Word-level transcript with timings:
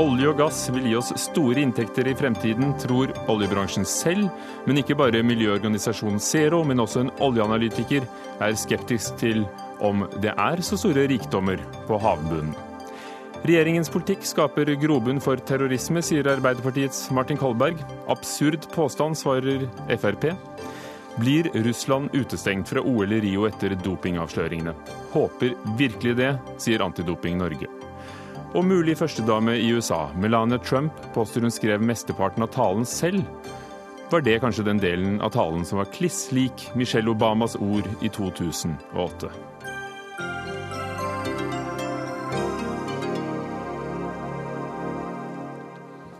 Olje 0.00 0.28
og 0.30 0.38
gass 0.38 0.68
vil 0.70 0.84
gi 0.86 0.92
oss 0.96 1.10
store 1.18 1.60
inntekter 1.64 2.06
i 2.08 2.14
fremtiden, 2.16 2.70
tror 2.78 3.10
oljebransjen 3.28 3.84
selv. 3.88 4.30
Men 4.64 4.78
ikke 4.80 4.94
bare 4.96 5.20
miljøorganisasjonen 5.26 6.22
Zero, 6.22 6.62
men 6.64 6.80
også 6.80 7.02
en 7.02 7.12
oljeanalytiker 7.20 8.06
er 8.40 8.56
skeptisk 8.56 9.18
til 9.20 9.42
om 9.82 10.06
det 10.22 10.32
er 10.32 10.62
så 10.64 10.78
store 10.80 11.08
rikdommer 11.10 11.60
på 11.88 11.98
havbunnen. 12.00 12.54
Regjeringens 13.40 13.88
politikk 13.92 14.24
skaper 14.28 14.68
grobunn 14.80 15.20
for 15.24 15.40
terrorisme, 15.48 16.02
sier 16.04 16.28
Arbeiderpartiets 16.28 17.06
Martin 17.16 17.40
Kolberg. 17.40 17.80
Absurd 18.12 18.68
påstand, 18.74 19.16
svarer 19.16 19.64
Frp. 19.96 20.30
Blir 21.16 21.50
Russland 21.54 22.10
utestengt 22.12 22.68
fra 22.68 22.80
OL 22.80 23.12
i 23.12 23.20
Rio 23.20 23.46
etter 23.48 23.74
dopingavsløringene? 23.84 24.74
Håper 25.12 25.56
virkelig 25.78 26.14
det, 26.16 26.30
sier 26.62 26.84
Antidoping 26.84 27.38
Norge. 27.40 27.68
Og 28.54 28.64
mulig 28.66 28.96
førstedame 28.98 29.56
i 29.58 29.68
USA, 29.74 30.08
Melania 30.18 30.58
Trump, 30.58 30.94
påstår 31.14 31.46
hun 31.46 31.54
skrev 31.54 31.82
mesteparten 31.82 32.46
av 32.46 32.54
talen 32.54 32.86
selv. 32.86 33.26
Var 34.10 34.24
det 34.26 34.40
kanskje 34.42 34.66
den 34.66 34.82
delen 34.82 35.20
av 35.22 35.34
talen 35.34 35.62
som 35.66 35.78
var 35.78 35.90
kliss 35.94 36.32
lik 36.34 36.70
Michelle 36.74 37.10
Obamas 37.10 37.54
ord 37.58 37.86
i 38.02 38.10
2008? 38.10 39.49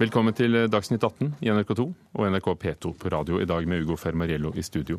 Velkommen 0.00 0.32
til 0.32 0.54
Dagsnytt 0.72 1.02
18 1.04 1.34
i 1.44 1.50
NRK2 1.52 1.84
og 1.84 2.22
NRK 2.32 2.46
P2 2.62 2.94
på 2.96 3.10
radio 3.12 3.36
i 3.36 3.44
dag 3.44 3.66
med 3.68 3.82
Ugo 3.84 3.98
Fermariello 4.00 4.54
i 4.56 4.62
studio. 4.64 4.96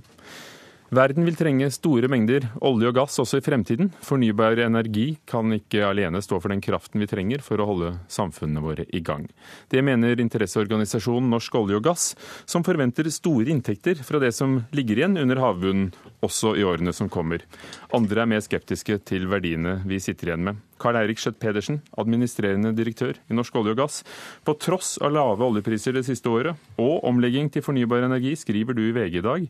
Verden 0.94 1.26
vil 1.26 1.40
trenge 1.40 1.72
store 1.74 2.06
mengder 2.12 2.46
olje 2.68 2.92
og 2.92 3.00
gass 3.00 3.18
også 3.24 3.40
i 3.40 3.42
fremtiden. 3.42 3.90
Fornybar 4.06 4.62
energi 4.62 5.16
kan 5.26 5.56
ikke 5.56 5.88
alene 5.88 6.22
stå 6.22 6.38
for 6.38 6.54
den 6.54 6.62
kraften 6.62 7.02
vi 7.02 7.10
trenger 7.10 7.42
for 7.42 7.58
å 7.58 7.66
holde 7.72 7.96
samfunnene 8.14 8.62
våre 8.62 8.86
i 8.94 9.02
gang. 9.02 9.26
Det 9.74 9.82
mener 9.82 10.22
interesseorganisasjonen 10.22 11.34
Norsk 11.34 11.58
olje 11.58 11.82
og 11.82 11.88
gass, 11.90 12.12
som 12.46 12.62
forventer 12.68 13.10
store 13.10 13.50
inntekter 13.50 14.06
fra 14.06 14.22
det 14.22 14.36
som 14.38 14.60
ligger 14.70 15.02
igjen 15.02 15.18
under 15.24 15.42
havbunnen 15.42 15.90
også 16.22 16.54
i 16.60 16.68
årene 16.68 16.94
som 16.94 17.10
kommer. 17.10 17.42
Andre 17.90 18.22
er 18.22 18.36
mer 18.36 18.46
skeptiske 18.46 19.02
til 19.10 19.26
verdiene 19.34 19.80
vi 19.82 19.98
sitter 19.98 20.30
igjen 20.36 20.52
med. 20.52 20.62
Karl 20.82 20.98
Eirik 21.00 21.22
Skjøtt 21.22 21.38
Pedersen, 21.42 21.80
administrerende 22.02 22.74
direktør 22.76 23.22
i 23.30 23.38
Norsk 23.38 23.62
olje 23.62 23.76
og 23.76 23.84
gass. 23.84 24.02
På 24.44 24.58
tross 24.58 24.96
av 25.02 25.14
lave 25.14 25.46
oljepriser 25.46 25.96
det 25.96 26.08
siste 26.10 26.34
året 26.34 26.82
og 26.82 27.06
omlegging 27.08 27.54
til 27.54 27.66
fornybar 27.66 28.10
energi, 28.10 28.34
skriver 28.40 28.76
du 28.76 28.88
i 28.88 28.94
VG 28.98 29.22
i 29.22 29.26
dag 29.30 29.50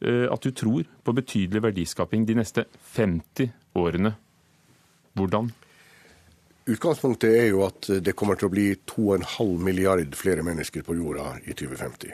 Eh, 0.00 0.32
at 0.32 0.42
du 0.42 0.50
tror 0.52 0.84
på 1.04 1.12
betydelig 1.16 1.62
verdiskaping 1.64 2.26
de 2.28 2.36
neste 2.36 2.66
50 2.96 3.48
årene. 3.80 4.12
Hvordan? 5.16 5.48
Utgangspunktet 6.66 7.30
er 7.30 7.48
jo 7.54 7.62
at 7.64 7.88
det 8.04 8.16
kommer 8.18 8.36
til 8.36 8.50
å 8.50 8.52
bli 8.52 8.68
2,5 8.90 9.56
milliard 9.62 10.16
flere 10.18 10.44
mennesker 10.44 10.84
på 10.84 10.98
jorda 10.98 11.36
i 11.46 11.54
2050. 11.54 12.12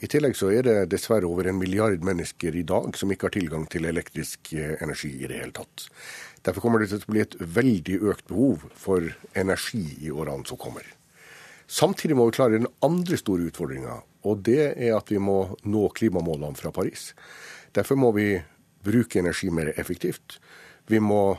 I 0.00 0.08
tillegg 0.08 0.36
så 0.36 0.48
er 0.52 0.64
det 0.64 0.76
dessverre 0.92 1.28
over 1.28 1.48
en 1.48 1.58
milliard 1.60 2.04
mennesker 2.04 2.56
i 2.56 2.64
dag 2.64 2.96
som 2.96 3.10
ikke 3.12 3.28
har 3.28 3.34
tilgang 3.36 3.66
til 3.70 3.88
elektrisk 3.88 4.52
eh, 4.56 4.76
energi 4.84 5.14
i 5.16 5.28
det 5.28 5.40
hele 5.40 5.56
tatt. 5.56 5.88
Derfor 6.46 6.64
kommer 6.64 6.80
det 6.80 6.88
til 6.92 7.02
å 7.04 7.12
bli 7.12 7.22
et 7.24 7.36
veldig 7.38 7.98
økt 8.12 8.26
behov 8.30 8.64
for 8.78 9.04
energi 9.36 9.84
i 10.00 10.12
årene 10.12 10.46
som 10.48 10.60
kommer. 10.60 10.86
Samtidig 11.70 12.16
må 12.18 12.26
vi 12.26 12.34
klare 12.34 12.58
den 12.58 12.70
andre 12.82 13.18
store 13.20 13.46
utfordringa, 13.50 14.00
og 14.26 14.40
det 14.48 14.72
er 14.72 14.96
at 14.96 15.12
vi 15.12 15.20
må 15.22 15.52
nå 15.62 15.84
klimamålene 15.94 16.58
fra 16.58 16.72
Paris. 16.74 17.12
Derfor 17.76 18.00
må 18.00 18.10
vi 18.16 18.32
bruke 18.82 19.20
energi 19.20 19.52
mer 19.54 19.70
effektivt. 19.78 20.40
Vi 20.90 20.98
må 20.98 21.38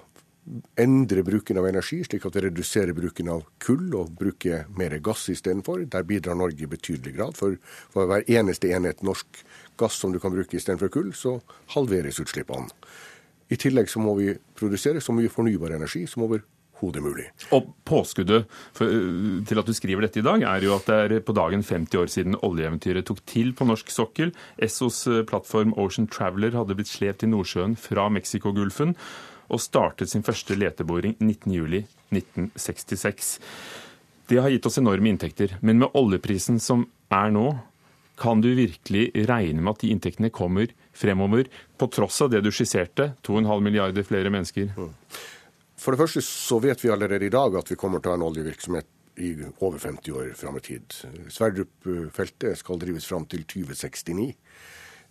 endre 0.80 1.24
bruken 1.24 1.60
av 1.62 1.68
energi, 1.70 2.00
slik 2.06 2.26
at 2.26 2.36
vi 2.38 2.46
reduserer 2.48 2.96
bruken 2.98 3.30
av 3.34 3.44
kull 3.62 3.92
og 3.98 4.14
bruker 4.18 4.66
mer 4.78 4.96
gass 5.04 5.28
istedenfor. 5.34 5.86
Der 5.92 6.08
bidrar 6.08 6.38
Norge 6.40 6.66
i 6.66 6.70
betydelig 6.70 7.16
grad. 7.18 7.38
For, 7.38 7.58
for 7.94 8.10
hver 8.10 8.26
eneste 8.32 8.72
enhet 8.74 9.04
norsk 9.06 9.44
gass 9.82 10.00
som 10.02 10.14
du 10.14 10.20
kan 10.22 10.34
bruke 10.34 10.58
istedenfor 10.58 10.94
kull, 10.94 11.12
så 11.18 11.40
halveres 11.76 12.22
utslippene. 12.24 12.72
I 13.52 13.60
tillegg 13.60 13.92
så 13.92 14.00
må 14.00 14.16
vi 14.18 14.32
produsere 14.58 15.04
så 15.04 15.14
mye 15.16 15.32
fornybar 15.32 15.76
energi 15.76 16.06
som 16.10 16.24
over 16.26 16.42
overhodet 16.82 17.04
mulig. 17.04 17.26
Og 17.54 17.74
Påskuddet 17.86 18.46
for, 18.74 18.86
eh, 18.86 19.46
til 19.46 19.60
at 19.60 19.66
du 19.66 19.74
skriver 19.74 20.02
dette 20.02 20.20
i 20.20 20.22
dag, 20.22 20.42
er 20.42 20.62
jo 20.62 20.76
at 20.76 20.86
det 20.86 21.12
er 21.12 21.20
på 21.20 21.34
dagen 21.34 21.64
50 21.64 21.98
år 21.98 22.08
siden 22.08 22.36
oljeeventyret 22.42 23.06
tok 23.06 23.26
til 23.26 23.54
på 23.54 23.66
norsk 23.66 23.90
sokkel. 23.90 24.32
Essos 24.58 25.08
eh, 25.08 25.24
plattform 25.24 25.74
Ocean 25.78 26.08
Traveler 26.08 26.52
hadde 26.52 26.76
blitt 26.76 26.88
slept 26.88 27.24
i 27.24 27.28
Nordsjøen 27.28 27.78
fra 27.78 28.10
Mexicogolfen 28.10 28.96
og 29.50 29.60
startet 29.60 30.10
sin 30.10 30.24
første 30.24 30.56
leteboring 30.56 31.16
19.07.1966. 31.20 33.40
Det 34.28 34.38
har 34.40 34.50
gitt 34.50 34.66
oss 34.66 34.78
enorme 34.78 35.10
inntekter, 35.10 35.58
men 35.62 35.78
med 35.80 35.90
oljeprisen 35.94 36.60
som 36.60 36.88
er 37.12 37.32
nå, 37.32 37.60
kan 38.20 38.42
du 38.44 38.50
virkelig 38.56 39.10
regne 39.30 39.62
med 39.62 39.76
at 39.76 39.84
de 39.84 39.92
inntektene 39.94 40.32
kommer 40.34 40.72
fremover, 40.94 41.48
på 41.78 41.88
tross 41.94 42.22
av 42.22 42.32
det 42.34 42.44
du 42.46 42.52
skisserte, 42.54 43.12
2,5 43.26 43.64
milliarder 43.66 44.06
flere 44.08 44.32
mennesker? 44.34 44.74
Mm. 44.78 44.92
For 45.82 45.96
det 45.96 46.04
første 46.04 46.22
så 46.26 46.60
vet 46.62 46.84
vi 46.84 46.92
allerede 46.94 47.26
i 47.26 47.34
dag 47.34 47.56
at 47.58 47.72
vi 47.72 47.78
kommer 47.80 48.02
til 48.02 48.12
å 48.12 48.14
ha 48.14 48.20
en 48.20 48.28
oljevirksomhet 48.28 48.90
i 49.22 49.32
over 49.60 49.80
50 49.82 50.18
år 50.18 50.34
fram 50.38 50.58
i 50.60 50.64
tid. 50.66 50.94
Sverdrup-feltet 51.34 52.60
skal 52.60 52.80
drives 52.82 53.08
fram 53.10 53.26
til 53.30 53.44
2069. 53.50 54.28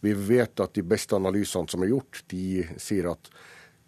Vi 0.00 0.12
vet 0.14 0.62
at 0.62 0.76
de 0.76 0.84
beste 0.86 1.18
analysene 1.18 1.68
som 1.68 1.82
er 1.84 1.92
gjort, 1.92 2.22
de 2.30 2.62
sier 2.80 3.10
at 3.10 3.32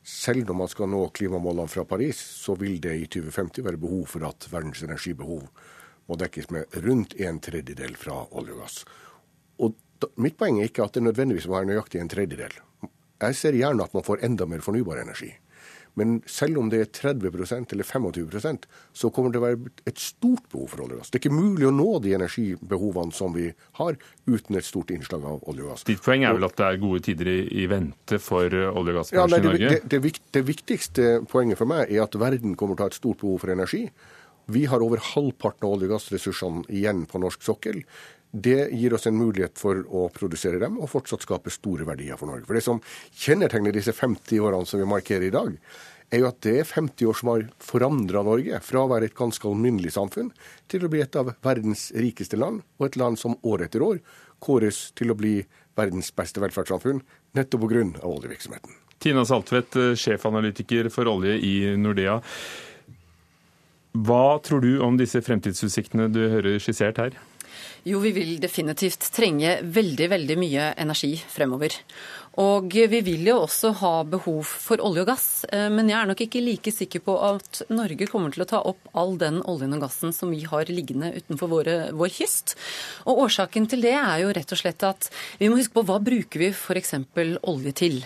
selv 0.03 0.51
om 0.51 0.59
man 0.65 0.71
skal 0.71 0.91
nå 0.91 1.05
klimamålene 1.15 1.71
fra 1.71 1.85
Paris, 1.89 2.19
så 2.19 2.57
vil 2.59 2.81
det 2.83 2.97
i 2.99 3.07
2050 3.07 3.65
være 3.65 3.81
behov 3.81 4.09
for 4.11 4.27
at 4.27 4.49
verdens 4.51 4.83
energibehov 4.83 5.47
må 6.13 6.19
dekkes 6.21 6.51
med 6.53 6.83
rundt 6.85 7.17
en 7.21 7.41
tredjedel 7.43 7.97
fra 7.99 8.23
olje 8.31 8.57
og 8.57 8.65
gass. 8.65 8.83
Og 9.63 10.11
mitt 10.21 10.37
poeng 10.41 10.61
er 10.61 10.71
ikke 10.71 10.85
at 10.85 10.99
det 10.99 11.07
nødvendigvis 11.07 11.49
må 11.49 11.59
være 11.59 11.73
nøyaktig 11.73 12.03
en 12.03 12.13
tredjedel. 12.13 12.59
Jeg 13.23 13.39
ser 13.39 13.57
gjerne 13.57 13.87
at 13.87 13.95
man 13.95 14.05
får 14.05 14.25
enda 14.27 14.49
mer 14.51 14.65
fornybar 14.65 15.01
energi. 15.03 15.31
Men 16.01 16.23
selv 16.27 16.57
om 16.63 16.71
det 16.73 16.79
er 16.81 16.89
30% 16.89 17.75
eller 17.75 17.85
25% 17.85 18.63
så 18.97 19.11
kommer 19.13 19.33
det 19.33 19.41
å 19.41 19.45
være 19.45 19.73
et 19.89 20.01
stort 20.01 20.47
behov 20.53 20.71
for 20.73 20.85
olje 20.87 20.97
og 20.97 21.03
gass. 21.03 21.13
Det 21.13 21.19
er 21.19 21.23
ikke 21.27 21.37
mulig 21.37 21.69
å 21.69 21.75
nå 21.75 21.89
de 22.05 22.15
energibehovene 22.17 23.13
som 23.13 23.35
vi 23.37 23.51
har, 23.79 23.99
uten 24.25 24.57
et 24.57 24.67
stort 24.69 24.93
innslag 24.95 25.27
av 25.29 25.45
olje 25.53 25.67
og 25.67 25.75
gass. 25.75 25.85
Ditt 25.89 26.01
poeng 26.05 26.25
er 26.25 26.39
vel 26.39 26.49
at 26.49 26.57
det 26.57 26.69
er 26.71 26.81
gode 26.81 27.03
tider 27.05 27.33
i, 27.35 27.67
vente 27.69 28.21
for 28.23 28.49
olje- 28.49 28.73
og 28.73 28.91
gassbransjen 29.03 29.37
ja, 29.37 29.43
i 29.43 29.51
Norge? 29.51 29.75
Det, 29.75 30.01
det, 30.01 30.17
det, 30.33 30.45
viktigste 30.49 31.13
poenget 31.29 31.61
for 31.61 31.69
meg 31.69 31.93
er 31.93 32.07
at 32.07 32.17
verden 32.21 32.57
kommer 32.57 32.79
til 32.79 32.87
å 32.87 32.89
ha 32.89 32.95
et 32.95 33.01
stort 33.03 33.21
behov 33.21 33.45
for 33.45 33.53
energi. 33.53 33.85
Vi 34.47 34.67
har 34.67 34.83
over 34.83 35.03
halvparten 35.13 35.67
av 35.67 35.77
olje- 35.77 35.89
og 35.91 35.97
gassressursene 35.97 36.67
igjen 36.73 37.07
på 37.07 37.21
norsk 37.23 37.43
sokkel. 37.43 37.83
Det 38.33 38.71
gir 38.73 38.95
oss 38.97 39.07
en 39.07 39.19
mulighet 39.19 39.59
for 39.61 39.83
å 39.93 40.09
produsere 40.13 40.59
dem 40.59 40.79
og 40.81 40.89
fortsatt 40.89 41.25
skape 41.27 41.53
store 41.53 41.85
verdier 41.85 42.17
for 42.17 42.31
Norge. 42.31 42.47
For 42.49 42.55
Det 42.57 42.65
som 42.65 42.81
kjennetegner 43.13 43.73
disse 43.77 43.93
50 43.93 44.41
årene 44.41 44.67
som 44.67 44.81
vi 44.81 44.89
markerer 44.89 45.29
i 45.29 45.35
dag, 45.35 45.59
er 46.13 46.21
jo 46.21 46.29
at 46.29 46.41
det 46.45 46.59
er 46.61 46.69
50 46.69 47.09
år 47.09 47.17
som 47.17 47.29
har 47.33 47.47
forandra 47.63 48.23
Norge 48.25 48.61
fra 48.65 48.85
å 48.85 48.91
være 48.91 49.09
et 49.09 49.17
ganske 49.17 49.49
alminnelig 49.49 49.95
samfunn 49.97 50.33
til 50.69 50.85
å 50.85 50.91
bli 50.93 51.01
et 51.05 51.17
av 51.17 51.33
verdens 51.45 51.91
rikeste 51.97 52.37
land, 52.41 52.63
og 52.79 52.87
et 52.87 52.99
land 53.01 53.21
som 53.21 53.37
år 53.43 53.67
etter 53.69 53.85
år 53.85 54.03
kåres 54.43 54.91
til 54.99 55.13
å 55.13 55.17
bli 55.17 55.39
verdens 55.79 56.11
beste 56.13 56.43
velferdssamfunn, 56.43 57.01
nettopp 57.37 57.69
pga. 57.69 57.85
oljevirksomheten. 58.05 58.77
Tina 58.99 59.25
Saltvedt, 59.25 59.77
eh, 59.77 59.95
sjefanalytiker 59.97 60.91
for 60.91 61.05
olje 61.05 61.39
i 61.43 61.77
Nordea. 61.77 62.21
Hva 63.93 64.39
tror 64.41 64.63
du 64.65 64.79
om 64.81 64.97
disse 64.97 65.21
fremtidsutsiktene 65.21 66.09
du 66.13 66.23
hører 66.33 66.57
skissert 66.63 67.01
her? 67.03 67.19
Jo, 67.85 67.99
vi 67.99 68.13
vil 68.15 68.37
definitivt 68.41 69.09
trenge 69.13 69.57
veldig, 69.75 70.07
veldig 70.13 70.37
mye 70.39 70.69
energi 70.81 71.17
fremover. 71.29 71.75
Og 72.41 72.73
vi 72.73 73.01
vil 73.05 73.27
jo 73.29 73.35
også 73.43 73.75
ha 73.83 73.93
behov 74.09 74.47
for 74.49 74.81
olje 74.81 75.03
og 75.05 75.09
gass, 75.11 75.45
eh, 75.53 75.69
men 75.69 75.91
jeg 75.91 75.99
er 75.99 76.09
nok 76.09 76.23
ikke 76.25 76.41
like 76.41 76.73
sikker 76.73 77.03
på 77.05 77.17
at 77.21 77.61
Norge 77.69 78.09
kommer 78.09 78.33
til 78.33 78.45
å 78.45 78.49
ta 78.49 78.63
opp 78.65 78.89
all 78.97 79.19
den 79.21 79.43
oljen 79.45 79.77
og 79.77 79.83
gassen 79.85 80.15
som 80.17 80.33
vi 80.33 80.41
har 80.49 80.71
liggende 80.73 81.11
utenfor 81.13 81.51
våre, 81.53 81.77
vår 81.93 82.15
kyst. 82.17 82.57
Og 83.05 83.21
årsaken 83.27 83.69
til 83.69 83.85
det 83.85 83.93
er 83.99 84.25
jo 84.25 84.33
rett 84.33 84.57
og 84.57 84.63
slett 84.63 84.89
at 84.89 85.11
vi 85.43 85.51
må 85.53 85.61
huske 85.61 85.77
på 85.77 85.85
hva 85.85 86.01
bruker 86.01 86.41
vi 86.41 86.51
f.eks. 86.57 86.95
olje 87.45 87.77
til. 87.77 88.01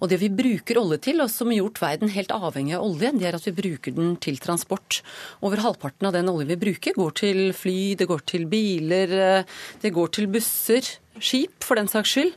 Og 0.00 0.12
det 0.12 0.20
vi 0.20 0.28
bruker 0.28 0.80
olje 0.80 1.00
til, 1.08 1.24
og 1.24 1.32
som 1.32 1.48
har 1.48 1.62
gjort 1.62 1.80
verden 1.80 2.12
helt 2.12 2.36
avhengig 2.36 2.76
av 2.76 2.84
olje, 2.84 3.14
det 3.16 3.30
er 3.30 3.40
at 3.40 3.48
vi 3.48 3.56
bruker 3.56 3.96
den 3.96 4.16
til 4.20 4.36
transport. 4.44 5.00
Over 5.40 5.64
halvparten 5.64 6.10
av 6.10 6.18
den 6.18 6.28
oljen 6.28 6.52
vi 6.52 6.60
bruker, 6.68 6.98
går 7.00 7.16
til 7.24 7.46
fly, 7.56 7.94
det 7.96 8.10
går 8.10 8.28
til 8.28 8.44
biler, 8.50 9.20
eh, 9.40 9.62
det 9.80 9.96
går 9.96 10.12
til 10.18 10.28
busser 10.28 10.98
skip 11.24 11.64
for 11.66 11.78
den 11.78 11.88
saks 11.90 12.14
skyld. 12.14 12.32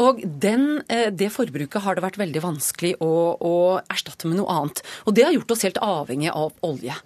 Og 0.00 0.20
den, 0.24 0.82
eh, 0.88 1.10
det 1.10 1.30
forbruket 1.34 1.84
har 1.84 1.96
det 1.96 2.04
vært 2.04 2.18
veldig 2.20 2.42
vanskelig 2.44 2.94
å, 3.04 3.12
å, 3.38 3.54
erstatte 3.90 4.28
med 4.28 4.40
noe 4.40 4.50
annet. 4.50 4.82
Og 5.06 5.14
det 5.16 5.24
har 5.26 5.34
gjort 5.36 5.54
oss 5.54 5.64
helt 5.66 5.80
avhengig 5.82 6.30
av 6.32 6.52
olje. 6.66 6.96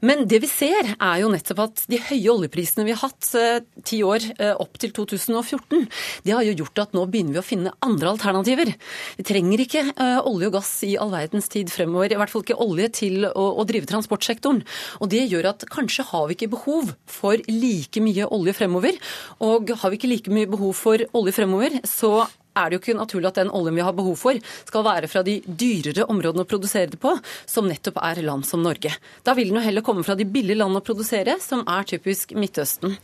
Men 0.00 0.26
det 0.30 0.40
vi 0.44 0.50
ser, 0.50 0.94
er 0.96 1.16
jo 1.22 1.32
nettopp 1.32 1.64
at 1.66 1.84
de 1.90 2.00
høye 2.08 2.34
oljeprisene 2.34 2.86
vi 2.88 2.94
har 2.96 3.02
hatt 3.04 3.30
eh, 3.38 3.60
ti 3.84 4.00
år 4.06 4.24
eh, 4.38 4.54
opp 4.54 4.80
til 4.80 4.94
2014, 4.96 5.86
det 6.24 6.34
har 6.34 6.46
jo 6.46 6.56
gjort 6.62 6.84
at 6.86 6.96
nå 6.96 7.04
begynner 7.10 7.38
vi 7.38 7.42
å 7.42 7.46
finne 7.46 7.74
andre 7.84 8.14
alternativer. 8.14 8.72
Vi 9.18 9.26
trenger 9.26 9.62
ikke 9.64 9.84
olje 10.28 10.48
og 10.48 10.54
gass 10.58 10.70
i 10.86 10.94
all 11.00 11.10
verdens 11.12 11.48
tid 11.52 11.70
fremover, 11.72 12.12
i 12.12 12.18
hvert 12.18 12.32
fall 12.32 12.44
ikke 12.44 12.58
olje 12.62 12.88
til 13.00 13.26
å, 13.28 13.44
å 13.60 13.66
drive 13.68 13.88
transportsektoren. 13.90 14.62
Og 15.02 15.10
det 15.12 15.24
gjør 15.26 15.50
at 15.52 15.66
kanskje 15.72 16.06
har 16.10 16.28
vi 16.28 16.36
ikke 16.36 16.52
behov 16.56 16.92
for 17.08 17.40
like 17.48 18.02
mye 18.04 18.28
olje 18.34 18.54
fremover. 18.56 18.98
Og 19.44 19.72
har 19.80 19.92
vi 19.92 19.98
ikke 20.00 20.10
like 20.10 20.34
mye 20.34 20.50
behov 20.50 20.74
for 20.78 21.02
olje 21.18 21.34
fremover, 21.34 21.80
så 21.84 22.26
er 22.58 22.68
det 22.68 22.78
jo 22.78 22.82
ikke 22.82 22.98
naturlig 22.98 23.30
at 23.30 23.40
den 23.40 23.52
oljen 23.54 23.78
vi 23.78 23.84
har 23.86 23.96
behov 23.96 24.18
for, 24.20 24.38
skal 24.68 24.86
være 24.86 25.10
fra 25.10 25.24
de 25.26 25.38
dyrere 25.46 26.06
områdene 26.10 26.44
å 26.44 26.48
produsere 26.48 26.90
det 26.92 27.00
på, 27.02 27.14
som 27.48 27.68
nettopp 27.70 28.00
er 28.04 28.22
land 28.26 28.46
som 28.48 28.62
Norge. 28.64 28.92
Da 29.26 29.34
vil 29.38 29.52
den 29.52 29.60
jo 29.60 29.64
heller 29.64 29.84
komme 29.86 30.04
fra 30.06 30.16
de 30.18 30.26
billige 30.28 30.58
landene 30.58 30.82
å 30.82 30.86
produsere, 30.86 31.38
som 31.42 31.64
er 31.68 31.88
typisk 31.88 32.34
Midtøsten. 32.38 32.96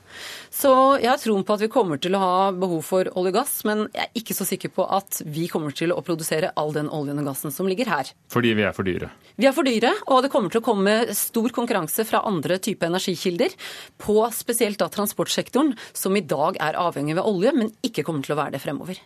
Så 0.54 0.72
jeg 1.02 1.10
har 1.10 1.20
troen 1.22 1.44
på 1.46 1.56
at 1.56 1.64
vi 1.64 1.70
kommer 1.72 2.00
til 2.02 2.16
å 2.16 2.22
ha 2.22 2.34
behov 2.54 2.84
for 2.86 3.10
olje 3.14 3.32
og 3.34 3.38
gass, 3.38 3.54
men 3.68 3.86
jeg 3.88 4.04
er 4.04 4.20
ikke 4.20 4.36
så 4.36 4.46
sikker 4.48 4.72
på 4.74 4.86
at 4.98 5.22
vi 5.24 5.48
kommer 5.50 5.74
til 5.76 5.94
å 5.94 6.02
produsere 6.04 6.52
all 6.60 6.74
den 6.74 6.90
oljen 6.92 7.20
og 7.22 7.30
gassen 7.30 7.54
som 7.54 7.68
ligger 7.70 7.90
her. 7.90 8.10
Fordi 8.32 8.54
vi 8.56 8.66
er 8.66 8.76
for 8.76 8.86
dyre? 8.86 9.10
Vi 9.40 9.48
er 9.48 9.56
for 9.56 9.66
dyre, 9.66 9.90
og 10.12 10.22
det 10.24 10.30
kommer 10.32 10.52
til 10.52 10.62
å 10.62 10.66
komme 10.66 10.94
stor 11.16 11.50
konkurranse 11.54 12.06
fra 12.06 12.22
andre 12.28 12.60
typer 12.62 12.90
energikilder 12.90 13.56
på 13.98 14.20
spesielt 14.34 14.78
da 14.82 14.90
transportsektoren, 14.92 15.74
som 15.92 16.14
i 16.16 16.24
dag 16.24 16.60
er 16.62 16.78
avhengig 16.78 17.18
av 17.18 17.28
olje, 17.30 17.54
men 17.56 17.74
ikke 17.84 18.06
kommer 18.06 18.24
til 18.24 18.36
å 18.36 18.40
være 18.44 18.56
det 18.56 18.64
fremover. 18.64 19.00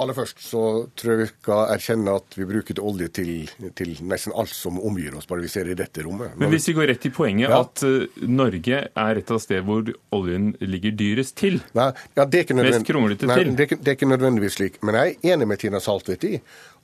Aller 0.00 0.16
først 0.16 0.40
så 0.42 0.62
tror 0.96 1.12
jeg 1.12 1.20
vi 1.20 1.28
skal 1.28 1.74
erkjenne 1.74 2.14
at 2.20 2.36
vi 2.38 2.46
bruker 2.48 2.80
olje 2.80 3.10
til, 3.20 3.32
til, 3.76 3.92
nesten 4.08 4.34
alt 4.38 4.54
som 4.56 4.80
omgir 4.80 5.16
oss, 5.18 5.28
bare 5.28 5.44
vi 5.44 5.50
ser 5.52 5.68
i 5.68 5.76
dette 5.78 6.04
rommet. 6.06 6.38
Men 6.40 6.52
hvis 6.54 6.70
vi 6.70 6.76
går 6.78 6.88
rett 6.92 7.02
til 7.04 7.12
poenget 7.14 7.52
ja. 7.52 7.60
at 7.66 7.84
uh, 7.84 8.24
Norge 8.30 8.80
er 8.88 9.20
et 9.20 9.34
av 9.34 9.42
stedene 9.42 9.68
hvor 9.68 9.92
oljen 10.16 10.54
ligger 10.64 10.96
dyrest 10.96 11.36
til? 11.40 11.60
Nei, 11.76 11.90
ja, 12.16 12.24
det 12.24 12.40
er 12.40 12.48
ikke 12.48 12.58
Mest 12.60 12.88
kronglete 12.88 13.28
til? 13.28 13.54
Det 13.56 13.66
er, 13.66 13.76
det 13.76 13.92
er 13.92 13.98
ikke 13.98 14.10
nødvendigvis 14.10 14.58
slik. 14.58 14.80
Men 14.86 14.98
jeg 14.98 15.16
er 15.16 15.34
enig 15.34 15.50
med 15.50 15.60
Tina 15.62 15.82
Saltvedt 15.84 16.26
i 16.28 16.38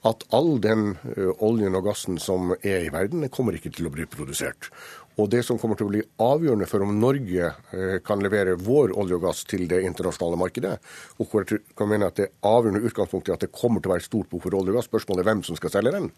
at 0.05 0.23
all 0.35 0.57
den 0.61 0.91
ø, 1.15 1.31
oljen 1.43 1.75
og 1.77 1.87
gassen 1.89 2.19
som 2.21 2.53
er 2.61 2.85
i 2.85 2.93
verden, 2.93 3.25
kommer 3.33 3.57
ikke 3.57 3.73
til 3.73 3.89
å 3.89 3.93
bli 3.93 4.05
produsert. 4.09 4.69
Og 5.17 5.29
det 5.33 5.41
som 5.45 5.57
kommer 5.57 5.77
til 5.79 5.87
å 5.87 5.91
bli 5.91 6.01
avgjørende 6.21 6.67
for 6.69 6.85
om 6.85 6.97
Norge 7.01 7.49
eh, 7.73 7.95
kan 8.05 8.21
levere 8.21 8.57
vår 8.61 8.93
olje 9.01 9.17
og 9.17 9.23
gass 9.25 9.43
til 9.49 9.65
det 9.69 9.79
internasjonale 9.87 10.37
markedet, 10.37 10.75
og 11.17 11.31
hvor 11.31 11.45
jeg 11.45 11.63
kan 11.77 11.89
mene 11.89 12.11
at 12.11 12.19
det 12.21 12.31
avgjørende 12.45 12.85
utgangspunktet 12.85 13.33
er 13.33 13.39
at 13.39 13.47
det 13.47 13.55
kommer 13.55 13.81
til 13.81 13.89
å 13.89 13.95
være 13.95 14.05
stort 14.05 14.29
behov 14.29 14.45
for 14.45 14.59
olje 14.59 14.75
og 14.75 14.77
gass, 14.77 14.89
spørsmålet 14.91 15.23
er 15.23 15.29
hvem 15.31 15.41
som 15.47 15.57
skal 15.57 15.73
selge 15.73 15.95
den. 15.97 16.11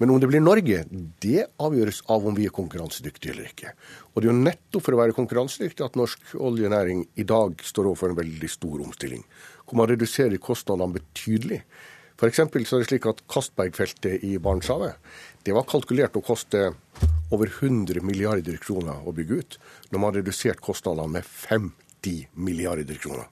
Men 0.00 0.10
om 0.10 0.20
det 0.22 0.28
blir 0.30 0.42
Norge, 0.42 0.84
det 1.22 1.44
avgjøres 1.62 2.00
av 2.10 2.24
om 2.26 2.34
vi 2.34 2.46
er 2.48 2.54
konkurransedyktige 2.54 3.34
eller 3.34 3.50
ikke. 3.50 3.74
Og 4.12 4.22
det 4.22 4.28
er 4.28 4.32
jo 4.32 4.44
nettopp 4.48 4.86
for 4.86 4.96
å 4.96 5.00
være 5.02 5.16
konkurransedyktig 5.18 5.84
at 5.84 5.98
norsk 6.00 6.32
oljenæring 6.38 7.04
i 7.20 7.26
dag 7.28 7.60
står 7.62 7.90
overfor 7.90 8.14
en 8.14 8.18
veldig 8.22 8.50
stor 8.50 8.80
omstilling, 8.86 9.22
hvor 9.66 9.82
man 9.82 9.90
reduserer 9.92 10.42
kostnadene 10.42 10.96
betydelig. 10.96 11.60
F.eks. 12.22 12.38
så 12.38 12.76
er 12.78 12.84
det 12.84 12.86
slik 12.86 13.06
at 13.10 13.20
Castberg-feltet 13.26 14.22
i 14.22 14.36
Barentshavet 14.38 14.94
det 15.42 15.56
var 15.56 15.66
kalkulert 15.66 16.14
å 16.14 16.22
koste 16.22 16.68
over 17.34 17.50
100 17.50 17.98
milliarder 18.06 18.60
kroner 18.62 19.02
å 19.02 19.14
bygge 19.16 19.40
ut, 19.40 19.56
når 19.90 19.98
man 19.98 20.06
har 20.12 20.20
redusert 20.20 20.62
kostnadene 20.62 21.16
med 21.16 21.26
50 21.26 22.28
milliarder 22.38 23.00
kroner. 23.02 23.26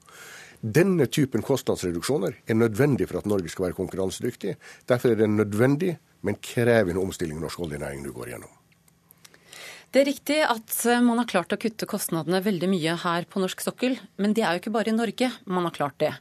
Denne 0.59 1.07
typen 1.07 1.45
kostnadsreduksjoner 1.45 2.41
er 2.43 2.59
nødvendig 2.59 3.07
for 3.07 3.21
at 3.21 3.31
Norge 3.31 3.53
skal 3.53 3.69
være 3.69 3.79
konkurransedyktig. 3.79 4.57
Derfor 4.91 5.13
er 5.13 5.21
det 5.21 5.29
en 5.29 5.39
nødvendig, 5.39 5.95
men 6.27 6.41
krevende 6.43 6.99
omstilling 6.99 7.39
norsk 7.39 7.63
oljenæring 7.63 8.03
nå 8.03 8.11
går 8.17 8.33
gjennom. 8.33 8.60
Det 9.91 9.99
er 9.99 10.07
riktig 10.07 10.37
at 10.47 10.73
eh, 10.87 11.01
man 11.03 11.19
har 11.19 11.27
klart 11.27 11.51
å 11.51 11.59
kutte 11.59 11.87
kostnadene 11.89 12.39
veldig 12.45 12.67
mye 12.71 12.93
her 13.01 13.25
på 13.27 13.41
norsk 13.43 13.59
sokkel, 13.59 13.97
men 14.23 14.31
det 14.31 14.45
er 14.47 14.55
jo 14.55 14.61
ikke 14.61 14.71
bare 14.71 14.87
i 14.87 14.95
Norge 14.95 15.27
man 15.51 15.67
har 15.67 15.75
klart 15.75 15.97
det. 15.99 16.13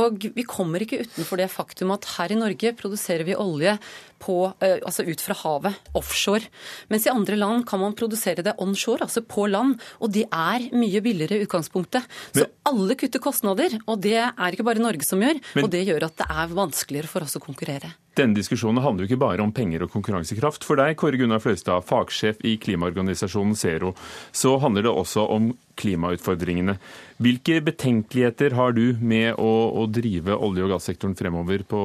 Og 0.00 0.24
vi 0.32 0.44
kommer 0.48 0.80
ikke 0.80 1.02
utenfor 1.04 1.42
det 1.42 1.50
faktum 1.52 1.92
at 1.92 2.08
her 2.14 2.32
i 2.32 2.38
Norge 2.40 2.72
produserer 2.78 3.28
vi 3.28 3.36
olje 3.36 3.76
på, 4.24 4.38
eh, 4.64 4.78
altså 4.78 5.04
ut 5.04 5.20
fra 5.20 5.36
havet, 5.36 5.92
offshore. 6.00 6.48
Mens 6.88 7.04
i 7.04 7.12
andre 7.12 7.36
land 7.36 7.68
kan 7.68 7.84
man 7.84 7.96
produsere 7.98 8.44
det 8.46 8.56
onshore, 8.56 9.04
altså 9.04 9.20
på 9.20 9.44
land. 9.52 9.76
Og 10.00 10.16
det 10.16 10.24
er 10.24 10.70
mye 10.72 11.04
billigere 11.04 11.42
i 11.42 11.44
utgangspunktet. 11.44 12.08
Så 12.32 12.48
alle 12.72 12.96
kutter 12.96 13.20
kostnader, 13.20 13.76
og 13.84 14.00
det 14.00 14.16
er 14.16 14.48
ikke 14.48 14.64
bare 14.64 14.80
Norge 14.80 15.04
som 15.04 15.20
gjør. 15.20 15.44
Men, 15.58 15.68
og 15.68 15.74
det 15.76 15.84
gjør 15.84 16.08
at 16.08 16.16
det 16.24 16.28
er 16.32 16.56
vanskeligere 16.56 17.12
for 17.12 17.28
oss 17.28 17.36
å 17.36 17.44
konkurrere. 17.44 17.92
Denne 18.20 18.36
diskusjonen 18.36 18.82
handler 18.84 19.06
jo 19.06 19.10
ikke 19.14 19.22
bare 19.22 19.40
om 19.40 19.52
penger 19.54 19.86
og 19.86 19.92
konkurransekraft. 19.94 20.66
For 20.66 20.76
deg, 20.76 20.92
Kåre 21.00 21.16
Gunnar 21.16 21.40
Fløystad, 21.40 21.86
fagsjef 21.88 22.42
i 22.44 22.56
klimaorganisasjonen 22.60 23.56
Zero, 23.56 23.94
så 24.36 24.58
handler 24.60 24.84
det 24.84 24.92
også 24.92 25.24
om 25.32 25.50
klimautfordringene. 25.80 26.76
Hvilke 27.24 27.62
betenkeligheter 27.64 28.56
har 28.58 28.76
du 28.76 28.98
med 29.00 29.40
å, 29.40 29.50
å 29.80 29.86
drive 29.88 30.36
olje- 30.36 30.66
og 30.66 30.74
gassektoren 30.74 31.16
fremover 31.16 31.64
på, 31.68 31.82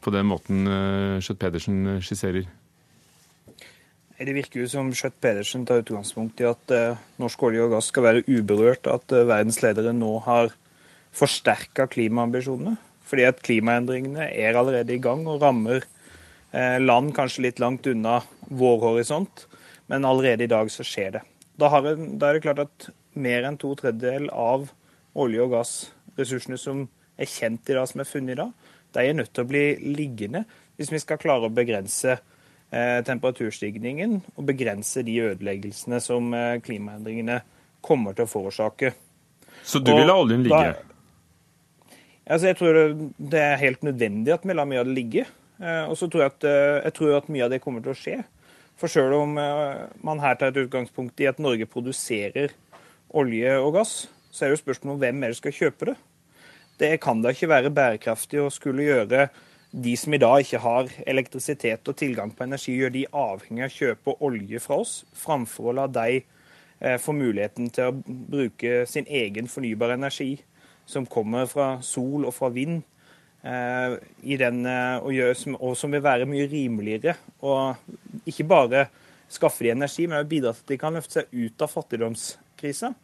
på 0.00 0.14
den 0.14 0.30
måten 0.30 0.64
uh, 0.70 1.20
Schjøtt-Pedersen 1.20 1.98
skisserer? 2.04 2.48
Det 4.14 4.32
virker 4.32 4.62
jo 4.62 4.70
som 4.70 4.88
Schjøtt-Pedersen 4.94 5.66
tar 5.68 5.84
utgangspunkt 5.84 6.40
i 6.40 6.48
at 6.48 6.72
uh, 6.72 7.04
norsk 7.20 7.44
olje 7.44 7.66
og 7.66 7.76
gass 7.76 7.92
skal 7.92 8.08
være 8.08 8.24
uberørt, 8.30 8.88
at 8.88 9.04
verdensledere 9.10 9.32
verdens 9.34 9.60
ledere 9.66 9.96
nå 10.00 10.16
har 10.24 10.54
forsterka 11.14 11.90
klimaambisjonene. 11.92 12.78
Fordi 13.04 13.26
at 13.28 13.42
klimaendringene 13.44 14.30
er 14.30 14.56
allerede 14.56 14.94
i 14.94 15.02
gang 15.02 15.26
og 15.28 15.42
rammer 15.44 15.84
eh, 15.84 16.78
land 16.80 17.12
kanskje 17.16 17.46
litt 17.48 17.62
langt 17.62 17.86
unna 17.90 18.20
vår 18.48 18.80
horisont, 18.86 19.46
men 19.92 20.08
allerede 20.08 20.46
i 20.46 20.50
dag 20.50 20.70
så 20.72 20.86
skjer 20.86 21.18
det. 21.18 21.24
Da, 21.60 21.68
det, 21.84 21.96
da 22.18 22.30
er 22.30 22.38
det 22.38 22.44
klart 22.46 22.64
at 22.64 22.88
mer 23.14 23.46
enn 23.46 23.58
to 23.60 23.74
tredjedel 23.78 24.30
av 24.32 24.70
olje- 25.14 25.44
og 25.44 25.52
gassressursene 25.54 26.58
som 26.58 26.86
er 27.20 27.30
kjent 27.30 27.70
i 27.70 27.76
dag, 27.76 27.86
som 27.86 28.02
er 28.02 28.08
funnet 28.08 28.34
i 28.34 28.40
dag, 28.40 28.70
de 28.94 29.02
er 29.04 29.18
nødt 29.18 29.32
til 29.34 29.44
å 29.44 29.50
bli 29.50 29.64
liggende 29.94 30.44
hvis 30.78 30.90
vi 30.90 31.00
skal 31.02 31.20
klare 31.22 31.48
å 31.48 31.54
begrense 31.54 32.16
eh, 32.16 33.00
temperaturstigningen 33.06 34.18
og 34.34 34.48
begrense 34.48 35.04
de 35.06 35.20
ødeleggelsene 35.28 36.00
som 36.02 36.32
eh, 36.34 36.58
klimaendringene 36.64 37.40
kommer 37.84 38.16
til 38.16 38.26
å 38.26 38.30
forårsake. 38.30 38.94
Så 39.64 39.80
du 39.82 39.92
vil 39.94 40.08
la 40.08 40.16
oljen 40.18 40.42
ligge? 40.46 40.72
Da, 40.74 40.93
Altså, 42.24 42.48
jeg 42.48 42.56
tror 42.56 42.78
det 43.20 43.40
er 43.40 43.60
helt 43.60 43.82
nødvendig 43.84 44.32
at 44.32 44.44
vi 44.48 44.56
lar 44.56 44.68
mye 44.68 44.80
av 44.80 44.88
det 44.88 44.96
ligge. 44.96 45.26
Eh, 45.60 45.84
og 45.86 45.96
så 45.98 46.08
tror 46.10 46.24
jeg 46.24 46.32
at, 46.32 46.46
eh, 46.48 46.80
jeg 46.86 46.96
tror 46.96 47.16
at 47.18 47.30
mye 47.30 47.44
av 47.44 47.52
det 47.52 47.60
kommer 47.62 47.84
til 47.84 47.92
å 47.92 47.98
skje. 47.98 48.16
For 48.80 48.90
selv 48.90 49.14
om 49.20 49.38
eh, 49.38 49.84
man 50.02 50.22
her 50.22 50.38
tar 50.40 50.50
et 50.50 50.62
utgangspunkt 50.64 51.20
i 51.20 51.28
at 51.30 51.38
Norge 51.38 51.68
produserer 51.70 52.54
olje 53.14 53.58
og 53.60 53.74
gass, 53.76 53.94
så 54.32 54.44
er 54.44 54.50
det 54.50 54.58
jo 54.58 54.64
spørsmålet 54.64 54.94
om 54.96 55.02
hvem 55.04 55.22
er 55.22 55.34
det 55.34 55.38
skal 55.38 55.54
kjøpe 55.54 55.90
det. 55.92 55.96
Det 56.80 56.94
kan 57.02 57.20
da 57.22 57.30
ikke 57.30 57.52
være 57.52 57.74
bærekraftig 57.74 58.40
å 58.42 58.50
skulle 58.50 58.88
gjøre 58.88 59.28
de 59.74 59.92
som 59.98 60.14
i 60.14 60.18
dag 60.22 60.40
ikke 60.42 60.62
har 60.62 60.90
elektrisitet 61.06 61.86
og 61.90 61.98
tilgang 61.98 62.32
på 62.34 62.46
energi, 62.46 62.74
gjør 62.74 62.94
de 62.94 63.04
avhengig 63.10 63.66
av 63.66 63.70
å 63.70 63.76
kjøpe 63.76 64.16
olje 64.26 64.62
fra 64.62 64.80
oss, 64.82 64.94
framfor 65.18 65.70
å 65.70 65.76
la 65.78 65.86
de 65.90 66.22
få 67.00 67.14
muligheten 67.14 67.70
til 67.74 67.90
å 67.90 67.94
bruke 68.04 68.82
sin 68.90 69.06
egen 69.06 69.46
fornybare 69.50 69.96
energi 69.98 70.32
som 70.86 71.06
kommer 71.06 71.48
fra 71.50 71.78
sol 71.84 72.26
og 72.28 72.34
fra 72.36 72.50
vind, 72.54 72.82
eh, 73.42 73.96
den, 74.22 74.66
eh, 74.66 74.98
og, 74.98 75.12
gjør, 75.12 75.56
og, 75.58 75.76
som 75.76 75.92
vil 75.92 76.04
være 76.04 76.28
mye 76.28 76.48
rimeligere. 76.50 77.16
Og 77.42 77.76
ikke 78.26 78.48
bare 78.48 78.86
skaffe 79.28 79.64
de 79.64 79.72
energi, 79.74 80.06
men 80.06 80.20
også 80.20 80.28
bidra 80.28 80.52
til 80.52 80.64
at 80.64 80.74
de 80.74 80.78
kan 80.78 80.94
løfte 80.94 81.20
seg 81.20 81.32
ut 81.32 81.64
av 81.64 81.72
fattigdomskrisa. 81.72 82.94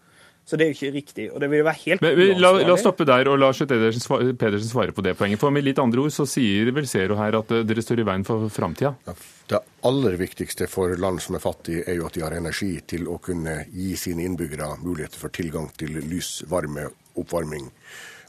Så 0.50 0.56
det 0.58 0.64
er 0.64 0.72
jo 0.72 0.76
ikke 0.78 0.94
riktig. 0.96 1.24
og 1.30 1.40
det 1.40 1.50
vil 1.52 1.62
være 1.62 1.78
helt 1.84 2.02
men, 2.02 2.20
la, 2.40 2.50
la, 2.58 2.72
oss 2.72 2.82
stoppe 2.82 3.04
der 3.06 3.28
og 3.30 3.36
la 3.38 3.52
Pedersen, 3.54 4.34
Pedersen 4.40 4.70
svare 4.70 4.94
på 4.96 5.04
det 5.06 5.12
poenget. 5.18 5.38
For 5.38 5.54
med 5.54 5.62
litt 5.62 5.78
andre 5.78 6.02
ord 6.02 6.14
så 6.14 6.26
sier 6.26 6.72
vel 6.74 6.88
Zero 6.90 7.18
her 7.20 7.38
at 7.38 7.52
eh, 7.54 7.62
dere 7.68 7.84
står 7.84 8.02
i 8.02 8.06
veien 8.08 8.24
for 8.26 8.48
framtida. 8.50 8.94
Det 9.50 9.60
aller 9.86 10.16
viktigste 10.18 10.66
for 10.70 10.96
land 10.98 11.22
som 11.22 11.38
er 11.38 11.44
fattige, 11.44 11.84
er 11.86 12.00
jo 12.00 12.08
at 12.08 12.18
de 12.18 12.24
har 12.24 12.34
energi 12.34 12.72
til 12.94 13.06
å 13.10 13.20
kunne 13.22 13.60
gi 13.70 13.94
sine 14.00 14.26
innbyggere 14.26 14.72
muligheter 14.82 15.22
for 15.22 15.34
tilgang 15.34 15.70
til 15.78 16.00
lys, 16.10 16.40
varme 16.50 16.88
oppvarming 17.22 17.70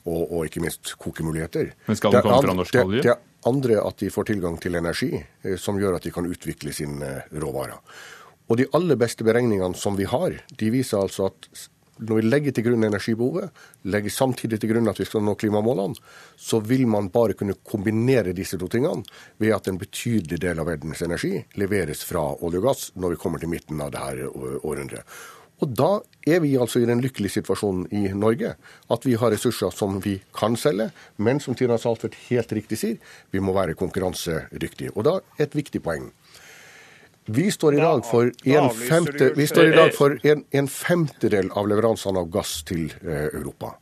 og, 0.06 0.22
og 0.24 0.48
ikke 0.48 0.64
minst 0.64 0.96
kokemuligheter. 1.02 1.74
Men 1.88 2.00
skal 2.00 2.16
den 2.16 2.26
komme 2.26 2.42
fra 2.46 2.58
norsk 2.58 2.80
olje? 2.84 3.04
Det, 3.04 3.12
det 3.12 3.50
andre 3.50 3.82
at 3.82 4.02
de 4.02 4.10
får 4.14 4.32
tilgang 4.32 4.58
til 4.62 4.78
energi 4.78 5.12
eh, 5.18 5.58
som 5.58 5.80
gjør 5.82 5.98
at 5.98 6.08
de 6.08 6.14
kan 6.14 6.30
utvikle 6.30 6.74
sine 6.76 7.20
råvarer. 7.34 7.78
Og 8.52 8.58
de 8.60 8.68
aller 8.76 8.98
beste 9.00 9.24
beregningene 9.24 9.78
som 9.80 9.96
vi 9.96 10.08
har, 10.10 10.36
de 10.60 10.72
viser 10.74 11.00
altså 11.00 11.30
at 11.32 11.48
når 12.02 12.18
vi 12.18 12.24
legger 12.26 12.56
til 12.56 12.66
grunn 12.66 12.86
energibehovet, 12.88 13.52
legger 13.94 14.14
samtidig 14.14 14.58
til 14.62 14.72
grunn 14.72 14.90
at 14.90 14.98
vi 14.98 15.06
skal 15.06 15.22
nå 15.26 15.36
klimamålene, 15.38 16.00
så 16.40 16.58
vil 16.66 16.88
man 16.90 17.12
bare 17.14 17.36
kunne 17.38 17.60
kombinere 17.62 18.34
disse 18.34 18.58
to 18.58 18.70
tingene 18.72 19.06
ved 19.42 19.54
at 19.54 19.70
en 19.70 19.78
betydelig 19.82 20.40
del 20.42 20.62
av 20.64 20.72
verdens 20.72 21.04
energi 21.06 21.36
leveres 21.62 22.02
fra 22.08 22.24
olje 22.42 22.62
og 22.64 22.68
gass 22.72 22.88
når 22.96 23.14
vi 23.14 23.22
kommer 23.22 23.44
til 23.44 23.54
midten 23.54 23.84
av 23.86 23.94
dette 23.94 24.32
århundret. 24.34 25.06
Og 25.62 25.74
da 25.78 25.90
er 26.26 26.42
vi 26.42 26.56
altså 26.58 26.82
i 26.82 26.88
den 26.90 27.02
lykkelige 27.04 27.38
situasjonen 27.38 27.86
i 27.94 28.10
Norge 28.18 28.56
at 28.92 29.06
vi 29.06 29.14
har 29.18 29.34
ressurser 29.34 29.74
som 29.76 30.00
vi 30.02 30.18
kan 30.38 30.58
selge, 30.58 30.90
men 31.18 31.40
som 31.40 31.58
Tina 31.58 31.78
Saltvedt 31.82 32.18
helt 32.30 32.54
riktig 32.58 32.82
sier, 32.82 32.98
vi 33.32 33.42
må 33.44 33.54
være 33.54 33.78
konkurransedyktige. 33.78 34.96
Og 34.96 35.06
da 35.06 35.20
et 35.42 35.56
viktig 35.58 35.84
poeng. 35.86 36.10
Vi 37.30 37.52
står 37.54 37.76
i 37.78 37.78
dag 37.78 38.02
for 38.02 38.32
en, 38.50 38.70
femte, 38.74 39.28
i 39.38 39.76
dag 39.76 39.92
for 39.94 40.16
en, 40.26 40.40
en 40.58 40.68
femtedel 40.68 41.52
av 41.54 41.68
leveransene 41.70 42.24
av 42.24 42.32
gass 42.34 42.56
til 42.66 42.88
eh, 43.06 43.28
Europa. 43.30 43.76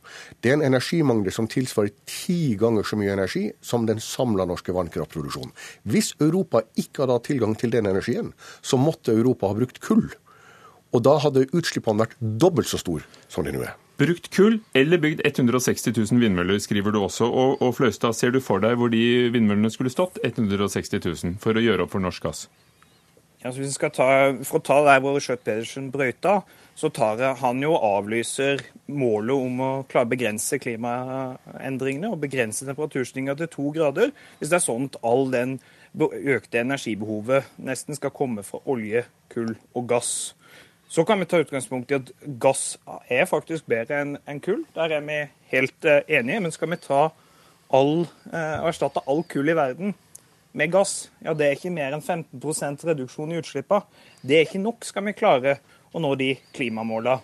Det 0.44 0.52
er 0.52 0.58
en 0.58 0.66
energimangel 0.68 1.32
som 1.32 1.48
tilsvarer 1.48 1.94
ti 2.04 2.52
ganger 2.60 2.84
så 2.84 3.00
mye 3.00 3.14
energi 3.16 3.46
som 3.64 3.88
den 3.88 4.02
samla 4.04 4.44
norske 4.50 4.76
vannkraftproduksjonen. 4.76 5.54
Hvis 5.88 6.12
Europa 6.20 6.66
ikke 6.76 7.06
hadde 7.06 7.16
hatt 7.16 7.30
tilgang 7.32 7.56
til 7.56 7.72
den 7.72 7.88
energien, 7.88 8.34
så 8.60 8.76
måtte 8.76 9.16
Europa 9.16 9.48
ha 9.48 9.56
brukt 9.56 9.80
kull. 9.88 10.10
Og 10.90 11.04
da 11.06 11.18
hadde 11.22 11.46
utslippene 11.54 12.04
vært 12.04 12.16
dobbelt 12.18 12.70
så 12.70 12.80
store 12.80 13.06
som 13.30 13.46
de 13.46 13.54
nå 13.54 13.62
er. 13.66 13.76
Brukt 14.00 14.30
kull 14.32 14.56
eller 14.74 15.00
bygd 15.02 15.20
160 15.28 15.92
000 15.92 16.22
vindmøller, 16.22 16.58
skriver 16.62 16.94
du 16.94 17.02
også. 17.02 17.28
Og, 17.28 17.60
og 17.60 17.74
Fløystad, 17.76 18.16
ser 18.16 18.32
du 18.32 18.40
for 18.40 18.62
deg 18.64 18.78
hvor 18.80 18.88
de 18.92 19.28
vindmøllene 19.34 19.70
skulle 19.70 19.92
stått? 19.92 20.18
160 20.24 21.04
000, 21.04 21.38
for 21.42 21.56
å 21.56 21.62
gjøre 21.62 21.84
opp 21.84 21.92
for 21.92 22.02
norsk 22.02 22.24
gass? 22.24 22.46
Ja, 23.40 23.48
så 23.48 23.60
hvis 23.60 23.70
vi 23.70 23.76
skal 23.78 23.92
ta, 23.96 24.06
For 24.44 24.60
å 24.60 24.64
ta 24.64 24.78
der 24.84 24.98
hvor 25.00 25.20
Schjøtt-Pedersen 25.20 25.88
brøyta, 25.92 26.42
så 26.76 26.90
tar 26.92 27.20
han 27.40 27.60
jo 27.64 27.72
avlyser 27.76 28.60
målet 28.88 29.36
om 29.36 29.62
å 29.64 29.70
klare 29.88 30.08
å 30.08 30.12
begrense 30.12 30.58
klimaendringene 30.60 32.12
og 32.12 32.20
begrense 32.24 32.68
temperaturstigninga 32.68 33.36
til 33.36 33.48
to 33.52 33.70
grader. 33.76 34.12
Hvis 34.38 34.52
det 34.52 34.60
er 34.60 34.64
sånn 34.64 34.90
at 34.90 35.00
all 35.04 35.28
den 35.32 35.58
økte 36.00 36.60
energibehovet 36.60 37.48
nesten 37.60 37.96
skal 37.96 38.12
komme 38.16 38.44
fra 38.46 38.60
olje, 38.70 39.06
kull 39.32 39.54
og 39.72 39.88
gass. 39.92 40.12
Så 40.90 41.04
kan 41.06 41.20
vi 41.22 41.28
ta 41.30 41.38
utgangspunkt 41.38 41.92
i 41.92 42.00
at 42.00 42.08
gass 42.42 42.74
er 43.06 43.28
faktisk 43.30 43.68
bedre 43.70 44.00
enn 44.02 44.40
kull. 44.42 44.64
Der 44.74 44.96
er 44.96 45.04
vi 45.06 45.20
helt 45.52 45.86
eh, 45.86 46.02
enige. 46.18 46.40
Men 46.42 46.54
skal 46.54 46.72
vi 46.72 46.80
ta 46.82 47.02
all, 47.70 48.08
eh, 48.32 48.56
erstatte 48.66 49.04
all 49.06 49.22
kull 49.30 49.52
i 49.52 49.54
verden 49.54 49.94
med 50.52 50.72
gass, 50.72 51.10
ja, 51.22 51.34
det 51.34 51.46
er 51.46 51.54
ikke 51.54 51.70
mer 51.70 51.94
enn 51.94 52.02
15% 52.02 52.82
reduksjon 52.88 53.30
i 53.30 53.38
utslippene. 53.38 53.86
Det 54.26 54.36
er 54.36 54.48
ikke 54.48 54.62
nok 54.62 54.86
skal 54.86 55.06
vi 55.06 55.14
klare 55.14 55.60
å 55.94 56.02
nå 56.02 56.10
de 56.18 56.32
klimamålene. 56.56 57.20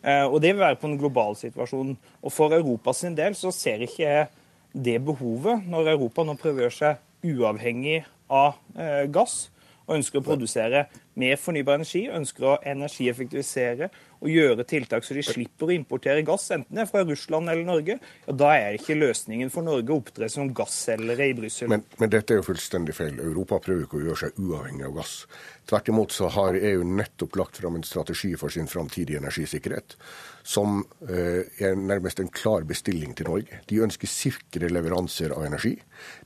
Eh, 0.00 0.24
og 0.24 0.40
det 0.40 0.54
vil 0.54 0.64
være 0.64 0.80
på 0.80 0.88
en 0.88 0.98
global 1.00 1.36
situasjon. 1.36 1.92
Og 2.24 2.32
for 2.32 2.56
Europa 2.56 2.94
sin 2.96 3.16
del 3.18 3.36
så 3.36 3.52
ser 3.52 3.84
ikke 3.84 4.04
jeg 4.06 4.28
det 4.72 4.96
behovet, 5.04 5.66
når 5.68 5.92
Europa 5.92 6.24
nå 6.24 6.38
prøver 6.40 6.72
seg 6.72 7.26
uavhengig 7.26 8.00
av 8.32 8.56
eh, 8.78 9.04
gass 9.12 9.50
og 9.84 9.98
ønsker 9.98 10.22
å 10.22 10.24
produsere 10.24 10.86
mer 11.18 11.36
fornybar 11.40 11.80
energi, 11.80 12.04
ønsker 12.12 12.46
å 12.46 12.56
energieffektivisere 12.70 13.90
og 14.20 14.28
gjøre 14.28 14.66
tiltak 14.68 15.04
så 15.04 15.16
de 15.16 15.24
slipper 15.24 15.70
å 15.70 15.74
importere 15.74 16.24
gass, 16.26 16.50
enten 16.54 16.76
det 16.76 16.84
er 16.84 16.90
fra 16.90 17.02
Russland 17.08 17.50
eller 17.50 17.64
Norge, 17.66 17.96
ja, 18.00 18.34
da 18.36 18.50
er 18.56 18.76
ikke 18.76 18.98
løsningen 18.98 19.52
for 19.52 19.66
Norge 19.66 19.94
å 19.94 20.00
opptre 20.02 20.28
som 20.32 20.52
gasselgere 20.56 21.30
i 21.30 21.36
Brussel. 21.38 21.70
Men, 21.72 21.86
men, 21.98 22.12
dette 22.12 22.34
er 22.34 22.42
jo 22.42 22.48
fullstendig 22.50 22.96
feil. 22.96 23.16
Europa 23.24 23.60
prøver 23.64 23.86
ikke 23.86 24.00
å 24.00 24.04
gjøre 24.04 24.20
seg 24.26 24.42
uavhengig 24.42 24.86
av 24.90 24.98
gass. 25.00 25.14
Tvert 25.70 25.88
imot 25.92 26.12
så 26.14 26.28
har 26.34 26.58
EU 26.58 26.84
nettopp 26.84 27.38
lagt 27.40 27.60
fram 27.62 27.78
en 27.78 27.86
strategi 27.86 28.34
for 28.38 28.52
sin 28.52 28.68
framtidige 28.70 29.22
energisikkerhet 29.22 29.96
som 30.46 30.80
eh, 31.04 31.44
er 31.62 31.76
nærmest 31.76 32.20
en 32.20 32.30
klar 32.32 32.64
bestilling 32.68 33.12
til 33.16 33.28
Norge. 33.28 33.60
De 33.68 33.80
ønsker 33.84 34.10
sikre 34.10 34.70
leveranser 34.72 35.34
av 35.36 35.44
energi. 35.46 35.76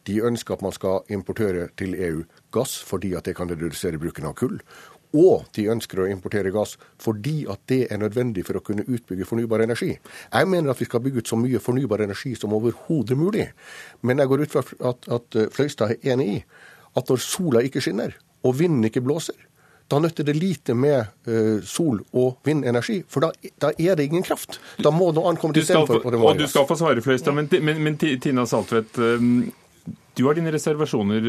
De 0.07 0.21
ønsker 0.25 0.57
at 0.57 0.65
man 0.65 0.75
skal 0.75 1.03
importere 1.13 1.69
til 1.79 1.97
EU 1.99 2.23
gass 2.55 2.77
fordi 2.87 3.15
at 3.19 3.27
det 3.27 3.35
kan 3.37 3.51
redusere 3.51 4.01
bruken 4.01 4.29
av 4.31 4.37
kull. 4.39 4.61
Og 5.15 5.47
de 5.55 5.69
ønsker 5.71 6.03
å 6.03 6.09
importere 6.11 6.53
gass 6.55 6.75
fordi 7.03 7.45
at 7.51 7.63
det 7.71 7.85
er 7.93 8.03
nødvendig 8.03 8.45
for 8.49 8.59
å 8.59 8.65
kunne 8.65 8.87
utbygge 8.87 9.29
fornybar 9.29 9.63
energi. 9.65 9.93
Jeg 9.95 10.51
mener 10.51 10.73
at 10.73 10.83
vi 10.83 10.89
skal 10.89 11.03
bygge 11.05 11.23
ut 11.23 11.33
så 11.33 11.39
mye 11.39 11.63
fornybar 11.63 12.03
energi 12.05 12.35
som 12.39 12.55
overhodet 12.57 13.19
mulig. 13.19 13.49
Men 14.03 14.23
jeg 14.23 14.31
går 14.31 14.45
ut 14.45 14.55
fra 14.55 14.65
at, 14.91 15.11
at 15.19 15.43
Fløystad 15.55 15.95
er 15.95 16.15
enig 16.15 16.31
i 16.37 16.39
at 16.95 17.11
når 17.11 17.23
sola 17.23 17.63
ikke 17.67 17.83
skinner, 17.83 18.15
og 18.45 18.55
vinden 18.59 18.87
ikke 18.87 19.03
blåser, 19.03 19.39
da 19.91 19.99
nytter 20.01 20.25
det 20.25 20.35
lite 20.39 20.75
med 20.75 21.11
uh, 21.29 21.61
sol- 21.67 22.05
og 22.17 22.39
vindenergi, 22.47 23.03
for 23.09 23.27
da, 23.27 23.51
da, 23.61 23.73
er 23.77 23.99
det 23.99 24.07
ingen 24.09 24.25
kraft. 24.25 24.57
Da 24.81 24.93
må 24.95 25.11
noe 25.13 25.29
annet 25.29 25.43
komme 25.43 25.57
til 25.57 25.67
istedenfor. 25.67 26.01
Og, 26.09 26.17
og 26.31 26.41
du 26.41 26.47
skal 26.49 26.69
få 26.69 26.79
svare, 26.81 27.05
Fløystad, 27.05 27.37
men, 27.37 27.51
men, 27.61 27.83
men, 27.85 27.99
Tina 27.99 28.47
Saltvedt, 28.49 28.97
um, 29.03 29.45
du 30.15 30.25
har 30.29 30.39
dine 30.39 30.55
reservasjoner 30.55 31.27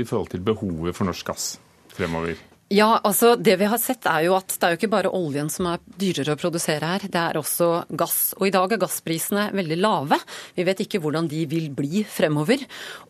i 0.00 0.04
forhold 0.08 0.32
til 0.32 0.42
behovet 0.42 0.96
for 0.96 1.06
norsk 1.06 1.28
gass 1.28 1.54
fremover? 1.94 2.40
Ja, 2.74 2.96
altså 3.06 3.36
det 3.38 3.54
vi 3.60 3.66
har 3.70 3.78
sett 3.78 4.06
er 4.10 4.24
jo 4.26 4.32
at 4.34 4.50
det 4.50 4.66
er 4.66 4.72
jo 4.72 4.78
ikke 4.80 4.90
bare 4.90 5.10
oljen 5.14 5.46
som 5.52 5.68
er 5.70 5.82
dyrere 6.00 6.34
å 6.34 6.40
produsere 6.40 6.88
her, 6.88 7.04
det 7.06 7.20
er 7.20 7.38
også 7.38 7.68
gass. 7.94 8.32
Og 8.40 8.48
i 8.48 8.54
dag 8.54 8.72
er 8.74 8.80
gassprisene 8.82 9.44
veldig 9.54 9.78
lave. 9.78 10.18
Vi 10.56 10.64
vet 10.66 10.82
ikke 10.82 10.98
hvordan 11.04 11.28
de 11.30 11.44
vil 11.50 11.68
bli 11.76 12.02
fremover. 12.02 12.64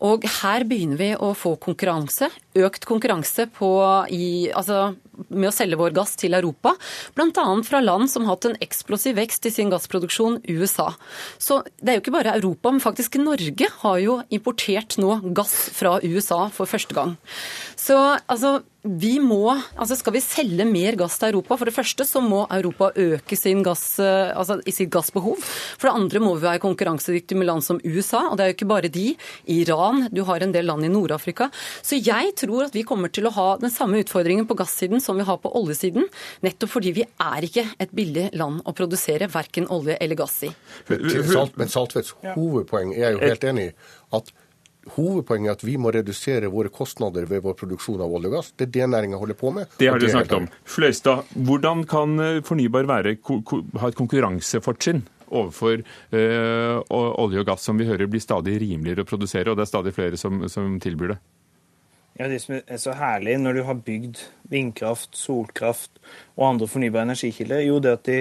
Og 0.05 0.27
her 0.43 0.67
begynner 0.69 1.01
vi 1.01 1.09
å 1.17 1.31
få 1.33 1.55
konkurranse. 1.63 2.29
Økt 2.55 2.87
konkurranse 2.87 3.47
på, 3.51 3.69
i, 4.13 4.51
altså, 4.55 4.93
med 5.27 5.49
å 5.49 5.55
selge 5.55 5.79
vår 5.79 5.95
gass 5.95 6.15
til 6.19 6.37
Europa. 6.37 6.75
Bl.a. 7.17 7.45
fra 7.67 7.81
land 7.83 8.11
som 8.11 8.25
har 8.25 8.37
hatt 8.37 8.49
en 8.49 8.59
eksplosiv 8.63 9.17
vekst 9.19 9.47
i 9.49 9.53
sin 9.53 9.71
gassproduksjon, 9.73 10.41
USA. 10.47 10.91
Så 11.37 11.61
det 11.81 11.91
er 11.91 11.99
jo 11.99 12.05
ikke 12.05 12.15
bare 12.15 12.37
Europa, 12.39 12.71
men 12.71 12.83
faktisk 12.83 13.19
Norge 13.21 13.69
har 13.81 13.99
jo 14.03 14.21
importert 14.35 14.97
nå 15.01 15.19
gass 15.35 15.55
fra 15.75 15.97
USA 16.03 16.45
for 16.53 16.69
første 16.69 16.95
gang. 16.97 17.17
Så 17.75 17.97
altså 18.25 18.61
vi 18.85 19.15
må, 19.17 19.49
altså 19.73 19.95
Skal 19.97 20.13
vi 20.13 20.21
selge 20.21 20.65
mer 20.69 20.93
gass 20.99 21.17
til 21.17 21.31
Europa, 21.31 21.57
for 21.57 21.65
det 21.65 21.73
første 21.73 22.05
så 22.05 22.21
må 22.21 22.43
Europa 22.53 22.91
øke 23.01 23.37
sin 23.37 23.63
gass, 23.65 23.97
eh, 23.97 24.29
altså 24.29 24.59
i 24.61 24.73
sitt 24.75 24.91
gassbehov. 24.93 25.41
For 25.41 25.89
det 25.89 25.95
andre 25.97 26.21
må 26.21 26.35
vi 26.35 26.45
være 26.45 26.61
konkurransedyktige 26.61 27.39
med 27.39 27.49
land 27.49 27.65
som 27.65 27.79
USA, 27.81 28.27
og 28.29 28.37
det 28.37 28.43
er 28.43 28.51
jo 28.51 28.57
ikke 28.59 28.69
bare 28.69 28.91
de. 28.93 29.15
Iran, 29.49 30.05
du 30.13 30.21
har 30.29 30.43
en 30.45 30.53
del 30.53 30.69
land 30.69 30.85
i 30.85 30.91
Nord-Afrika. 30.93 31.49
Så 31.81 31.97
jeg 31.97 32.35
tror 32.37 32.44
at 32.65 32.75
vi 32.75 32.85
kommer 32.87 33.11
til 33.13 33.27
å 33.29 33.33
ha 33.35 33.47
den 33.61 33.73
samme 33.73 33.99
utfordringen 34.03 34.47
på 34.47 34.57
gassiden 34.59 35.01
som 35.03 35.17
vi 35.17 35.25
har 35.27 35.37
på 35.41 35.51
oljesiden. 35.57 36.07
Nettopp 36.45 36.75
fordi 36.77 36.95
vi 36.95 37.05
er 37.05 37.47
ikke 37.47 37.65
et 37.81 37.91
billig 37.95 38.29
land 38.37 38.61
å 38.65 38.73
produsere 38.77 39.29
verken 39.31 39.69
olje 39.73 39.97
eller 40.01 40.19
gass 40.19 40.41
i. 40.47 40.51
Men 40.89 41.71
Saltvedts 41.71 42.15
hovedpoeng 42.35 42.95
er 42.95 43.15
jo 43.15 43.23
helt 43.25 43.47
enig 43.51 43.69
i. 43.71 43.77
at 44.15 44.33
Hovedpoenget 44.93 45.49
er 45.49 45.55
at 45.57 45.63
vi 45.65 45.79
må 45.81 45.89
redusere 45.89 46.49
våre 46.53 46.69
kostnader 46.69 47.25
ved 47.25 47.41
vår 47.41 47.55
produksjon 47.57 48.03
av 48.05 48.11
olje 48.13 48.29
og 48.29 48.35
gass. 48.37 48.51
Det 48.53 48.67
er 48.67 48.73
det 48.75 48.89
næringa 48.93 49.17
holder 49.17 49.37
på 49.39 49.49
med. 49.55 49.71
Det 49.79 49.89
har 49.89 49.97
dere 49.97 50.13
snakket 50.13 50.35
om. 50.37 50.45
Fløystad, 50.69 51.31
hvordan 51.47 51.81
kan 51.89 52.13
eh, 52.21 52.41
fornybar 52.45 52.85
være, 52.91 53.15
ha 53.81 53.89
et 53.89 53.97
konkurransefortrinn 53.97 55.01
overfor 55.25 55.81
øh, 55.81 56.83
olje 56.93 57.41
og 57.41 57.47
gass, 57.49 57.65
som 57.65 57.81
vi 57.81 57.89
hører 57.89 58.05
blir 58.05 58.21
stadig 58.21 58.59
rimeligere 58.61 59.01
å 59.01 59.09
produsere, 59.09 59.49
og 59.49 59.57
det 59.57 59.65
er 59.65 59.71
stadig 59.73 59.95
flere 59.97 60.21
som, 60.21 60.45
som 60.51 60.77
tilbyr 60.83 61.15
det? 61.15 61.19
Ja, 62.15 62.27
Det 62.27 62.39
som 62.39 62.55
er 62.55 62.77
så 62.79 62.93
herlig 62.95 63.35
når 63.43 63.57
du 63.57 63.63
har 63.67 63.75
bygd 63.83 64.21
vindkraft, 64.47 65.17
solkraft 65.19 65.97
og 66.37 66.45
andre 66.47 66.67
fornybare 66.71 67.09
energikilder, 67.09 67.65
jo 67.67 67.81
det 67.83 67.91
at 67.91 68.05
de, 68.07 68.19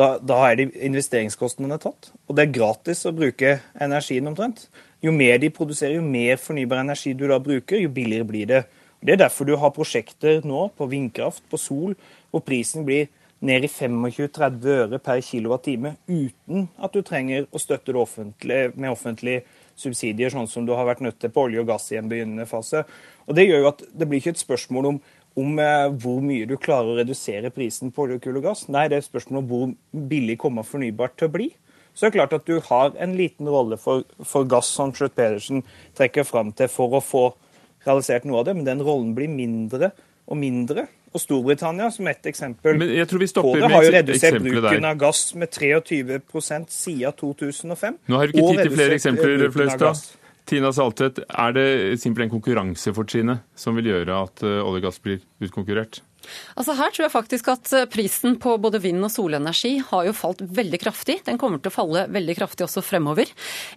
da, 0.00 0.06
da 0.16 0.38
er 0.46 0.56
de 0.56 0.70
investeringskostnadene 0.88 1.76
tatt. 1.82 2.08
Og 2.24 2.38
det 2.38 2.46
er 2.46 2.54
gratis 2.56 3.04
å 3.04 3.12
bruke 3.12 3.58
energien 3.76 4.30
omtrent. 4.30 4.70
Jo 5.04 5.12
mer 5.12 5.36
de 5.42 5.50
produserer, 5.52 5.98
jo 5.98 6.06
mer 6.06 6.40
fornybar 6.40 6.80
energi 6.80 7.12
du 7.12 7.26
da 7.28 7.36
bruker, 7.36 7.82
jo 7.82 7.92
billigere 7.92 8.28
blir 8.30 8.48
det. 8.48 8.62
Det 9.04 9.12
er 9.12 9.20
derfor 9.26 9.44
du 9.44 9.58
har 9.60 9.74
prosjekter 9.76 10.40
nå 10.48 10.70
på 10.78 10.88
vindkraft, 10.88 11.44
på 11.52 11.60
sol, 11.60 11.92
hvor 12.32 12.40
prisen 12.48 12.88
blir 12.88 13.10
ned 13.44 13.66
i 13.66 13.68
25-30 13.68 14.70
øre 14.72 15.02
per 15.04 15.20
kWt 15.20 15.68
uten 16.08 16.68
at 16.80 16.96
du 16.96 17.04
trenger 17.04 17.44
å 17.52 17.60
støtte 17.60 17.92
det 17.92 18.00
offentlige 18.00 18.72
med 18.72 18.94
offentlige 18.94 19.44
subsidier, 19.76 20.32
sånn 20.32 20.48
som 20.50 20.66
du 20.66 20.72
har 20.76 20.86
vært 20.88 21.02
nødt 21.04 21.18
til 21.22 21.32
på 21.34 21.48
olje 21.48 21.62
og 21.62 21.68
gass 21.72 21.90
i 21.92 21.98
en 22.00 22.08
begynnende 22.10 22.46
fase. 22.50 22.84
Og 23.28 23.34
Det 23.34 23.48
gjør 23.48 23.64
jo 23.64 23.72
at 23.72 23.84
det 23.92 24.08
blir 24.08 24.22
ikke 24.22 24.34
et 24.36 24.44
spørsmål 24.44 24.90
om, 24.92 25.02
om 25.40 25.58
eh, 25.58 25.88
hvor 26.02 26.22
mye 26.22 26.46
du 26.50 26.56
klarer 26.56 26.92
å 26.92 26.98
redusere 27.00 27.52
prisen 27.54 27.90
på 27.90 28.06
olje, 28.06 28.20
kull 28.22 28.38
og 28.38 28.48
gass. 28.50 28.68
Nei, 28.68 28.86
det 28.88 28.98
er 28.98 29.04
et 29.04 29.10
spørsmål 29.10 29.42
om 29.42 29.50
hvor 29.50 30.08
billig 30.14 30.38
kommer 30.40 30.66
fornybart 30.66 31.18
til 31.18 31.30
å 31.30 31.36
bli 31.36 31.50
så 31.94 32.06
det 32.06 32.10
er 32.10 32.16
klart 32.16 32.34
at 32.34 32.48
du 32.48 32.58
har 32.66 32.96
en 32.98 33.14
liten 33.14 33.48
rolle 33.48 33.78
for, 33.78 34.02
for 34.26 34.46
gass, 34.50 34.66
som 34.74 34.90
Schjøtt-Pedersen 34.94 35.62
trekker 35.94 36.26
fram 36.26 36.50
til, 36.58 36.66
for 36.70 36.98
å 36.98 37.02
få 37.02 37.24
realisert 37.86 38.26
noe 38.26 38.40
av 38.40 38.48
det. 38.48 38.56
Men 38.58 38.66
den 38.66 38.82
rollen 38.82 39.12
blir 39.14 39.30
mindre 39.30 39.92
og 40.26 40.40
mindre. 40.40 40.88
Og 41.14 41.22
Storbritannia, 41.22 41.92
som 41.94 42.08
ett 42.10 42.26
eksempel 42.26 42.74
Men 42.80 42.90
jeg 42.90 43.06
tror 43.06 43.22
vi 43.22 43.28
på 43.36 43.54
det, 43.54 43.70
har 43.70 43.86
jo 43.86 43.92
redusert 43.94 44.40
bruken 44.42 44.64
der. 44.66 44.88
av 44.90 44.98
gass 44.98 45.22
med 45.38 45.54
23% 45.54 46.74
siden 46.74 47.16
2005. 47.20 47.98
Nå 48.10 48.18
har 48.18 48.26
vi 48.26 48.34
ikke 48.34 48.50
tid 48.50 48.62
til 48.64 48.74
flere 48.74 48.98
eksempler, 48.98 49.44
Fløystad. 49.54 50.02
Tina 50.44 50.72
Saltvedt, 50.76 51.22
er 51.24 51.54
det 51.56 51.68
simpelthen 52.02 52.32
konkurransefortrinnet 52.34 53.46
som 53.56 53.78
vil 53.78 53.88
gjøre 53.94 54.18
at 54.26 54.42
eh, 54.44 54.58
olje 54.60 54.82
og 54.82 54.88
gass 54.90 55.00
blir 55.00 55.22
utkonkurrert? 55.46 56.02
Altså 56.54 56.74
Her 56.78 56.92
tror 56.92 57.04
jeg 57.06 57.12
faktisk 57.12 57.48
at 57.52 57.72
eh, 57.76 57.86
prisen 57.90 58.36
på 58.40 58.56
både 58.62 58.80
vind- 58.82 59.04
og 59.04 59.12
solenergi 59.12 59.76
har 59.90 60.06
jo 60.08 60.14
falt 60.16 60.42
veldig 60.44 60.80
kraftig. 60.82 61.18
Den 61.26 61.38
kommer 61.40 61.60
til 61.62 61.72
å 61.72 61.74
falle 61.74 62.06
veldig 62.12 62.36
kraftig 62.38 62.66
også 62.66 62.84
fremover. 62.84 63.30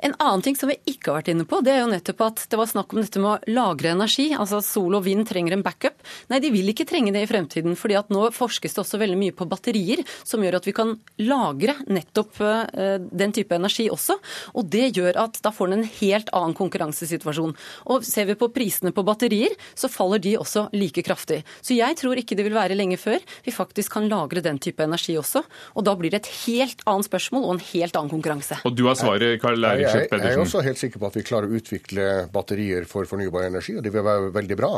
En 0.03 0.15
annen 0.17 0.43
ting 0.45 0.57
som 0.59 0.71
vi 0.71 0.77
ikke 0.87 1.11
har 1.11 1.21
vært 1.21 1.31
inne 1.33 1.47
på, 1.49 1.61
det 1.65 1.73
er 1.73 1.81
jo 1.83 1.91
nettopp 1.91 2.23
at 2.27 2.45
det 2.51 2.59
var 2.59 2.69
snakk 2.69 2.93
om 2.93 3.01
dette 3.01 3.21
med 3.23 3.31
å 3.31 3.55
lagre 3.57 3.93
energi. 3.95 4.29
Altså 4.37 4.61
sol 4.65 4.99
og 4.99 5.05
vind 5.07 5.27
trenger 5.29 5.57
en 5.57 5.65
backup. 5.65 5.99
Nei, 6.31 6.41
de 6.43 6.51
vil 6.53 6.71
ikke 6.73 6.87
trenge 6.89 7.13
det 7.15 7.25
i 7.25 7.29
fremtiden. 7.29 7.75
fordi 7.77 7.97
at 7.97 8.11
nå 8.13 8.29
forskes 8.33 8.73
det 8.73 8.81
også 8.83 8.99
veldig 9.01 9.17
mye 9.19 9.35
på 9.35 9.47
batterier, 9.49 10.03
som 10.23 10.43
gjør 10.43 10.59
at 10.59 10.67
vi 10.67 10.75
kan 10.75 10.95
lagre 11.23 11.75
nettopp 11.87 12.41
eh, 12.41 12.97
den 12.99 13.33
type 13.35 13.55
energi 13.55 13.89
også. 13.93 14.17
Og 14.55 14.69
det 14.69 14.91
gjør 14.97 15.19
at 15.25 15.41
da 15.43 15.51
får 15.51 15.71
den 15.71 15.77
en 15.81 15.91
helt 15.99 16.31
annen 16.35 16.55
konkurransesituasjon. 16.57 17.55
Og 17.91 18.05
ser 18.07 18.29
vi 18.29 18.37
på 18.39 18.49
prisene 18.53 18.93
på 18.95 19.05
batterier, 19.07 19.53
så 19.75 19.89
faller 19.91 20.21
de 20.23 20.37
også 20.39 20.67
like 20.75 21.03
kraftig. 21.05 21.43
Så 21.61 21.77
jeg 21.77 21.97
tror 21.99 22.19
ikke 22.19 22.37
det 22.37 22.45
vil 22.47 22.55
være 22.57 22.77
lenge 22.77 22.99
før 23.01 23.21
vi 23.45 23.53
faktisk 23.55 23.97
kan 23.97 24.07
lagre 24.11 24.43
den 24.45 24.59
type 24.63 24.83
energi 24.83 25.17
også. 25.19 25.43
Og 25.75 25.85
da 25.87 25.95
blir 25.99 26.13
det 26.13 26.23
et 26.23 26.31
helt 26.45 26.83
annet 26.89 27.09
spørsmål 27.09 27.45
og 27.45 27.55
en 27.55 27.63
helt 27.71 27.99
annen 27.99 28.13
konkurranse. 28.13 28.59
Og 28.67 28.75
du 28.77 28.85
har 28.89 28.97
svaret, 28.99 29.37
Karl 29.41 29.63
Eirik 29.71 29.87
Pedersen. 30.11 30.27
Jeg 30.27 30.37
er 30.37 30.43
også 30.43 30.65
helt 30.65 30.81
sikker 30.81 31.03
på 31.03 31.11
at 31.11 31.19
vi 31.19 31.25
klarer 31.27 31.49
å 31.49 31.61
utvikle 31.61 32.09
batterier 32.33 32.87
for 32.89 33.09
fornybar 33.09 33.47
energi, 33.49 33.77
og 33.77 33.85
det 33.85 33.93
vil 33.93 34.05
være 34.07 34.33
veldig 34.35 34.59
bra. 34.59 34.73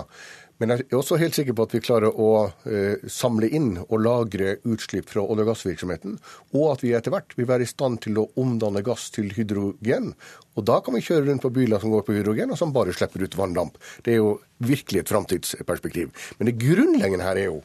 Men 0.60 0.74
jeg 0.74 0.86
er 0.90 0.98
også 0.98 1.18
helt 1.22 1.38
sikker 1.38 1.56
på 1.56 1.66
at 1.68 1.74
vi 1.76 1.82
klarer 1.84 2.12
å 2.20 2.32
eh, 2.68 3.00
samle 3.08 3.48
inn 3.56 3.78
og 3.86 4.02
lagre 4.04 4.58
utslipp 4.68 5.08
fra 5.12 5.24
olje- 5.24 5.46
og 5.46 5.54
gassvirksomheten, 5.54 6.18
og 6.52 6.66
at 6.74 6.84
vi 6.84 6.92
etter 6.98 7.16
hvert 7.16 7.36
vil 7.38 7.48
være 7.48 7.64
i 7.64 7.72
stand 7.72 8.02
til 8.04 8.20
å 8.20 8.28
omdanne 8.40 8.84
gass 8.84 9.08
til 9.16 9.32
hydrogen. 9.38 10.12
Og 10.60 10.68
da 10.68 10.82
kan 10.84 10.98
vi 10.98 11.04
kjøre 11.06 11.30
rundt 11.30 11.46
på 11.46 11.54
biler 11.56 11.80
som 11.80 11.94
går 11.96 12.04
på 12.04 12.18
hydrogen, 12.18 12.52
og 12.52 12.60
som 12.60 12.76
bare 12.76 12.96
slipper 12.96 13.24
ut 13.24 13.40
vanndamp. 13.40 13.80
Det 14.04 14.18
er 14.18 14.20
jo 14.20 14.36
virkelig 14.60 15.06
et 15.06 15.14
framtidsperspektiv. 15.14 16.12
Men 16.38 16.52
det 16.52 16.60
grunnleggende 16.60 17.28
her 17.30 17.40
er 17.40 17.54
jo 17.54 17.62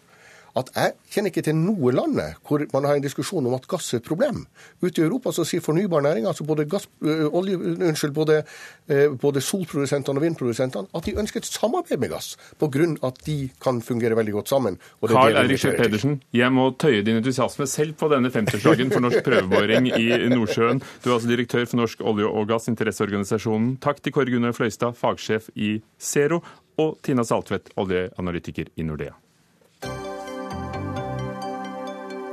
at 0.58 0.70
jeg 0.74 0.94
kjenner 1.10 1.32
ikke 1.32 1.42
til 1.48 1.56
noe 1.58 1.92
landet 1.94 2.38
hvor 2.46 2.62
man 2.72 2.86
har 2.86 2.98
en 2.98 3.04
diskusjon 3.04 3.46
om 3.46 3.56
at 3.56 3.66
gass 3.70 3.92
er 3.94 4.00
et 4.00 4.06
problem. 4.06 4.44
Ute 4.82 5.02
i 5.02 5.04
Europa 5.04 5.32
så 5.34 5.44
sier 5.48 5.62
fornybarnæringa, 5.64 6.30
altså 6.30 6.46
både, 6.46 6.66
gass, 6.70 6.88
øh, 7.02 7.26
olje, 7.34 7.58
unnskyld, 7.58 8.14
både, 8.14 8.42
øh, 8.88 9.18
både 9.18 9.40
solprodusentene 9.40 10.18
og 10.18 10.22
vindprodusentene, 10.22 10.86
at 10.94 11.06
de 11.06 11.16
ønsker 11.18 11.42
et 11.42 11.50
samarbeid 11.50 11.98
med 11.98 12.12
gass, 12.14 12.36
pga. 12.60 12.86
at 13.06 13.20
de 13.26 13.48
kan 13.62 13.82
fungere 13.82 14.16
veldig 14.16 14.32
godt 14.32 14.48
sammen. 14.48 14.78
vi 15.02 15.14
Eirik. 15.14 15.60
Pedersen, 15.78 16.22
jeg 16.32 16.52
må 16.52 16.70
tøye 16.78 17.02
din 17.02 17.16
entusiasme 17.16 17.66
selv 17.66 17.94
på 17.98 18.08
denne 18.08 18.30
50-årsdagen 18.30 18.92
for 18.92 19.00
norsk 19.00 19.24
prøveboring 19.24 19.88
i 19.88 20.28
Nordsjøen. 20.28 20.82
Du 21.04 21.10
er 21.10 21.14
altså 21.14 21.28
direktør 21.28 21.64
for 21.64 21.76
Norsk 21.76 22.00
olje- 22.00 22.30
og 22.30 22.48
gassinteresseorganisasjonen. 22.48 23.76
Takk 23.82 24.02
til 24.02 24.12
Kåre 24.12 24.30
Gunnar 24.30 24.52
Fløystad, 24.52 24.94
fagsjef 24.98 25.50
i 25.54 25.80
Zero, 26.00 26.42
og 26.78 26.98
Tina 27.02 27.22
Saltvedt, 27.22 27.70
oljeanalytiker 27.76 28.72
i 28.76 28.82
Nordea. 28.82 29.23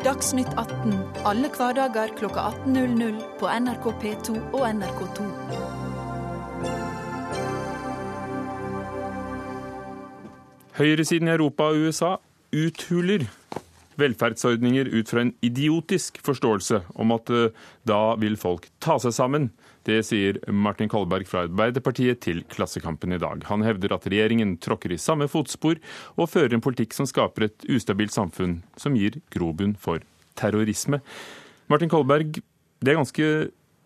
Dagsnytt 0.02 0.48
18 0.58 0.94
alle 1.30 1.50
hverdager 1.54 2.10
kl 2.18 2.26
18.00 2.26 3.20
på 3.38 3.50
NRK 3.62 3.84
P2 4.02 4.38
og 4.50 4.64
NRK2. 4.66 5.26
Høyresiden 10.80 11.30
i 11.30 11.36
Europa 11.36 11.70
og 11.70 11.86
USA 11.86 12.16
uthuler 12.50 13.28
velferdsordninger 14.02 14.90
ut 14.90 15.14
fra 15.14 15.22
en 15.22 15.36
idiotisk 15.46 16.18
forståelse 16.26 16.82
om 16.98 17.14
at 17.14 17.30
eh, 17.30 17.54
da 17.86 18.16
vil 18.18 18.40
folk 18.42 18.72
ta 18.82 18.98
seg 19.04 19.14
sammen. 19.14 19.52
Det 19.88 20.02
sier 20.06 20.38
Martin 20.54 20.90
Kolberg 20.92 21.26
fra 21.30 21.46
Arbeiderpartiet 21.48 22.22
til 22.22 22.44
Klassekampen 22.52 23.16
i 23.16 23.22
dag. 23.22 23.42
Han 23.50 23.66
hevder 23.66 23.96
at 23.96 24.06
regjeringen 24.06 24.56
tråkker 24.62 24.94
i 24.94 25.00
samme 25.02 25.26
fotspor 25.32 25.80
og 26.18 26.30
fører 26.30 26.54
en 26.58 26.64
politikk 26.64 26.94
som 26.94 27.10
skaper 27.10 27.48
et 27.48 27.66
ustabilt 27.72 28.14
samfunn 28.14 28.60
som 28.78 28.98
gir 28.98 29.18
grobunn 29.34 29.74
for 29.82 30.04
terrorisme. 30.38 31.02
Martin 31.72 31.90
Kolberg, 31.90 32.38
det 32.82 32.94
er 32.94 33.00
ganske 33.00 33.32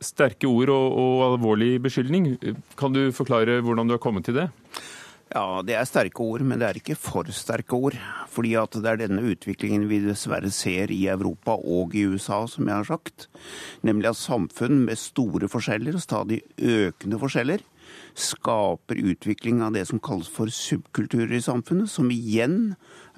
sterke 0.03 0.49
ord 0.49 0.73
og, 0.73 0.99
og 0.99 1.23
alvorlig 1.29 1.77
beskyldning. 1.85 2.33
Kan 2.79 2.95
du 2.95 3.07
forklare 3.15 3.61
hvordan 3.63 3.87
du 3.87 3.95
har 3.95 4.03
kommet 4.03 4.27
til 4.27 4.35
det? 4.41 4.49
Ja, 5.33 5.61
det 5.65 5.73
er 5.73 5.87
sterke 5.89 6.21
ord, 6.21 6.43
men 6.45 6.61
det 6.61 6.67
er 6.67 6.77
ikke 6.77 6.95
for 6.99 7.25
sterke 7.33 7.73
ord. 7.73 7.95
Fordi 8.29 8.53
at 8.59 8.75
det 8.77 8.91
er 8.91 8.99
denne 9.01 9.23
utviklingen 9.31 9.87
vi 9.89 9.97
dessverre 10.03 10.51
ser 10.53 10.93
i 10.93 11.07
Europa 11.09 11.55
og 11.57 11.95
i 11.97 12.05
USA, 12.05 12.43
som 12.47 12.69
jeg 12.69 12.77
har 12.77 12.89
sagt. 12.91 13.25
Nemlig 13.81 14.11
at 14.11 14.21
samfunn 14.21 14.83
med 14.85 15.01
store 15.01 15.49
forskjeller, 15.49 15.97
og 15.97 16.05
stadig 16.05 16.43
økende 16.61 17.19
forskjeller, 17.21 17.65
skaper 18.15 19.01
utvikling 19.01 19.63
av 19.65 19.73
det 19.75 19.87
som 19.89 19.99
kalles 20.03 20.29
for 20.31 20.51
subkulturer 20.53 21.33
i 21.35 21.43
samfunnet, 21.43 21.89
som 21.91 22.11
igjen 22.13 22.75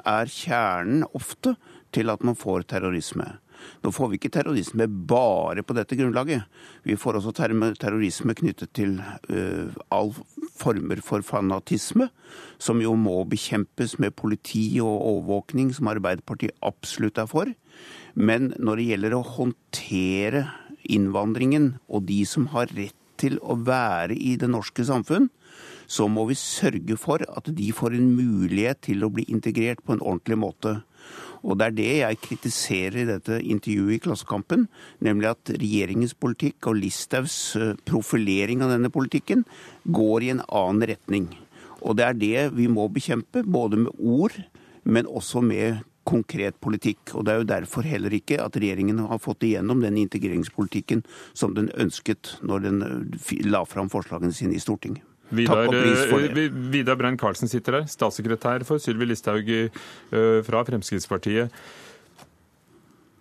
er 0.07 0.31
kjernen 0.31 1.05
ofte 1.11 1.57
til 1.95 2.13
at 2.13 2.23
man 2.25 2.39
får 2.39 2.69
terrorisme. 2.71 3.35
Nå 3.83 3.91
får 3.95 4.11
vi 4.11 4.19
ikke 4.19 4.33
terrorisme 4.33 4.87
bare 4.87 5.63
på 5.65 5.75
dette 5.77 5.97
grunnlaget. 5.99 6.45
Vi 6.87 6.97
får 6.99 7.19
også 7.19 7.33
ter- 7.37 7.55
terrorisme 7.79 8.35
knyttet 8.37 8.73
til 8.77 8.97
uh, 8.99 9.73
all 9.93 10.13
former 10.57 11.01
for 11.05 11.25
fanatisme, 11.25 12.09
som 12.59 12.81
jo 12.81 12.95
må 12.97 13.21
bekjempes 13.29 13.97
med 14.01 14.15
politi 14.17 14.79
og 14.83 14.95
overvåkning, 14.95 15.73
som 15.75 15.91
Arbeiderpartiet 15.91 16.57
absolutt 16.65 17.21
er 17.21 17.29
for. 17.29 17.51
Men 18.17 18.53
når 18.57 18.79
det 18.79 18.87
gjelder 18.91 19.17
å 19.17 19.25
håndtere 19.37 20.47
innvandringen 20.87 21.75
og 21.87 22.07
de 22.07 22.23
som 22.25 22.47
har 22.53 22.71
rett 22.73 22.95
til 23.17 23.39
å 23.41 23.57
være 23.65 24.13
i 24.13 24.35
det 24.39 24.49
norske 24.49 24.85
samfunn, 24.85 25.29
så 25.87 26.05
må 26.11 26.25
vi 26.29 26.35
sørge 26.37 26.97
for 26.99 27.23
at 27.23 27.47
de 27.55 27.71
får 27.73 27.95
en 27.95 28.09
mulighet 28.17 28.81
til 28.89 29.05
å 29.05 29.11
bli 29.13 29.23
integrert 29.31 29.81
på 29.85 29.95
en 29.95 30.03
ordentlig 30.03 30.37
måte. 30.41 30.73
Og 31.45 31.57
det 31.59 31.67
er 31.67 31.75
det 31.77 31.91
jeg 31.99 32.21
kritiserer 32.23 33.01
i 33.01 33.07
dette 33.07 33.39
intervjuet 33.39 33.97
i 33.97 34.01
Klassekampen, 34.03 34.67
nemlig 35.03 35.31
at 35.31 35.51
regjeringens 35.53 36.15
politikk 36.17 36.69
og 36.71 36.79
Listhaugs 36.81 37.37
eh, 37.59 37.75
profilering 37.87 38.63
av 38.65 38.73
denne 38.73 38.91
politikken 38.93 39.45
går 39.85 40.25
i 40.25 40.31
en 40.35 40.45
annen 40.47 40.87
retning. 40.93 41.29
Og 41.81 41.99
det 41.99 42.07
er 42.07 42.17
det 42.17 42.47
vi 42.57 42.65
må 42.71 42.87
bekjempe, 42.89 43.45
både 43.45 43.83
med 43.85 44.01
ord, 44.01 44.33
men 44.83 45.07
også 45.07 45.43
med 45.45 45.83
konkret 46.07 46.55
politikk. 46.63 47.13
Og 47.13 47.25
Det 47.25 47.33
er 47.33 47.41
jo 47.41 47.51
derfor 47.51 47.81
heller 47.83 48.13
ikke 48.15 48.39
at 48.41 48.55
regjeringen 48.55 48.99
har 49.09 49.19
fått 49.19 49.43
igjennom 49.43 49.83
den 49.83 49.97
integreringspolitikken 49.99 51.03
som 51.33 51.53
den 51.53 51.69
ønsket 51.75 52.37
når 52.41 52.63
den 52.63 52.81
eh, 52.87 53.45
la 53.45 53.65
fram 53.67 53.91
forslagene 53.93 54.33
sine 54.33 54.55
i 54.55 54.63
Stortinget. 54.63 55.03
Vidar, 55.29 55.73
eh, 55.73 56.49
Vidar 56.71 56.95
Brein 56.95 57.17
Karlsen 57.19 57.49
sitter 57.51 57.79
der, 57.79 57.87
statssekretær 57.91 58.63
for 58.67 58.79
Sylvi 58.79 59.09
Listhaug 59.09 59.49
eh, 59.49 59.69
fra 60.47 60.63
Fremskrittspartiet. 60.63 61.51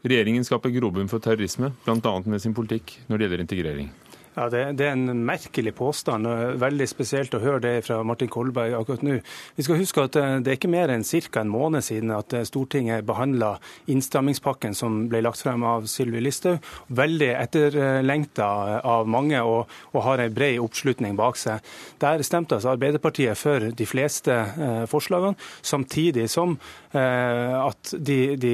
Regjeringen 0.07 0.47
skaper 0.47 0.71
grobunn 0.71 1.11
for 1.11 1.19
terrorisme, 1.19 1.73
bl.a. 1.85 2.13
med 2.31 2.43
sin 2.43 2.55
politikk 2.55 3.01
når 3.09 3.19
det 3.19 3.27
gjelder 3.27 3.43
integrering. 3.43 3.89
Ja, 4.37 4.51
det, 4.53 4.63
det, 4.77 4.85
er 4.85 4.93
en 4.93 5.23
merkelig 5.25 5.73
påstand. 5.79 6.29
Veldig 6.61 6.87
spesielt 6.91 7.33
å 7.33 7.41
høre 7.41 7.61
det 7.65 7.71
fra 7.87 8.03
Martin 8.05 8.29
Kolberg 8.29 8.75
akkurat 8.77 9.05
nå. 9.07 9.15
Vi 9.57 9.65
skal 9.65 9.79
huske 9.81 10.03
at 10.05 10.19
eh, 10.21 10.35
Det 10.45 10.53
er 10.53 10.59
ikke 10.59 10.69
mer 10.69 10.93
enn 10.93 11.07
ca. 11.09 11.41
en 11.41 11.49
måned 11.49 11.85
siden 11.87 12.13
at 12.13 12.35
eh, 12.37 12.45
Stortinget 12.45 13.07
behandla 13.09 13.55
innstrammingspakken 13.89 14.77
som 14.77 15.07
ble 15.09 15.23
lagt 15.25 15.41
frem 15.41 15.65
av 15.65 15.89
Sylvi 15.89 16.21
Listhaug. 16.21 16.61
Veldig 16.93 17.31
etterlengta 17.33 18.51
av 18.85 19.09
mange 19.09 19.41
og, 19.41 19.73
og 19.95 20.05
har 20.05 20.21
en 20.21 20.37
bred 20.37 20.61
oppslutning 20.61 21.17
bak 21.17 21.41
seg. 21.41 21.65
Der 22.05 22.21
stemte 22.21 22.59
altså 22.59 22.75
Arbeiderpartiet 22.75 23.41
for 23.41 23.71
de 23.73 23.89
fleste 23.89 24.37
eh, 24.37 24.85
forslagene, 24.91 25.41
samtidig 25.65 26.29
som 26.33 26.59
at 26.97 27.91
de, 27.93 28.39
de 28.41 28.53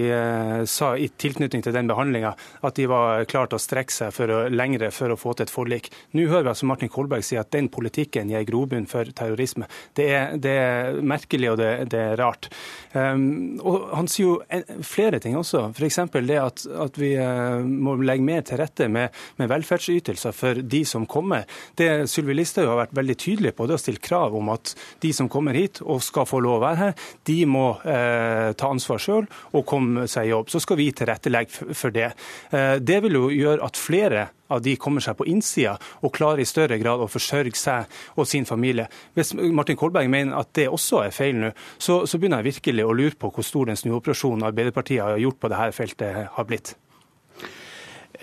sa 0.67 0.89
i 0.99 1.05
tilknytning 1.07 1.63
til 1.63 1.75
den 1.77 1.87
behandlinga 1.87 2.33
at 2.67 2.75
de 2.75 2.89
var 2.91 3.23
klare 3.31 3.53
til 3.53 3.61
å 3.61 3.63
strekke 3.63 3.95
seg 3.95 4.11
for 4.17 4.33
å, 4.35 4.39
lengre 4.51 4.89
for 4.91 5.15
å 5.15 5.19
få 5.21 5.37
til 5.37 5.47
et 5.47 5.53
forlik. 5.53 5.72
Nå 6.13 6.27
hører 6.29 6.47
vi 6.47 6.53
altså 6.53 6.69
Martin 6.69 6.91
Kolberg 6.93 7.25
si 7.27 7.39
at 7.41 7.53
den 7.55 7.69
politikken 7.73 8.31
gir 8.33 8.45
grobunn 8.49 8.89
for 8.91 9.09
terrorisme. 9.17 9.69
Det 9.97 10.09
er, 10.13 10.37
det 10.43 10.53
er 10.59 11.01
merkelig 11.07 11.53
og 11.53 11.59
det, 11.61 11.71
det 11.93 12.01
er 12.13 12.21
rart. 12.21 12.49
Um, 12.93 13.61
og 13.61 13.89
Han 13.97 14.11
sier 14.11 14.27
jo 14.27 14.37
en, 14.53 14.65
flere 14.87 15.21
ting 15.23 15.37
også, 15.39 15.69
f.eks. 15.73 16.01
det 16.29 16.39
at, 16.41 16.65
at 16.87 16.99
vi 17.01 17.15
uh, 17.19 17.63
må 17.63 17.97
legge 18.03 18.27
mer 18.27 18.45
til 18.47 18.61
rette 18.61 18.89
med, 18.93 19.15
med 19.41 19.51
velferdsytelser 19.53 20.37
for 20.37 20.61
de 20.63 20.83
som 20.89 21.07
kommer. 21.07 21.47
Det 21.79 22.09
Sylvi 22.11 22.37
Listhaug 22.37 22.71
har 22.71 22.83
vært 22.85 22.97
veldig 22.97 23.19
tydelig 23.21 23.55
på, 23.57 23.69
det 23.69 23.79
å 23.79 23.83
stille 23.83 24.03
krav 24.03 24.37
om 24.39 24.53
at 24.53 24.75
de 25.03 25.13
som 25.17 25.31
kommer 25.33 25.57
hit 25.59 25.83
og 25.83 26.03
skal 26.05 26.29
få 26.29 26.43
lov 26.43 26.61
å 26.61 26.65
være 26.67 26.81
her, 26.83 27.09
de 27.29 27.39
må 27.49 27.67
uh, 27.85 28.53
ta 28.59 28.73
ansvar 28.73 29.03
sjøl 29.03 29.29
og 29.53 29.67
komme 29.69 30.07
seg 30.11 30.29
i 30.29 30.35
jobb. 30.35 30.53
Så 30.53 30.63
skal 30.63 30.81
vi 30.81 30.91
tilrettelegge 30.97 31.73
for 31.79 31.95
det. 31.95 32.13
Uh, 32.53 32.77
det 32.83 33.03
vil 33.07 33.19
jo 33.19 33.27
gjøre 33.33 33.67
at 33.67 33.81
flere 33.81 34.29
av 34.53 34.63
de 34.65 34.77
kommer 34.81 35.05
seg 35.05 35.17
på 35.19 35.27
innsida 35.33 35.75
og 36.03 36.13
klarer 36.17 36.45
i 36.45 36.49
større 36.49 36.79
grad 36.83 37.03
å 37.03 37.09
forsørge 37.11 37.57
seg 37.59 37.99
og 38.17 38.29
sin 38.29 38.47
familie. 38.49 38.89
Hvis 39.17 39.35
Martin 39.35 39.79
Kolberg 39.81 40.11
mener 40.13 40.39
at 40.41 40.53
det 40.59 40.69
også 40.73 41.03
er 41.07 41.17
feil 41.17 41.41
nå, 41.43 41.53
så, 41.79 42.03
så 42.07 42.21
begynner 42.21 42.43
jeg 42.43 42.53
virkelig 42.53 42.87
å 42.87 42.95
lure 42.97 43.19
på 43.19 43.33
hvor 43.33 43.47
stor 43.47 43.73
den 43.73 43.81
snuoperasjonen 43.81 44.47
Arbeiderpartiet 44.53 45.03
har 45.05 45.21
gjort 45.23 45.41
på 45.43 45.53
dette 45.53 45.73
feltet 45.77 46.23
har 46.37 46.49
blitt. 46.49 46.75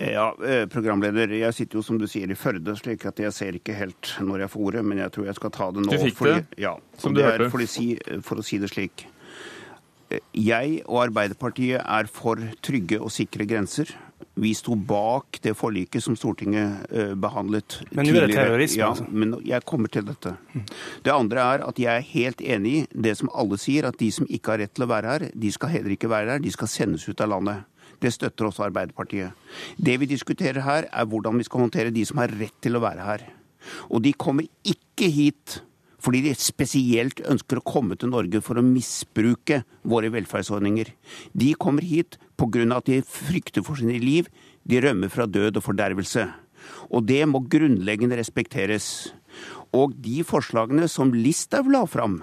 Ja, 0.00 0.30
eh, 0.46 0.64
programleder, 0.70 1.28
jeg 1.36 1.52
sitter 1.54 1.80
jo 1.80 1.82
som 1.84 1.98
du 2.00 2.06
sier 2.08 2.30
i 2.32 2.36
Førde, 2.38 2.72
slik 2.78 3.02
at 3.10 3.18
jeg 3.20 3.34
ser 3.36 3.56
ikke 3.58 3.74
helt 3.76 4.14
når 4.24 4.46
jeg 4.46 4.52
får 4.54 4.66
ordet, 4.70 4.84
men 4.86 5.02
jeg 5.02 5.12
tror 5.12 5.26
jeg 5.28 5.36
skal 5.36 5.52
ta 5.52 5.66
det 5.76 5.82
nå. 5.84 5.92
Du 5.92 5.98
fikk 6.00 6.20
fordi, 6.22 6.36
det, 6.40 6.60
Ja, 6.62 6.76
som 6.96 7.16
du 7.16 7.20
er 7.20 7.34
hørte. 7.34 7.50
for 7.52 7.66
si, 7.68 7.88
for 8.24 8.40
å 8.40 8.44
si 8.46 8.60
det 8.62 8.70
slik. 8.72 9.04
Jeg 10.34 10.80
og 10.86 11.02
Arbeiderpartiet 11.04 11.82
er 11.84 12.08
for 12.10 12.40
trygge 12.64 12.98
og 13.02 13.12
sikre 13.14 13.44
grenser. 13.46 13.92
Vi 14.40 14.52
sto 14.54 14.76
bak 14.76 15.40
det 15.42 15.56
forliket 15.58 16.04
som 16.04 16.14
Stortinget 16.16 16.86
uh, 16.94 17.14
behandlet 17.18 17.80
men 17.90 18.06
nå 18.06 18.14
er 18.14 18.28
det 18.30 18.36
terrorisme, 18.38 18.80
ja, 18.80 18.90
altså. 18.92 19.06
Men 19.10 19.34
jeg 19.44 19.66
kommer 19.68 19.90
til 19.92 20.06
dette. 20.06 20.36
Det 21.04 21.12
andre 21.12 21.42
er 21.56 21.64
at 21.66 21.80
jeg 21.82 21.90
er 21.90 22.06
helt 22.12 22.44
enig 22.44 22.76
i 22.78 22.84
det 23.08 23.16
som 23.18 23.32
alle 23.34 23.58
sier, 23.60 23.88
at 23.90 23.98
de 24.00 24.10
som 24.14 24.28
ikke 24.30 24.54
har 24.54 24.62
rett 24.62 24.74
til 24.76 24.86
å 24.86 24.90
være 24.92 25.16
her, 25.16 25.26
de 25.34 25.52
skal 25.52 25.74
heller 25.74 25.96
ikke 25.96 26.12
være 26.12 26.36
her. 26.36 26.44
De 26.44 26.54
skal 26.54 26.70
sendes 26.70 27.08
ut 27.08 27.20
av 27.20 27.32
landet. 27.34 27.66
Det 28.00 28.12
støtter 28.14 28.48
også 28.48 28.64
Arbeiderpartiet. 28.68 29.34
Det 29.76 29.98
vi 30.00 30.08
diskuterer 30.08 30.62
her, 30.64 30.86
er 30.88 31.08
hvordan 31.10 31.36
vi 31.36 31.44
skal 31.44 31.66
håndtere 31.66 31.92
de 31.92 32.06
som 32.08 32.22
har 32.22 32.32
rett 32.32 32.56
til 32.64 32.78
å 32.78 32.84
være 32.84 33.04
her. 33.04 33.26
Og 33.90 34.00
de 34.06 34.14
kommer 34.16 34.46
ikke 34.64 35.10
hit 35.12 35.60
fordi 36.00 36.22
de 36.24 36.34
spesielt 36.38 37.20
ønsker 37.28 37.60
å 37.60 37.66
komme 37.66 37.96
til 37.98 38.12
Norge 38.12 38.40
for 38.44 38.58
å 38.58 38.64
misbruke 38.64 39.62
våre 39.82 40.10
velferdsordninger. 40.12 40.92
De 41.32 41.52
kommer 41.54 41.86
hit 41.86 42.18
pga. 42.36 42.76
at 42.76 42.86
de 42.86 43.02
frykter 43.02 43.62
for 43.62 43.76
sine 43.76 43.98
liv. 44.00 44.28
De 44.64 44.80
rømmer 44.80 45.08
fra 45.08 45.26
død 45.26 45.56
og 45.56 45.62
fordervelse. 45.62 46.28
Og 46.90 47.06
det 47.06 47.26
må 47.28 47.40
grunnleggende 47.40 48.16
respekteres. 48.16 49.12
Og 49.72 49.94
de 49.94 50.22
forslagene 50.24 50.88
som 50.88 51.12
Listhaug 51.12 51.70
la 51.70 51.84
fram, 51.86 52.22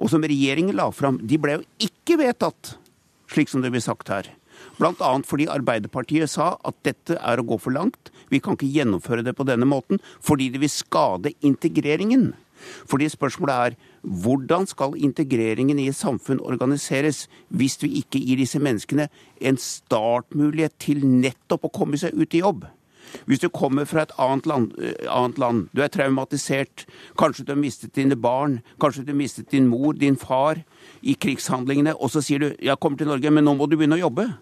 og 0.00 0.10
som 0.10 0.24
regjeringen 0.24 0.76
la 0.76 0.90
fram, 0.90 1.20
de 1.22 1.38
ble 1.38 1.58
jo 1.58 1.64
ikke 1.78 2.18
vedtatt, 2.18 2.76
slik 3.30 3.48
som 3.52 3.62
det 3.62 3.70
blir 3.70 3.84
sagt 3.84 4.08
her. 4.08 4.32
Bl.a. 4.80 5.10
fordi 5.24 5.46
Arbeiderpartiet 5.48 6.30
sa 6.32 6.54
at 6.64 6.76
dette 6.84 7.16
er 7.16 7.40
å 7.40 7.46
gå 7.46 7.58
for 7.60 7.74
langt. 7.76 8.10
Vi 8.32 8.40
kan 8.40 8.56
ikke 8.56 8.70
gjennomføre 8.70 9.24
det 9.24 9.36
på 9.36 9.46
denne 9.48 9.68
måten 9.68 10.00
fordi 10.24 10.50
det 10.52 10.62
vil 10.62 10.72
skade 10.72 11.34
integreringen. 11.44 12.32
Fordi 12.88 13.08
spørsmålet 13.08 13.54
er 13.54 13.76
hvordan 14.02 14.66
skal 14.66 14.96
integreringen 14.96 15.78
i 15.78 15.92
samfunn 15.92 16.40
organiseres 16.40 17.26
hvis 17.48 17.78
vi 17.82 17.96
ikke 18.00 18.20
gir 18.22 18.40
disse 18.40 18.58
menneskene 18.58 19.08
en 19.40 19.56
startmulighet 19.60 20.76
til 20.78 21.06
nettopp 21.06 21.68
å 21.68 21.74
komme 21.74 22.00
seg 22.00 22.16
ut 22.16 22.34
i 22.34 22.44
jobb? 22.44 22.66
Hvis 23.26 23.40
du 23.42 23.48
kommer 23.48 23.84
fra 23.84 24.04
et 24.04 24.12
annet 24.18 24.46
land, 24.46 24.72
annet 25.08 25.38
land, 25.38 25.64
du 25.74 25.82
er 25.82 25.90
traumatisert, 25.90 26.84
kanskje 27.18 27.44
du 27.46 27.52
har 27.54 27.60
mistet 27.60 27.96
dine 27.96 28.16
barn, 28.16 28.60
kanskje 28.80 29.04
du 29.04 29.12
har 29.12 29.18
mistet 29.18 29.50
din 29.50 29.66
mor, 29.66 29.92
din 29.98 30.18
far 30.20 30.62
i 31.02 31.16
krigshandlingene, 31.18 31.96
og 31.96 32.10
så 32.10 32.22
sier 32.22 32.38
du 32.38 32.54
'jeg 32.60 32.80
kommer 32.80 32.98
til 32.98 33.06
Norge, 33.06 33.30
men 33.30 33.44
nå 33.44 33.56
må 33.56 33.66
du 33.68 33.76
begynne 33.76 33.98
å 33.98 34.08
jobbe'. 34.08 34.36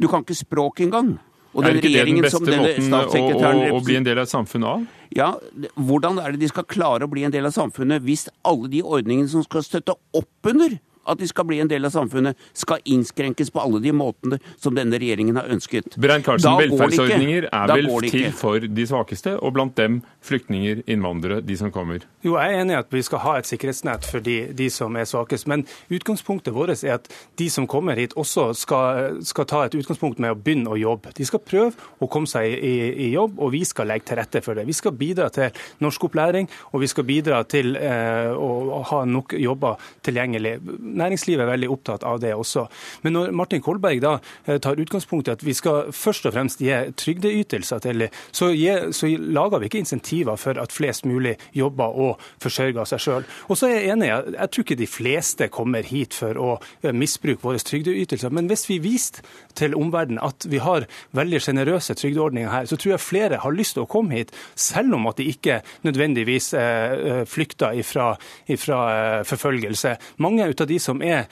Du 0.00 0.08
kan 0.08 0.22
ikke 0.22 0.34
språk 0.34 0.80
engang. 0.80 1.18
Og 1.50 1.66
er 1.66 1.80
ikke 1.80 1.90
det 1.90 2.04
den 2.06 2.20
beste 2.22 2.40
måten 2.46 2.94
å, 2.94 3.52
å, 3.74 3.80
bli 3.82 3.96
en 3.98 4.06
del 4.06 4.20
av 4.22 4.28
samfunnet 4.30 4.68
av? 4.70 4.84
Ja, 5.16 5.32
Hvordan 5.74 6.20
er 6.22 6.34
det 6.34 6.44
de 6.44 6.50
skal 6.52 6.66
klare 6.70 7.06
å 7.06 7.10
bli 7.10 7.24
en 7.26 7.34
del 7.34 7.48
av 7.48 7.54
samfunnet 7.56 8.04
hvis 8.06 8.28
alle 8.46 8.70
de 8.70 8.84
ordningene 8.86 9.30
som 9.32 9.42
skal 9.46 9.64
støtte 9.66 9.96
opp 10.14 10.50
under 10.52 10.78
at 11.10 11.20
de 11.20 11.28
skal 11.30 11.46
bli 11.48 11.60
en 11.62 11.70
del 11.70 11.86
av 11.88 11.94
samfunnet, 11.94 12.38
skal 12.56 12.82
innskrenkes 12.84 13.52
på 13.54 13.62
alle 13.62 13.82
de 13.82 13.92
måtene 13.96 14.40
som 14.60 14.76
denne 14.76 14.98
regjeringen 15.00 15.38
har 15.40 15.50
ønsket. 15.52 15.96
Brein 16.00 16.24
Karlsen, 16.26 16.56
velferdsordninger 16.60 17.48
er 17.50 17.74
vel 17.74 17.90
til 18.10 18.30
for 18.36 18.62
de 18.62 18.86
svakeste, 18.86 19.36
og 19.40 19.54
blant 19.56 19.76
dem 19.78 20.00
flyktninger, 20.26 20.84
innvandrere, 20.90 21.40
de 21.44 21.56
som 21.58 21.72
kommer? 21.74 22.04
Jo, 22.24 22.36
jeg 22.38 22.54
er 22.54 22.62
enig 22.62 22.76
i 22.76 22.80
at 22.80 22.90
vi 22.92 23.02
skal 23.04 23.22
ha 23.24 23.36
et 23.40 23.48
sikkerhetsnett 23.48 24.06
for 24.08 24.24
de, 24.24 24.36
de 24.56 24.68
som 24.72 24.96
er 24.98 25.08
svakest. 25.08 25.48
Men 25.50 25.64
utgangspunktet 25.92 26.54
vårt 26.54 26.84
er 26.84 26.98
at 26.98 27.08
de 27.40 27.48
som 27.50 27.66
kommer 27.70 27.98
hit, 27.98 28.14
også 28.20 28.50
skal, 28.58 29.20
skal, 29.26 29.48
ta 29.50 29.64
et 29.66 29.76
utgangspunkt 29.78 30.20
med 30.22 30.34
å 30.34 30.38
begynne 30.38 30.70
å 30.70 30.78
jobbe. 30.78 31.14
De 31.16 31.26
skal 31.26 31.42
prøve 31.44 31.72
å 31.98 32.08
komme 32.10 32.30
seg 32.30 32.52
i, 32.52 32.74
i, 32.92 33.10
jobb, 33.14 33.38
og 33.40 33.54
vi 33.54 33.64
skal 33.66 33.90
legge 33.90 34.10
til 34.10 34.20
rette 34.20 34.42
for 34.44 34.58
det. 34.58 34.66
Vi 34.68 34.76
skal 34.76 34.94
bidra 34.96 35.30
til 35.34 35.56
norskopplæring, 35.82 36.50
og 36.70 36.84
vi 36.84 36.90
skal 36.90 37.08
bidra 37.08 37.42
til 37.48 37.74
eh, 37.80 38.30
å 38.30 38.82
ha 38.90 39.02
nok 39.08 39.34
jobber 39.40 39.80
tilgjengelig 40.06 40.58
næringslivet 41.00 41.44
er 41.44 41.50
veldig 41.50 41.70
opptatt 41.72 42.04
av 42.06 42.20
det 42.22 42.34
også. 42.36 42.66
Men 43.04 43.16
når 43.16 43.34
Martin 43.36 43.62
Kolberg 43.64 44.02
da 44.02 44.16
eh, 44.46 44.58
tar 44.62 44.80
utgangspunkt 44.80 45.28
i 45.28 45.34
at 45.34 45.44
vi 45.44 45.54
skal 45.56 45.90
først 45.94 46.28
og 46.28 46.34
fremst 46.36 46.62
gi 46.62 46.72
trygdeytelser 47.00 47.82
til 47.84 48.04
dem, 48.04 48.18
så, 48.32 48.50
så, 48.96 49.10
lager 49.10 49.60
vi 49.60 49.70
ikke 49.70 49.82
insentiver 49.82 50.38
for 50.40 50.58
at 50.60 50.72
flest 50.72 51.06
mulig 51.08 51.36
jobber 51.56 51.96
og 52.04 52.20
forsørger 52.42 52.88
seg 52.88 53.02
sjøl. 53.02 53.28
Og 53.48 53.58
så 53.58 53.68
er 53.68 53.76
jeg 53.76 53.94
enig, 53.94 54.10
jeg, 54.10 54.34
jeg 54.36 54.52
tror 54.52 54.66
ikke 54.66 54.80
de 54.80 54.90
fleste 54.90 55.48
kommer 55.52 55.86
hit 55.86 56.16
for 56.16 56.40
å 56.40 56.50
eh, 56.82 56.94
misbruke 56.96 57.44
våre 57.44 57.62
trygdeytelser. 57.70 58.32
Men 58.34 58.50
hvis 58.50 58.66
vi 58.70 58.80
viste 58.82 59.24
til 59.58 59.76
omverdenen 59.78 60.22
at 60.24 60.46
vi 60.50 60.60
har 60.62 60.86
veldig 61.16 61.42
sjenerøse 61.42 61.96
trygdeordninger 61.98 62.52
her, 62.52 62.68
så 62.70 62.78
tror 62.78 62.94
jeg 62.94 63.04
flere 63.04 63.40
har 63.42 63.56
lyst 63.56 63.76
til 63.78 63.86
å 63.86 63.90
komme 63.90 64.18
hit, 64.18 64.34
selv 64.58 64.96
om 64.98 65.08
at 65.10 65.20
de 65.20 65.28
ikke 65.30 65.60
nødvendigvis 65.86 66.52
eh, 66.58 67.22
flykter 67.28 67.76
ifra, 67.80 68.12
ifra 68.50 68.80
forfølgelse. 69.26 69.96
Mange 70.22 70.46
av 70.46 70.66
de 70.68 70.78
som 70.82 71.02
er, 71.04 71.26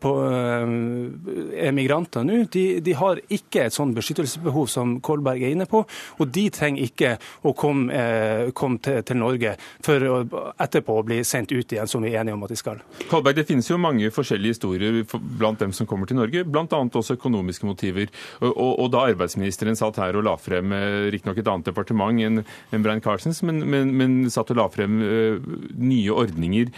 på, 0.00 0.12
er 0.22 1.74
migranter 1.74 2.26
nå, 2.26 2.42
de, 2.52 2.64
de, 2.84 2.94
har 2.98 3.20
ikke 3.32 3.66
et 3.66 3.74
sånn 3.74 3.94
beskyttelsesbehov 3.96 4.68
som 4.70 4.96
Kolberg 5.04 5.42
er 5.42 5.54
inne 5.54 5.66
på. 5.70 5.82
Og 6.20 6.32
de 6.32 6.46
trenger 6.54 6.86
ikke 6.86 7.14
å 7.46 7.54
komme, 7.58 8.04
komme 8.56 8.80
til, 8.82 9.00
til, 9.06 9.20
Norge 9.22 9.54
for 9.84 10.06
å, 10.08 10.18
etterpå 10.62 10.98
å 10.98 11.06
bli 11.06 11.20
sendt 11.26 11.52
ut 11.52 11.74
igjen, 11.74 11.90
som 11.90 12.04
vi 12.04 12.12
er 12.12 12.22
enige 12.22 12.36
om 12.36 12.44
at 12.46 12.52
de 12.52 12.58
skal. 12.58 12.82
Kolberg, 13.10 13.36
Det 13.38 13.46
finnes 13.48 13.68
jo 13.70 13.80
mange 13.80 14.10
forskjellige 14.14 14.56
historier 14.56 15.02
blant 15.38 15.60
dem 15.62 15.74
som 15.76 15.88
kommer 15.88 16.10
til 16.10 16.18
Norge, 16.20 16.44
bl.a. 16.44 16.66
også 16.68 17.18
økonomiske 17.18 17.68
motiver. 17.68 18.10
Og, 18.40 18.50
og, 18.50 18.72
og, 18.72 18.90
da 18.92 19.06
arbeidsministeren 19.12 19.78
satt 19.78 20.00
her 20.02 20.18
og 20.18 20.26
la 20.26 20.36
frem 20.40 20.74
riktignok 21.12 21.40
et 21.40 21.50
annet 21.50 21.70
departement 21.70 22.22
enn 22.22 22.42
en 22.42 22.84
Brein 22.84 23.02
Carsens, 23.04 23.42
men, 23.46 23.62
men, 23.68 23.92
men, 23.96 24.18
satt 24.32 24.52
og 24.52 24.58
la 24.58 24.68
frem 24.72 24.98
nye 25.02 26.12
ordninger 26.12 26.70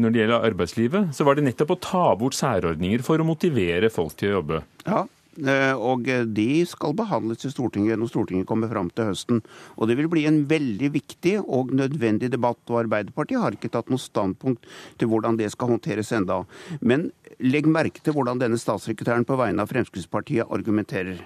når 0.00 0.12
det 0.12 0.22
gjelder 0.22 0.46
arbeidslivet, 0.50 1.14
så 1.16 1.26
var 1.26 1.38
det 1.38 1.45
nettopp 1.46 1.76
å 1.76 1.82
ta 1.82 2.06
bort 2.18 2.36
særordninger 2.38 3.04
for 3.06 3.22
å 3.22 3.28
motivere 3.28 3.90
folk 3.92 4.16
til 4.18 4.32
å 4.32 4.38
jobbe. 4.38 4.62
Ja, 4.86 5.04
eh, 5.42 5.74
og 5.74 6.08
de 6.36 6.48
skal 6.68 6.96
behandles 6.98 7.46
i 7.46 7.52
Stortinget 7.52 8.00
når 8.00 8.10
Stortinget 8.12 8.48
kommer 8.50 8.70
fram 8.72 8.90
til 8.90 9.10
høsten. 9.12 9.44
Og 9.76 9.90
det 9.90 9.98
vil 10.00 10.10
bli 10.12 10.26
en 10.28 10.42
veldig 10.50 10.90
viktig 10.96 11.36
og 11.44 11.74
nødvendig 11.76 12.32
debatt. 12.34 12.60
Og 12.70 12.82
Arbeiderpartiet 12.84 13.42
har 13.42 13.56
ikke 13.56 13.72
tatt 13.74 13.92
noe 13.92 14.02
standpunkt 14.02 14.66
til 14.98 15.12
hvordan 15.12 15.38
det 15.40 15.52
skal 15.54 15.74
håndteres 15.74 16.12
enda. 16.16 16.42
Men 16.80 17.10
legg 17.38 17.68
merke 17.70 18.02
til 18.02 18.16
hvordan 18.16 18.42
denne 18.42 18.60
statssekretæren 18.60 19.28
på 19.28 19.38
vegne 19.38 19.64
av 19.64 19.72
Fremskrittspartiet 19.72 20.50
argumenterer. 20.50 21.24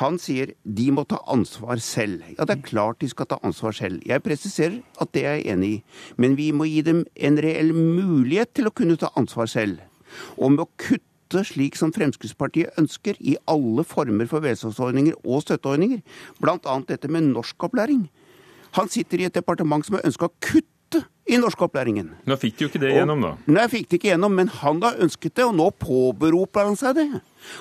Han 0.00 0.18
sier 0.22 0.54
de 0.64 0.90
må 0.94 1.04
ta 1.08 1.20
ansvar 1.30 1.80
selv. 1.82 2.24
Ja, 2.36 2.46
det 2.48 2.58
er 2.58 2.66
klart 2.66 3.00
de 3.02 3.08
skal 3.10 3.28
ta 3.30 3.38
ansvar 3.46 3.76
selv. 3.76 4.02
Jeg 4.06 4.22
presiserer 4.24 4.80
at 5.00 5.12
det 5.16 5.24
er 5.24 5.38
jeg 5.38 5.54
enig 5.54 5.70
i. 5.70 5.80
Men 6.16 6.36
vi 6.40 6.50
må 6.52 6.68
gi 6.70 6.82
dem 6.86 7.04
en 7.14 7.40
reell 7.42 7.72
mulighet 7.76 8.54
til 8.54 8.70
å 8.70 8.74
kunne 8.74 8.98
ta 9.00 9.12
ansvar 9.18 9.50
selv. 9.50 9.82
Og 10.38 10.54
med 10.54 10.64
å 10.66 10.70
kutte 10.80 11.44
slik 11.48 11.78
som 11.78 11.92
Fremskrittspartiet 11.94 12.76
ønsker, 12.78 13.16
i 13.18 13.36
alle 13.50 13.82
former 13.88 14.28
for 14.30 14.44
velferdsordninger 14.44 15.16
og 15.24 15.42
støtteordninger, 15.46 16.04
bl.a. 16.42 16.76
dette 16.88 17.10
med 17.10 17.32
norskopplæring. 17.32 18.06
Han 18.74 18.90
sitter 18.90 19.22
i 19.22 19.26
et 19.28 19.34
departement 19.34 19.86
som 19.86 19.98
har 19.98 20.06
ønska 20.06 20.28
å 20.28 20.36
kutte 20.42 20.73
i 21.24 21.38
norskopplæringen. 21.40 22.10
Nå 22.28 22.36
fikk 22.36 22.58
de 22.58 22.64
jo 22.66 22.68
ikke 22.68 22.80
det 22.82 22.90
gjennom, 22.92 23.22
da. 23.24 23.30
Nei, 23.48 23.64
fikk 23.72 23.86
det 23.88 23.98
ikke 23.98 24.10
gjennom, 24.10 24.34
men 24.36 24.50
han 24.60 24.80
da 24.82 24.90
ønsket 25.00 25.38
det, 25.38 25.46
og 25.48 25.54
nå 25.56 25.70
påberoper 25.80 26.68
han 26.68 26.76
seg 26.76 26.98
det. 26.98 27.06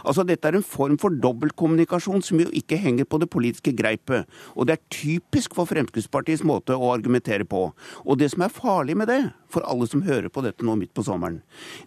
Altså, 0.04 0.26
Dette 0.28 0.50
er 0.50 0.58
en 0.60 0.66
form 0.68 0.98
for 1.00 1.16
dobbeltkommunikasjon 1.24 2.24
som 2.28 2.42
jo 2.44 2.50
ikke 2.56 2.80
henger 2.80 3.08
på 3.08 3.22
det 3.24 3.30
politiske 3.32 3.72
greipet. 3.76 4.28
Og 4.56 4.68
det 4.68 4.76
er 4.76 4.84
typisk 4.92 5.56
for 5.56 5.70
Fremskrittspartiets 5.70 6.44
måte 6.48 6.76
å 6.76 6.92
argumentere 6.92 7.48
på. 7.48 7.70
Og 8.04 8.20
det 8.20 8.34
som 8.34 8.44
er 8.44 8.54
farlig 8.54 8.98
med 9.00 9.12
det, 9.12 9.22
for 9.54 9.64
alle 9.70 9.88
som 9.88 10.04
hører 10.04 10.32
på 10.34 10.44
dette 10.44 10.66
nå 10.68 10.76
midt 10.80 10.96
på 10.98 11.06
sommeren, 11.08 11.40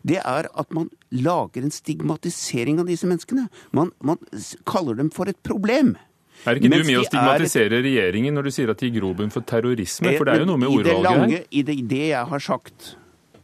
det 0.06 0.22
er 0.22 0.48
at 0.48 0.72
man 0.76 0.88
lager 1.12 1.64
en 1.64 1.74
stigmatisering 1.74 2.80
av 2.80 2.88
disse 2.88 3.08
menneskene. 3.08 3.50
Man, 3.76 3.92
man 4.00 4.20
kaller 4.68 4.96
dem 4.96 5.12
for 5.12 5.28
et 5.28 5.40
problem. 5.44 5.96
Er 6.44 6.60
ikke 6.60 6.70
du 6.70 6.84
med 6.84 7.00
å 7.00 7.06
stigmatisere 7.06 7.80
er... 7.80 7.86
regjeringen 7.86 8.36
når 8.36 8.48
du 8.48 8.54
sier 8.58 8.70
at 8.72 8.82
de 8.82 8.90
gir 8.90 9.00
grobunn 9.00 9.32
for 9.34 9.46
terrorisme? 9.46 10.12
For 10.18 10.28
det 10.28 10.36
er 10.36 10.44
jo 10.44 10.52
noe 10.52 10.62
med 10.62 10.72
ordvalget 10.72 11.36
her. 11.38 11.50
I 11.50 11.66
det, 11.66 11.80
det 11.90 12.06
jeg 12.12 12.32
har 12.32 12.44
sagt, 12.44 12.96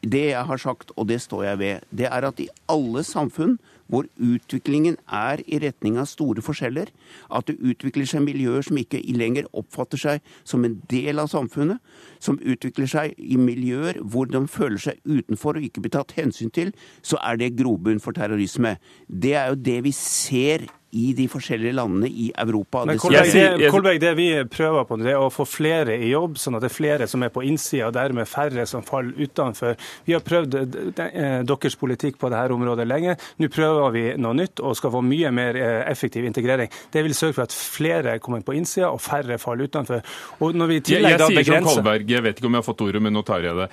det 0.02 0.24
jeg 0.32 0.46
har 0.48 0.58
sagt, 0.58 0.90
og 0.96 1.06
det 1.08 1.20
står 1.22 1.44
jeg 1.44 1.58
ved, 1.62 1.86
det 1.94 2.08
er 2.10 2.26
at 2.26 2.42
i 2.42 2.48
alle 2.72 3.04
samfunn 3.06 3.56
hvor 3.92 4.06
utviklingen 4.16 4.96
er 5.12 5.42
i 5.44 5.58
retning 5.60 5.98
av 6.00 6.08
store 6.08 6.42
forskjeller, 6.44 6.88
at 7.28 7.48
det 7.50 7.58
utvikler 7.60 8.08
seg 8.08 8.24
miljøer 8.24 8.64
som 8.64 8.78
ikke 8.80 9.02
lenger 9.12 9.50
oppfatter 9.52 10.00
seg 10.00 10.22
som 10.48 10.64
en 10.64 10.78
del 10.90 11.20
av 11.20 11.28
samfunnet, 11.28 11.82
som 12.22 12.40
utvikler 12.40 12.88
seg 12.88 13.16
i 13.20 13.36
miljøer 13.36 14.00
hvor 14.00 14.30
de 14.32 14.40
føler 14.48 14.80
seg 14.80 15.02
utenfor 15.04 15.60
og 15.60 15.66
ikke 15.68 15.84
blir 15.84 15.96
tatt 15.98 16.16
hensyn 16.16 16.52
til, 16.54 16.72
så 17.04 17.20
er 17.20 17.40
det 17.42 17.54
grobunn 17.58 18.00
for 18.00 18.16
terrorisme. 18.16 18.78
Det 19.06 19.36
er 19.36 19.52
jo 19.52 19.60
det 19.60 19.82
vi 19.84 19.92
ser 19.96 20.66
i 20.92 21.12
de 21.16 21.24
forskjellige 21.30 21.72
landene 21.72 22.08
i 22.08 22.26
Europa. 22.38 22.84
Men 22.84 22.98
Kolberg 23.00 23.32
det, 23.32 23.70
Kolberg, 23.72 24.00
det 24.00 24.12
vi 24.18 24.26
prøver 24.44 24.84
på, 24.84 24.98
det 25.00 25.14
er 25.14 25.20
å 25.22 25.30
få 25.32 25.46
flere 25.48 25.96
i 25.96 26.10
jobb, 26.10 26.36
sånn 26.40 26.58
at 26.58 26.66
det 26.66 26.68
er 26.68 26.74
flere 26.74 27.08
som 27.08 27.24
er 27.24 27.32
på 27.32 27.44
innsida, 27.48 27.88
og 27.88 27.96
dermed 27.96 28.28
færre 28.28 28.66
som 28.68 28.84
faller 28.84 29.16
utenfor. 29.16 29.78
Vi 30.04 30.12
har 30.12 30.24
prøvd 30.26 30.58
eh, 30.60 31.40
deres 31.48 31.78
politikk 31.80 32.20
på 32.20 32.28
dette 32.32 32.58
området 32.58 32.86
lenge. 32.88 33.16
Nå 33.40 33.48
prøver 33.52 33.96
vi 33.96 34.04
noe 34.20 34.36
nytt 34.36 34.60
og 34.60 34.76
skal 34.76 34.92
få 34.92 35.00
mye 35.06 35.32
mer 35.32 35.56
eh, 35.56 35.80
effektiv 35.88 36.28
integrering. 36.28 36.68
Det 36.92 37.06
vil 37.06 37.16
sørge 37.16 37.38
for 37.40 37.46
at 37.48 37.56
flere 37.56 38.18
kommer 38.20 38.44
på 38.44 38.58
innsida 38.58 38.92
og 38.92 39.00
færre 39.00 39.40
faller 39.40 39.72
utenfor. 39.72 40.04
Og 40.44 40.60
når 40.60 40.74
vi 40.74 40.80
i 40.82 40.86
tillegg 40.92 41.16
jeg, 41.16 41.18
jeg 41.18 41.24
da 41.24 41.32
sier 41.32 41.62
som 41.64 41.72
Kolberg, 41.72 42.16
jeg 42.18 42.28
vet 42.28 42.36
ikke 42.36 42.52
om 42.52 42.58
jeg 42.58 42.64
har 42.64 42.68
fått 42.68 42.84
ordet, 42.90 43.04
men 43.08 43.16
nå 43.16 43.24
tar 43.24 43.48
jeg 43.48 43.56
det. 43.64 43.72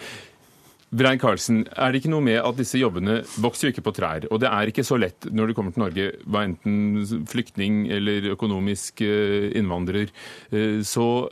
Brein 0.90 1.20
Karlsen, 1.22 1.68
er 1.78 1.92
det 1.92 2.02
ikke 2.02 2.10
noe 2.10 2.26
med 2.26 2.40
at 2.42 2.58
disse 2.58 2.80
jobbene 2.82 3.20
vokser 3.38 3.68
jo 3.68 3.74
ikke 3.76 3.86
på 3.86 3.94
trær? 3.94 4.26
Og 4.34 4.40
det 4.42 4.50
er 4.50 4.72
ikke 4.72 4.86
så 4.88 4.98
lett 4.98 5.28
når 5.30 5.52
du 5.52 5.58
kommer 5.58 5.76
til 5.76 5.84
Norge, 5.84 6.08
hva 6.26 6.46
enten 6.48 7.26
flyktning 7.30 7.84
eller 7.94 8.32
økonomisk 8.34 9.04
eh, 9.06 9.52
innvandrer. 9.60 10.10
Eh, 10.50 10.80
så 10.82 11.30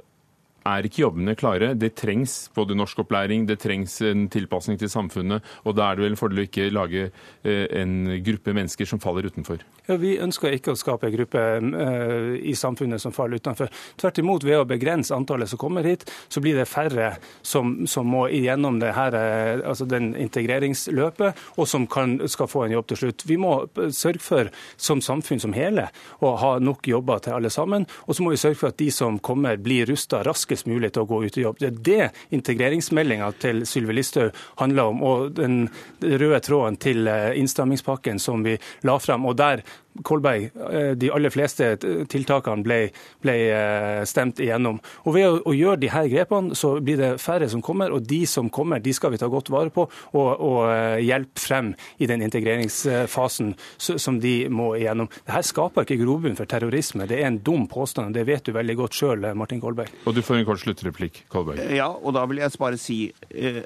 er 0.68 0.86
ikke 0.86 1.02
jobbene 1.08 1.36
klare. 1.40 1.72
Det 1.80 1.96
trengs 1.98 2.52
både 2.56 2.78
norskopplæring, 2.78 3.48
det 3.50 3.58
trengs 3.64 3.98
en 4.06 4.28
tilpasning 4.30 4.78
til 4.78 4.92
samfunnet. 4.94 5.46
Og 5.66 5.78
da 5.78 5.90
er 5.90 5.98
det 5.98 6.06
vel 6.06 6.14
en 6.14 6.22
fordel 6.22 6.44
å 6.44 6.48
ikke 6.48 6.70
lage 6.74 7.08
eh, 7.08 7.66
en 7.82 7.98
gruppe 8.28 8.54
mennesker 8.54 8.90
som 8.90 9.02
faller 9.02 9.30
utenfor. 9.32 9.64
Ja, 9.88 9.96
vi 9.96 10.18
ønsker 10.20 10.52
ikke 10.52 10.74
å 10.74 10.80
skape 10.80 11.08
en 11.08 11.14
gruppe 11.14 11.42
uh, 11.64 12.34
i 12.44 12.52
samfunnet 12.60 13.00
som 13.00 13.14
faller 13.16 13.40
utenfor. 13.40 13.72
Tvert 13.96 14.18
imot, 14.20 14.44
ved 14.44 14.60
å 14.60 14.66
begrense 14.68 15.16
antallet 15.16 15.48
som 15.48 15.62
kommer 15.62 15.88
hit, 15.88 16.04
så 16.28 16.44
blir 16.44 16.58
det 16.60 16.66
færre 16.68 17.14
som, 17.40 17.86
som 17.88 18.10
må 18.12 18.26
igjennom 18.36 18.82
det 18.82 18.92
her, 18.98 19.16
uh, 19.16 19.64
altså 19.72 19.88
den 19.88 20.10
integreringsløpet, 20.20 21.40
og 21.56 21.70
som 21.72 21.88
kan, 21.88 22.18
skal 22.28 22.50
få 22.52 22.66
en 22.66 22.76
jobb 22.76 22.90
til 22.92 23.02
slutt. 23.04 23.24
Vi 23.30 23.38
må 23.40 23.54
sørge 23.96 24.24
for, 24.26 24.52
som 24.76 25.00
samfunn 25.04 25.40
som 25.40 25.56
hele, 25.56 25.88
å 26.20 26.34
ha 26.42 26.52
nok 26.60 26.92
jobber 26.92 27.24
til 27.24 27.38
alle 27.38 27.54
sammen. 27.54 27.88
Og 28.08 28.18
så 28.18 28.28
må 28.28 28.36
vi 28.36 28.42
sørge 28.44 28.60
for 28.60 28.76
at 28.76 28.82
de 28.84 28.90
som 28.92 29.22
kommer, 29.24 29.56
blir 29.56 29.88
rusta 29.88 30.20
raskest 30.28 30.68
mulig 30.68 30.92
til 30.92 31.06
å 31.06 31.10
gå 31.10 31.22
ut 31.24 31.40
i 31.40 31.48
jobb. 31.48 31.64
Det 31.64 31.72
er 31.72 31.80
det 31.88 32.36
integreringsmeldinga 32.36 33.32
til 33.40 33.64
Sylvi 33.70 33.96
Listhaug 33.96 34.36
handler 34.60 34.92
om, 34.92 35.02
og 35.08 35.32
den 35.40 35.60
røde 36.04 36.44
tråden 36.44 36.76
til 36.82 37.08
eh, 37.08 37.32
innstrammingspakken 37.40 38.20
som 38.20 38.44
vi 38.44 38.60
la 38.84 39.00
frem. 39.00 39.24
Og 39.32 39.40
der 39.40 39.64
Kolberg, 40.06 40.52
eh, 40.72 40.92
de 41.00 41.10
aller 41.14 41.34
fleste 41.34 41.72
tiltakene 42.12 42.62
ble, 42.66 42.78
ble 43.24 43.36
eh, 43.50 44.02
stemt 44.06 44.42
igjennom. 44.44 44.80
Og 45.06 45.16
Ved 45.16 45.26
å, 45.26 45.40
å, 45.42 45.56
gjøre 45.58 45.82
de 45.82 45.90
her 45.90 46.10
grepene, 46.12 46.58
så 46.58 46.76
blir 46.84 47.00
det 47.02 47.12
færre 47.22 47.50
som 47.50 47.64
kommer. 47.66 47.94
Og 47.96 48.06
de 48.06 48.22
som 48.30 48.52
kommer, 48.54 48.82
de 48.84 48.94
skal 48.94 49.14
vi 49.14 49.22
ta 49.22 49.30
godt 49.32 49.50
vare 49.54 49.74
på 49.74 49.88
og, 49.88 50.28
og 50.38 51.02
hjelpe 51.02 51.42
frem 51.42 51.74
i 51.98 52.10
den 52.10 52.22
integreringsfasen 52.26 53.56
som 53.78 54.20
de 54.22 54.36
må 54.54 54.74
igjennom. 54.78 55.10
Dette 55.26 55.44
skaper 55.50 55.88
ikke 55.88 56.00
grobunn 56.04 56.38
for 56.38 56.50
terrorisme. 56.50 57.08
Det 57.10 57.22
er 57.22 57.32
en 57.32 57.42
dum 57.42 57.66
påstand. 57.72 58.14
Det 58.18 58.28
vet 58.28 58.46
du 58.46 58.54
veldig 58.56 58.78
godt 58.84 58.98
sjøl, 58.98 59.32
Martin 59.38 59.62
Kolberg. 59.64 59.92
Og 60.06 60.16
du 60.16 60.22
får 60.26 60.42
en 60.42 60.48
kort 60.48 60.62
sluttreplikk, 60.62 61.24
Kolberg. 61.34 61.62
Ja, 61.74 61.90
og 61.90 62.14
da 62.18 62.26
vil 62.30 62.44
jeg 62.44 62.54
bare 62.62 62.80
si 62.82 63.00
eh, 63.30 63.64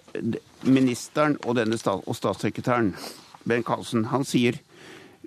Ministeren 0.67 1.37
og, 1.45 1.55
denne 1.57 1.79
stats 1.81 2.07
og 2.07 2.17
statssekretæren, 2.17 2.93
Ben 3.47 3.63
Karlsen, 3.65 4.05
han 4.11 4.25
sier 4.27 4.59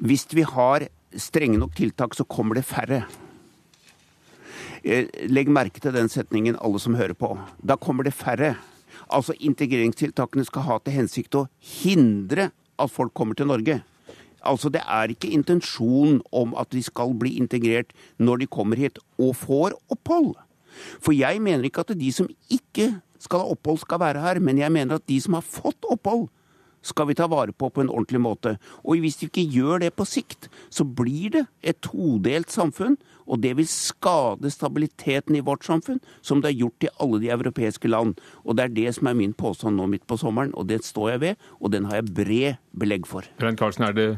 hvis 0.03 0.27
vi 0.35 0.43
har 0.43 0.89
strenge 1.17 1.59
nok 1.59 1.75
tiltak, 1.79 2.15
så 2.15 2.25
kommer 2.25 2.59
det 2.59 2.67
færre. 2.67 3.05
Eh, 4.85 5.09
legg 5.31 5.49
merke 5.49 5.81
til 5.81 5.95
den 5.95 6.11
setningen, 6.13 6.59
alle 6.61 6.81
som 6.83 6.97
hører 6.99 7.15
på. 7.17 7.33
Da 7.65 7.77
kommer 7.77 8.05
det 8.05 8.15
færre. 8.15 8.57
Altså 9.09 9.35
integreringstiltakene 9.39 10.45
skal 10.45 10.67
ha 10.67 10.79
til 10.79 10.97
hensikt 10.99 11.39
å 11.39 11.47
hindre 11.61 12.51
at 12.81 12.91
folk 12.93 13.15
kommer 13.15 13.39
til 13.39 13.49
Norge. 13.49 13.83
Altså 14.45 14.69
Det 14.69 14.83
er 14.85 15.09
ikke 15.09 15.33
intensjonen 15.33 16.21
om 16.33 16.55
at 16.61 16.69
de 16.75 16.83
skal 16.85 17.15
bli 17.17 17.37
integrert 17.41 17.95
når 18.19 18.43
de 18.43 18.47
kommer 18.47 18.77
hit 18.77 18.99
og 19.17 19.37
får 19.41 19.79
opphold. 19.89 20.35
For 21.01 21.15
jeg 21.17 21.41
mener 21.41 21.65
ikke 21.65 21.85
at 21.87 21.95
de 21.97 22.11
som 22.13 22.29
ikke 22.51 23.01
skal 23.23 23.41
ha 23.41 23.55
opphold, 23.55 23.81
skal 23.81 24.03
være 24.03 24.21
her, 24.21 24.41
men 24.41 24.59
jeg 24.59 24.73
mener 24.73 24.99
at 24.99 25.07
de 25.09 25.17
som 25.23 25.39
har 25.39 25.47
fått 25.47 25.87
opphold, 25.89 26.29
skal 26.85 27.09
vi 27.09 27.17
ta 27.19 27.29
vare 27.31 27.55
på 27.57 27.71
på 27.73 27.83
en 27.83 27.91
ordentlig 27.91 28.21
måte. 28.23 28.55
Og 28.85 29.03
hvis 29.03 29.19
vi 29.23 29.31
ikke 29.31 29.47
gjør 29.57 29.85
det 29.85 29.95
på 29.97 30.07
sikt, 30.09 30.51
så 30.69 30.85
blir 30.85 31.33
det 31.39 31.45
et 31.65 31.81
todelt 31.85 32.53
samfunn, 32.53 32.99
og 33.25 33.41
det 33.41 33.55
vil 33.57 33.69
skade 33.69 34.51
stabiliteten 34.53 35.39
i 35.39 35.43
vårt 35.45 35.65
samfunn, 35.65 36.03
som 36.21 36.43
det 36.43 36.53
har 36.53 36.67
gjort 36.67 36.85
i 36.85 36.93
alle 37.01 37.23
de 37.23 37.33
europeiske 37.33 37.89
land. 37.89 38.19
Og 38.45 38.59
det 38.59 38.67
er 38.67 38.77
det 38.77 38.95
som 38.99 39.09
er 39.09 39.19
min 39.19 39.33
påstand 39.33 39.81
nå 39.81 39.89
midt 39.91 40.07
på 40.07 40.21
sommeren, 40.21 40.53
og 40.55 40.69
det 40.69 40.83
står 40.85 41.15
jeg 41.15 41.25
ved, 41.25 41.51
og 41.61 41.73
den 41.73 41.89
har 41.89 42.03
jeg 42.03 42.13
bred 42.13 42.63
belegg 42.77 43.09
for. 43.09 43.27
Rein 43.41 43.57
Karlsen, 43.57 43.89
er 43.89 43.97
det 43.97 44.09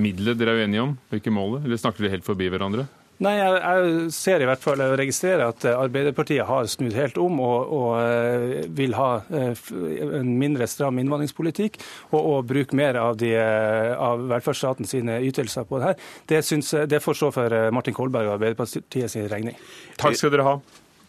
middelet 0.00 0.40
dere 0.40 0.56
er 0.56 0.64
uenige 0.64 0.84
om, 0.84 0.96
og 0.96 1.20
ikke 1.20 1.34
målet, 1.34 1.66
eller 1.66 1.80
snakker 1.80 2.04
dere 2.04 2.16
helt 2.16 2.26
forbi 2.26 2.48
hverandre? 2.52 2.88
Nei, 3.24 3.32
jeg, 3.38 3.52
jeg, 3.56 4.08
ser 4.12 4.42
i 4.44 4.48
hvert 4.48 4.60
fall 4.60 4.82
og 4.84 4.94
registrerer 5.00 5.46
at 5.46 5.64
eh, 5.64 5.76
Arbeiderpartiet 5.76 6.44
har 6.44 6.66
snudd 6.68 6.96
helt 6.98 7.16
om 7.20 7.38
og, 7.40 7.70
og 7.72 7.92
uh, 7.96 8.66
vil 8.76 8.96
ha 8.98 9.08
uh, 9.30 9.70
en 10.18 10.34
mindre 10.36 10.68
stram 10.68 11.00
innvandringspolitikk 11.00 11.78
og, 12.10 12.18
og 12.18 12.50
bruke 12.50 12.76
mer 12.76 12.98
av, 13.00 13.16
de, 13.20 13.32
av 13.36 14.26
velferdsstaten 14.34 14.88
sine 14.88 15.16
ytelser 15.24 15.64
på 15.68 15.80
det 15.80 15.92
her. 15.92 16.04
Det, 16.28 16.42
synes, 16.44 16.74
det 16.90 17.00
får 17.04 17.20
stå 17.22 17.32
for 17.38 17.56
Martin 17.72 17.96
Kolberg 17.96 18.28
og 18.28 18.36
Arbeiderpartiet 18.36 19.12
sin 19.12 19.30
regning. 19.32 19.56
Takk 19.96 20.18
skal 20.20 20.34
dere 20.34 20.46
ha. 20.50 20.58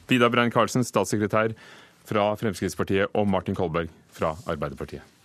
Vidar 0.08 0.32
Brein 0.32 0.54
Karlsen, 0.54 0.88
statssekretær 0.88 1.52
fra 2.08 2.32
Fremskrittspartiet, 2.40 3.12
og 3.20 3.28
Martin 3.28 3.58
Kolberg 3.58 3.92
fra 4.16 4.32
Arbeiderpartiet. 4.48 5.17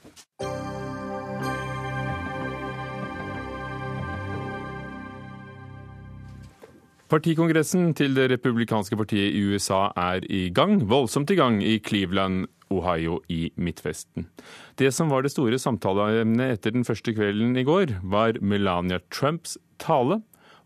Partikongressen 7.13 7.91
til 7.93 8.15
det 8.17 8.31
republikanske 8.33 8.97
partiet 8.97 9.35
i 9.37 9.41
USA 9.45 9.91
er 10.01 10.25
i 10.33 10.47
gang, 10.49 10.79
voldsomt 10.89 11.29
i 11.29 11.37
gang, 11.37 11.59
i 11.61 11.75
Cleveland, 11.85 12.47
Ohio 12.73 13.19
i 13.29 13.51
Midtvesten. 13.61 14.31
Det 14.81 14.89
som 14.97 15.13
var 15.13 15.21
det 15.21 15.35
store 15.35 15.59
samtaleemnet 15.61 16.55
etter 16.55 16.73
den 16.73 16.87
første 16.89 17.13
kvelden 17.13 17.53
i 17.61 17.67
går, 17.69 17.99
var 18.01 18.41
Melania 18.41 19.03
Trumps 19.13 19.59
tale. 19.77 20.23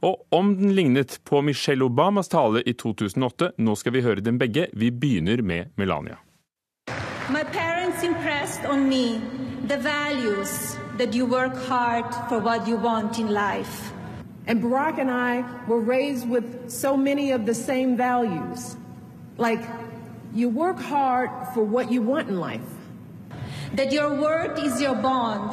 Og 0.06 0.22
om 0.30 0.54
den 0.60 0.70
lignet 0.78 1.18
på 1.26 1.42
Michelle 1.42 1.88
Obamas 1.88 2.30
tale 2.30 2.62
i 2.62 2.76
2008, 2.78 3.50
nå 3.58 3.74
skal 3.74 3.96
vi 3.98 4.04
høre 4.06 4.22
dem 4.22 4.38
begge. 4.38 4.68
Vi 4.70 4.92
begynner 4.94 5.42
med 5.42 5.74
Melania. 5.74 6.20
My 7.26 7.42
parents 7.42 8.04
impressed 8.04 8.70
on 8.70 8.86
me 8.88 9.18
the 9.66 9.82
values 9.82 10.78
that 10.98 11.12
you 11.12 11.26
work 11.26 11.58
hard 11.66 12.06
for 12.28 12.38
what 12.38 12.68
you 12.68 12.78
want 12.78 13.18
in 13.18 13.34
life. 13.34 13.95
And 14.46 14.62
Barack 14.62 14.98
and 14.98 15.10
I 15.10 15.44
were 15.66 15.80
raised 15.80 16.28
with 16.28 16.70
so 16.70 16.96
many 16.96 17.32
of 17.32 17.46
the 17.46 17.54
same 17.54 17.96
values. 17.96 18.76
Like, 19.38 19.60
you 20.32 20.48
work 20.48 20.78
hard 20.78 21.30
for 21.52 21.64
what 21.64 21.90
you 21.90 22.00
want 22.02 22.28
in 22.28 22.38
life. 22.38 22.60
That 23.74 23.90
your 23.92 24.20
word 24.20 24.58
is 24.58 24.80
your 24.80 24.94
bond, 24.94 25.52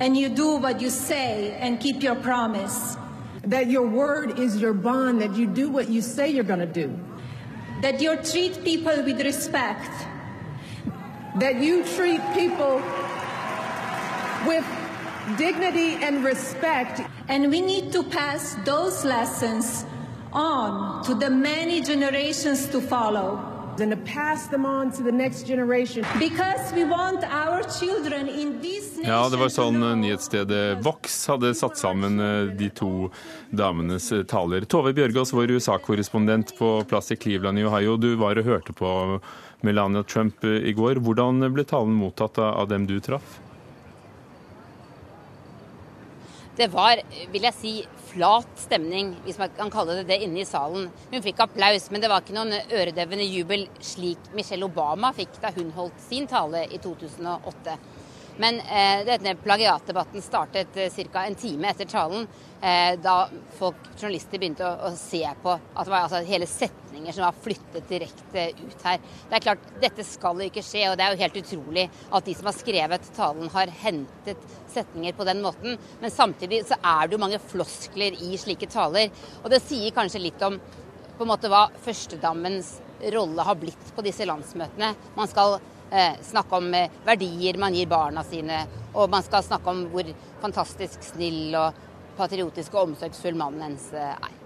and 0.00 0.16
you 0.16 0.30
do 0.30 0.56
what 0.56 0.80
you 0.80 0.88
say 0.88 1.52
and 1.60 1.78
keep 1.78 2.02
your 2.02 2.14
promise. 2.14 2.96
That 3.44 3.66
your 3.66 3.86
word 3.86 4.38
is 4.38 4.56
your 4.56 4.72
bond, 4.72 5.20
that 5.20 5.36
you 5.36 5.46
do 5.46 5.68
what 5.68 5.88
you 5.88 6.00
say 6.00 6.30
you're 6.30 6.44
going 6.44 6.60
to 6.60 6.66
do. 6.66 6.98
That 7.82 8.00
you 8.00 8.16
treat 8.16 8.64
people 8.64 9.02
with 9.02 9.20
respect. 9.20 9.90
That 11.38 11.56
you 11.56 11.84
treat 11.84 12.20
people 12.34 12.76
with 14.46 14.64
dignity 15.36 15.96
and 16.02 16.24
respect. 16.24 17.00
And 17.28 17.50
we 17.50 17.60
need 17.60 17.92
to 17.92 18.02
pass 18.02 18.56
those 18.64 19.04
lessons 19.04 19.86
on 20.32 21.04
to 21.04 21.14
the 21.14 21.30
many 21.30 21.80
generations 21.80 22.68
to 22.68 22.80
follow. 22.80 23.48
And 23.80 23.90
to 23.90 23.96
pass 23.96 24.48
them 24.48 24.66
on 24.66 24.92
to 24.92 25.02
the 25.02 25.10
next 25.10 25.46
generation. 25.46 26.04
Because 26.18 26.72
we 26.74 26.84
want 26.84 27.24
our 27.24 27.62
children 27.62 28.28
in 28.28 28.60
this 28.60 28.96
nation 28.96 29.10
Ja, 29.10 29.28
det 29.32 29.38
var 29.40 29.48
sånn 29.50 29.80
eh, 29.82 29.94
nyhetsstedet 29.96 30.82
Vox 30.84 31.16
hadde 31.26 31.54
satt 31.56 31.80
sammen 31.80 32.20
eh, 32.20 32.52
de 32.52 32.68
to 32.68 33.08
damenes 33.50 34.10
eh, 34.12 34.26
taler. 34.28 34.68
Tove 34.68 34.92
Bjørgaas, 34.94 35.32
vår 35.32 35.56
USA-korrespondent 35.56 36.52
på 36.58 36.74
plass 36.86 37.10
i 37.10 37.16
Cleveland 37.16 37.58
i 37.58 37.64
Ohio. 37.64 37.96
Du 37.96 38.12
var 38.20 38.38
og 38.38 38.46
hørte 38.46 38.76
på 38.76 38.92
Melania 39.64 40.04
Trump 40.04 40.44
i 40.44 40.76
går. 40.76 41.00
Hvordan 41.02 41.40
ble 41.56 41.64
talen 41.64 41.96
mottatt 41.96 42.38
av 42.44 42.68
dem 42.70 42.86
du 42.86 43.00
traff? 43.00 43.40
Det 46.56 46.68
var, 46.68 47.00
vil 47.32 47.46
jeg 47.46 47.56
si, 47.56 47.70
flat 48.10 48.48
stemning, 48.60 49.14
hvis 49.24 49.38
man 49.40 49.54
kan 49.56 49.70
kalle 49.72 49.94
det 49.96 50.04
det, 50.10 50.18
inne 50.26 50.42
i 50.42 50.44
salen. 50.44 50.90
Hun 51.08 51.24
fikk 51.24 51.40
applaus, 51.46 51.86
men 51.88 52.02
det 52.02 52.10
var 52.12 52.20
ikke 52.20 52.36
noen 52.36 52.52
øredøvende 52.68 53.24
jubel 53.24 53.64
slik 53.80 54.28
Michelle 54.36 54.68
Obama 54.68 55.14
fikk 55.16 55.38
da 55.40 55.52
hun 55.56 55.72
holdt 55.72 56.04
sin 56.10 56.28
tale 56.28 56.66
i 56.68 56.80
2008. 56.82 57.78
Men 58.36 58.60
eh, 58.60 59.04
denne 59.04 59.34
plagiatdebatten 59.34 60.22
startet 60.22 60.76
eh, 60.76 60.92
ca. 61.12 61.24
en 61.26 61.34
time 61.34 61.68
etter 61.68 61.84
talen, 61.84 62.26
eh, 62.60 62.98
da 63.00 63.28
folk, 63.58 63.76
journalister 63.98 64.40
begynte 64.40 64.64
å, 64.64 64.88
å, 64.88 64.92
se 64.96 65.20
på 65.42 65.52
at 65.52 65.84
det 65.84 65.92
var 65.92 66.06
altså, 66.06 66.22
hele 66.24 66.48
setninger 66.48 67.12
som 67.12 67.26
var 67.26 67.40
flyttet 67.44 67.90
direkte 67.90 68.46
ut 68.62 68.86
her. 68.86 69.02
Det 69.28 69.36
er 69.36 69.44
klart, 69.44 69.66
Dette 69.82 70.06
skal 70.08 70.40
jo 70.40 70.48
ikke 70.48 70.64
skje, 70.64 70.86
og 70.88 70.96
det 70.96 71.04
er 71.04 71.12
jo 71.12 71.22
helt 71.22 71.40
utrolig 71.42 71.86
at 72.08 72.28
de 72.28 72.36
som 72.38 72.48
har 72.48 72.56
skrevet 72.56 73.10
talen, 73.16 73.50
har 73.52 73.74
hentet 73.82 74.46
setninger 74.72 75.18
på 75.18 75.28
den 75.28 75.42
måten. 75.44 75.76
Men 76.00 76.14
samtidig 76.14 76.62
så 76.70 76.80
er 76.80 77.04
det 77.04 77.18
jo 77.18 77.24
mange 77.24 77.42
floskler 77.52 78.16
i 78.16 78.32
slike 78.40 78.70
taler, 78.72 79.12
og 79.42 79.52
det 79.52 79.60
sier 79.66 79.92
kanskje 79.92 80.24
litt 80.24 80.48
om 80.48 80.56
på 81.12 81.26
en 81.26 81.28
måte 81.28 81.50
hva 81.52 81.66
førstedammens 81.84 82.78
rolle 83.12 83.44
har 83.44 83.58
blitt 83.60 83.92
på 83.92 84.02
disse 84.06 84.24
landsmøtene. 84.26 84.94
Man 85.18 85.28
skal 85.30 85.58
snakke 86.24 86.58
om 86.58 86.74
eh, 86.74 86.90
verdier 87.06 87.58
man 87.60 87.74
gir 87.76 87.90
barna 87.90 88.24
sine, 88.24 88.64
og 88.92 89.10
man 89.12 89.24
skal 89.24 89.44
snakke 89.44 89.72
om 89.72 89.86
hvor 89.92 90.08
fantastisk 90.42 91.04
snill 91.12 91.56
og 91.58 91.82
patriotisk 92.18 92.76
og 92.76 92.90
omsorgsfull 92.90 93.36
mannen 93.38 93.68
hennes 93.68 93.90
eh, 93.96 94.14
er. 94.14 94.38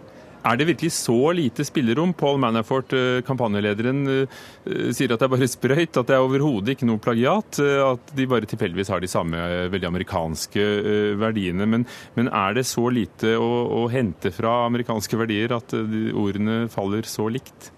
Er 0.46 0.59
det 0.61 0.68
virkelig 0.68 0.92
så 0.94 1.32
lite 1.35 1.64
spillerom? 1.66 2.12
Paul 2.14 2.37
Manafort, 2.38 2.92
eh, 2.94 3.18
kampanjelederen, 3.26 4.02
eh, 4.12 4.90
sier 4.94 5.11
at 5.11 5.18
det 5.18 5.26
er 5.26 5.32
bare 5.32 5.48
sprøyt, 5.50 5.98
at 5.98 6.06
det 6.06 6.14
er 6.14 6.22
overhodet 6.22 6.76
ikke 6.76 6.87
noe 6.87 7.02
plagiat. 7.02 7.59
At 7.82 8.12
de 8.14 8.28
bare 8.30 8.46
tilfeldigvis 8.46 8.92
har 8.94 9.02
de 9.02 9.11
samme 9.11 9.40
veldig 9.72 9.90
amerikanske 9.90 10.66
verdiene. 11.18 11.66
Men, 11.66 11.87
men 12.14 12.30
er 12.30 12.59
det 12.59 12.66
så 12.70 12.87
lite 12.94 13.35
å, 13.40 13.50
å 13.82 13.87
hente 13.90 14.30
fra 14.35 14.61
amerikanske 14.68 15.18
verdier 15.18 15.56
at 15.56 15.74
ordene 15.74 16.66
faller 16.70 17.11
så 17.11 17.26
likt? 17.32 17.72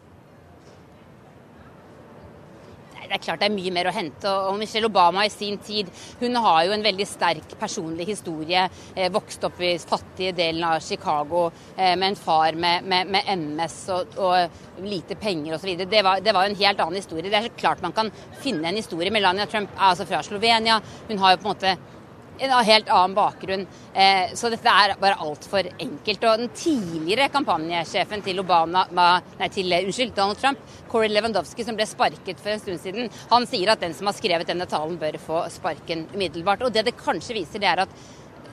Det 3.09 3.19
er 3.19 3.25
klart 3.25 3.43
det 3.43 3.49
er 3.49 3.57
mye 3.57 3.73
mer 3.75 3.89
å 3.91 3.95
hente. 3.95 4.33
Og 4.51 4.59
Michelle 4.61 4.89
Obama 4.91 5.25
i 5.27 5.33
sin 5.33 5.59
tid 5.65 5.91
hun 6.21 6.37
har 6.45 6.65
jo 6.67 6.75
en 6.77 6.85
veldig 6.85 7.07
sterk 7.09 7.57
personlig 7.61 8.09
historie. 8.13 8.67
Eh, 8.95 9.11
vokst 9.13 9.45
opp 9.49 9.61
i 9.65 9.75
fattige 9.81 10.35
delen 10.37 10.65
av 10.69 10.81
Chicago 10.85 11.49
eh, 11.77 11.95
med 11.97 12.11
en 12.11 12.19
far 12.19 12.59
med, 12.59 12.87
med, 12.89 13.13
med 13.15 13.33
MS 13.35 13.79
og, 13.97 14.19
og, 14.23 14.65
lite 14.85 15.17
penger 15.19 15.57
osv. 15.57 15.75
Det, 15.89 16.03
var, 16.05 16.23
det 16.23 16.35
var 16.37 16.47
en 16.47 16.59
helt 16.59 16.81
annen 16.85 17.01
historie. 17.01 17.25
Det 17.27 17.35
er 17.35 17.49
så 17.49 17.57
klart 17.59 17.83
man 17.85 17.97
kan 17.97 18.13
finne 18.43 18.71
en 18.71 18.79
historie. 18.79 19.13
Melania 19.15 19.49
Trump 19.51 19.73
er 19.75 19.91
altså 19.91 20.07
fra 20.09 20.23
Slovenia. 20.23 20.81
Hun 21.09 21.19
har 21.23 21.35
jo 21.35 21.41
på 21.43 21.49
en 21.49 21.55
måte 21.57 21.98
en 22.39 22.65
helt 22.65 22.89
annen 22.89 23.15
bakgrunn. 23.17 23.67
Eh, 23.95 24.35
så 24.35 24.51
dette 24.53 24.73
er 24.73 24.95
bare 25.01 25.19
altfor 25.25 25.69
enkelt. 25.79 26.25
Og 26.25 26.43
den 26.43 26.53
tidligere 26.55 27.31
kampanjesjefen 27.35 28.23
til, 28.25 28.43
Obama, 28.43 28.85
nei, 28.95 29.49
til 29.55 29.75
unnskyld, 29.81 30.15
Donald 30.17 30.41
Trump, 30.41 30.61
Corey 30.91 31.11
Lewandowski, 31.13 31.67
som 31.67 31.79
ble 31.79 31.87
sparket 31.89 32.41
for 32.43 32.55
en 32.55 32.63
stund 32.63 32.83
siden, 32.83 33.11
han 33.33 33.49
sier 33.51 33.73
at 33.73 33.83
den 33.83 33.97
som 33.97 34.11
har 34.11 34.17
skrevet 34.17 34.49
denne 34.49 34.69
talen, 34.71 34.99
bør 35.01 35.19
få 35.23 35.45
sparken 35.53 36.07
umiddelbart. 36.15 36.65
Og 36.67 36.75
det 36.75 36.87
det 36.89 36.97
kanskje 36.99 37.41
viser, 37.41 37.63
det 37.63 37.71
er 37.71 37.85
at 37.85 37.97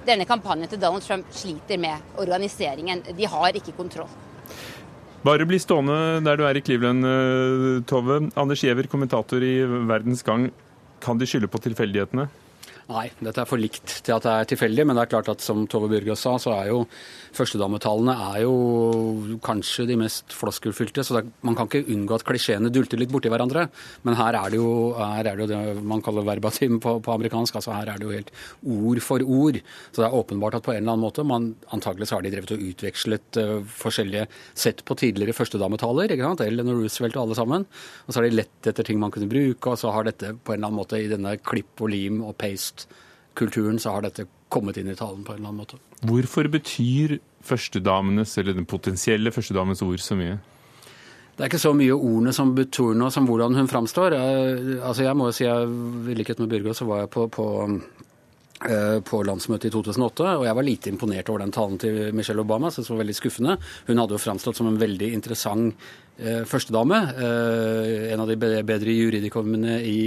denne 0.06 0.28
kampanjen 0.30 0.70
til 0.70 0.82
Donald 0.82 1.06
Trump 1.06 1.30
sliter 1.34 1.80
med 1.82 2.18
organiseringen. 2.22 3.04
De 3.18 3.30
har 3.30 3.58
ikke 3.58 3.76
kontroll. 3.78 4.12
Bare 5.26 5.46
bli 5.50 5.58
stående 5.58 6.22
der 6.22 6.38
du 6.38 6.44
er 6.46 6.58
i 6.58 6.62
Cleveland, 6.62 7.06
eh, 7.10 7.84
Tove. 7.90 8.20
Anders 8.38 8.62
Giæver, 8.62 8.86
kommentator 8.88 9.42
i 9.42 9.56
Verdens 9.90 10.22
Gang. 10.24 10.52
Kan 11.02 11.18
de 11.18 11.26
skylde 11.26 11.50
på 11.50 11.62
tilfeldighetene? 11.64 12.28
Nei, 12.86 13.08
dette 13.18 13.42
er 13.42 13.50
for 13.50 13.58
likt 13.58 13.96
til 14.06 14.14
at 14.14 14.26
det 14.28 14.34
er 14.34 14.50
tilfeldig. 14.52 14.86
Men 14.86 14.98
det 14.98 15.06
er 15.06 15.14
klart 15.16 15.32
at 15.34 15.44
som 15.44 15.64
Tove 15.70 15.90
Bjørgaas 15.90 16.22
sa, 16.22 16.36
så 16.42 16.54
er 16.54 16.70
jo 16.70 16.84
førstedametallene 17.38 18.14
er 18.32 18.42
jo 18.46 19.38
kanskje 19.46 19.86
de 19.90 19.98
mest 20.00 20.34
floskelfylte. 20.36 21.04
Så 21.06 21.20
er, 21.20 21.30
man 21.46 21.58
kan 21.58 21.70
ikke 21.70 21.92
unngå 21.94 22.18
at 22.18 22.26
klisjeene 22.28 22.72
dulter 22.74 23.00
litt 23.02 23.12
borti 23.14 23.32
hverandre. 23.32 23.68
Men 24.08 24.18
her 24.20 24.38
er 24.40 24.54
det 24.54 24.60
jo, 24.60 24.72
er 25.02 25.28
det, 25.28 25.36
jo 25.44 25.50
det, 25.52 25.60
man 25.86 26.04
kaller 26.06 26.28
verbatim 26.28 26.80
på, 26.84 26.98
på, 27.06 27.14
amerikansk. 27.16 27.60
altså 27.60 27.76
Her 27.76 27.94
er 27.94 28.02
det 28.02 28.08
jo 28.08 28.16
helt 28.16 28.34
ord 28.78 29.04
for 29.06 29.24
ord. 29.24 29.62
Så 29.92 30.02
det 30.02 30.10
er 30.10 30.18
åpenbart 30.20 30.60
at 30.60 30.68
på 30.68 30.74
en 30.74 30.82
eller 30.82 30.96
annen 30.96 31.06
måte 31.06 31.26
man 31.26 31.54
Antagelig 31.76 32.08
så 32.10 32.18
har 32.18 32.24
de 32.26 32.32
drevet 32.32 32.52
og 32.56 32.62
utvekslet 32.62 33.38
uh, 33.42 33.64
forskjellige 33.82 34.26
sett 34.58 34.84
på 34.88 34.96
tidligere 35.00 35.36
førstedametaller. 35.36 36.12
ikke 36.14 36.28
sant? 36.28 36.44
Ellen 36.46 36.72
og 36.72 36.82
Roosevelt 36.82 37.18
og 37.18 37.26
alle 37.26 37.38
sammen. 37.38 37.66
Og 38.06 38.14
så 38.14 38.20
har 38.20 38.28
de 38.28 38.40
lett 38.40 38.70
etter 38.70 38.88
ting 38.88 39.02
man 39.02 39.14
kunne 39.14 39.30
bruke, 39.32 39.74
og 39.74 39.80
så 39.82 39.92
har 39.94 40.08
dette 40.08 40.34
på 40.36 40.54
en 40.54 40.60
eller 40.60 40.70
annen 40.70 40.80
måte 40.80 41.02
i 41.02 41.10
denne 41.12 41.36
klipp 41.42 41.84
og 41.84 41.92
lim 41.92 42.22
og 42.26 42.38
paste 42.40 42.88
kulturen, 43.36 43.80
så 43.82 43.96
har 43.96 44.06
dette 44.06 44.28
kommet 44.50 44.78
inn 44.78 44.92
i 44.92 44.98
talen 44.98 45.24
på 45.26 45.34
en 45.34 45.40
eller 45.40 45.52
annen 45.52 45.64
måte. 45.64 45.80
Hvorfor 46.06 46.50
betyr 46.52 47.18
førstedamenes, 47.46 48.38
eller 48.42 48.58
den 48.58 48.68
potensielle 48.70 49.34
førstedamens 49.34 49.84
ord 49.86 50.02
så 50.04 50.18
mye? 50.20 50.38
Det 51.36 51.44
er 51.44 51.52
ikke 51.52 51.60
så 51.60 51.74
mye 51.76 51.96
ordene 51.96 52.32
som 52.36 52.54
betyr 52.56 52.96
noe, 52.96 53.12
som 53.12 53.26
hvordan 53.28 53.58
hun 53.60 53.68
framstår. 53.68 54.16
Jeg, 54.16 54.76
altså 54.80 55.04
jeg 55.04 55.20
må 55.20 55.28
jo 55.28 55.36
si, 55.36 55.44
jeg, 55.44 55.72
I 56.14 56.16
likhet 56.16 56.40
med 56.40 56.52
Byrgo 56.54 56.76
så 56.78 56.88
var 56.88 57.02
jeg 57.04 57.12
på, 57.12 57.26
på, 57.28 57.48
eh, 58.70 59.02
på, 59.04 59.20
landsmøtet 59.28 59.68
i 59.68 59.74
2008, 59.74 60.30
og 60.40 60.46
jeg 60.48 60.56
var 60.56 60.68
lite 60.70 60.94
imponert 60.94 61.32
over 61.34 61.44
den 61.44 61.52
talen 61.58 61.76
til 61.82 62.00
Michelle 62.16 62.46
Obama. 62.46 62.72
Så 62.72 62.86
det 62.86 62.94
var 62.94 63.04
veldig 63.04 63.18
skuffende. 63.20 63.58
Hun 63.90 64.00
hadde 64.00 64.16
jo 64.16 64.24
framstått 64.24 64.62
som 64.62 64.72
en 64.72 64.80
veldig 64.80 65.12
interessant 65.18 65.76
eh, 66.16 66.46
førstedame. 66.48 67.02
Eh, 67.20 68.14
en 68.16 68.24
av 68.24 68.32
de 68.32 68.40
bedre 68.40 68.96
juridikommene 68.96 69.82
i 69.84 70.00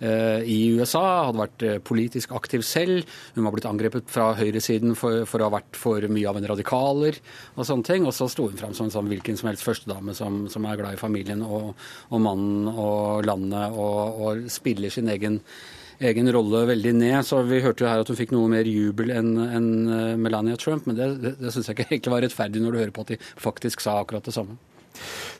i 0.00 0.58
USA, 0.74 1.04
hadde 1.28 1.40
vært 1.40 1.64
eh, 1.66 1.78
politisk 1.84 2.34
aktiv 2.36 2.64
selv. 2.66 3.04
Hun 3.36 3.46
var 3.46 3.54
blitt 3.54 3.68
angrepet 3.68 4.10
fra 4.12 4.32
høyresiden 4.38 4.96
for, 4.98 5.24
for 5.28 5.42
å 5.42 5.48
ha 5.48 5.56
vært 5.58 5.78
for 5.78 6.08
mye 6.10 6.30
av 6.30 6.40
en 6.40 6.48
radikaler 6.54 7.20
og 7.54 7.68
sånne 7.68 7.88
ting. 7.88 8.08
Og 8.08 8.16
så 8.16 8.28
sto 8.30 8.48
hun 8.48 8.58
fram 8.60 8.74
som 8.76 8.88
en 8.88 8.94
sånn 8.94 9.10
hvilken 9.10 9.38
som 9.40 9.50
helst 9.50 9.66
førstedame 9.66 10.16
som, 10.16 10.44
som 10.52 10.66
er 10.68 10.80
glad 10.80 10.98
i 10.98 11.00
familien 11.00 11.44
og, 11.46 11.72
og 12.10 12.24
mannen 12.24 12.68
og 12.72 13.24
landet 13.28 13.78
og, 13.78 14.20
og 14.26 14.44
spiller 14.52 14.92
sin 14.92 15.10
egen 15.12 15.40
egen 16.04 16.28
rolle 16.34 16.64
veldig 16.68 16.92
ned. 16.98 17.18
Så 17.26 17.42
Vi 17.46 17.62
hørte 17.62 17.84
jo 17.84 17.90
her 17.90 18.02
at 18.02 18.10
hun 18.10 18.18
fikk 18.18 18.34
noe 18.34 18.50
mer 18.50 18.68
jubel 18.68 19.12
enn 19.14 19.32
en 19.44 19.68
eh, 19.86 20.20
Melania 20.20 20.58
Trump, 20.60 20.88
men 20.88 20.98
det, 20.98 21.10
det, 21.22 21.34
det 21.40 21.54
syns 21.54 21.70
jeg 21.70 21.78
ikke 21.78 21.88
egentlig 21.92 22.14
var 22.16 22.24
rettferdig 22.26 22.62
når 22.62 22.72
du 22.72 22.80
hører 22.82 22.94
på 22.94 23.06
at 23.06 23.14
de 23.14 23.20
faktisk 23.20 23.84
sa 23.84 24.00
akkurat 24.02 24.26
det 24.26 24.34
samme. 24.36 24.58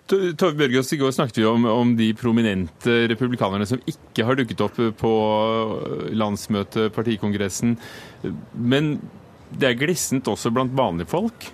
Tove 0.05 0.53
Bjørgaas, 0.59 0.91
I 0.93 0.99
går 1.01 1.13
snakket 1.17 1.39
vi 1.41 1.45
om, 1.49 1.65
om, 1.65 1.93
de 1.97 2.11
prominente 2.19 2.97
republikanerne 3.09 3.65
som 3.69 3.81
ikke 3.89 4.27
har 4.29 4.37
dukket 4.37 4.61
opp 4.61 4.81
på 5.01 5.13
landsmøtet, 6.13 6.93
partikongressen. 6.93 7.79
Men 8.53 8.99
det 9.55 9.71
er 9.71 9.79
glissent 9.81 10.29
også 10.29 10.53
blant 10.53 10.75
vanlige 10.77 11.09
folk? 11.09 11.49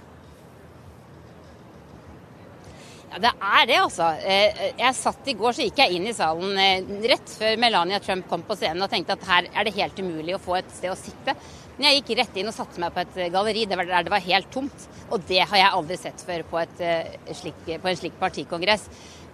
Ja, 3.11 3.23
Det 3.23 3.33
er 3.39 3.71
det, 3.71 3.79
altså. 3.85 4.11
Eh, 4.19 4.67
jeg 4.79 4.99
satt 4.99 5.31
I 5.31 5.39
går 5.39 5.55
så 5.55 5.67
gikk 5.67 5.81
jeg 5.83 5.99
inn 5.99 6.11
i 6.11 6.15
salen 6.17 6.59
eh, 6.59 6.93
rett 7.11 7.33
før 7.39 7.57
Melania 7.59 7.99
Trump 8.03 8.29
kom 8.31 8.43
på 8.47 8.59
scenen 8.59 8.83
og 8.87 8.91
tenkte 8.91 9.15
at 9.15 9.31
her 9.31 9.51
er 9.51 9.67
det 9.67 9.79
helt 9.79 9.99
umulig 10.03 10.35
å 10.37 10.43
få 10.43 10.59
et 10.59 10.75
sted 10.75 10.91
å 10.91 10.99
sitte. 10.99 11.35
Men 11.77 11.89
jeg 11.89 12.01
gikk 12.01 12.17
rett 12.19 12.41
inn 12.41 12.51
og 12.51 12.57
satte 12.57 12.81
meg 12.83 12.93
på 12.95 13.05
et 13.05 13.21
eh, 13.21 13.31
galleri 13.33 13.67
der 13.69 13.85
det 13.91 14.13
var 14.13 14.27
helt 14.27 14.51
tomt. 14.53 14.89
Og 15.11 15.23
det 15.29 15.41
har 15.47 15.63
jeg 15.63 15.77
aldri 15.79 15.97
sett 16.01 16.27
før 16.27 16.45
på, 16.51 16.61
et, 16.61 16.83
eh, 16.85 17.35
slik, 17.37 17.65
på 17.67 17.91
en 17.91 17.99
slik 17.99 18.19
partikongress. 18.21 18.89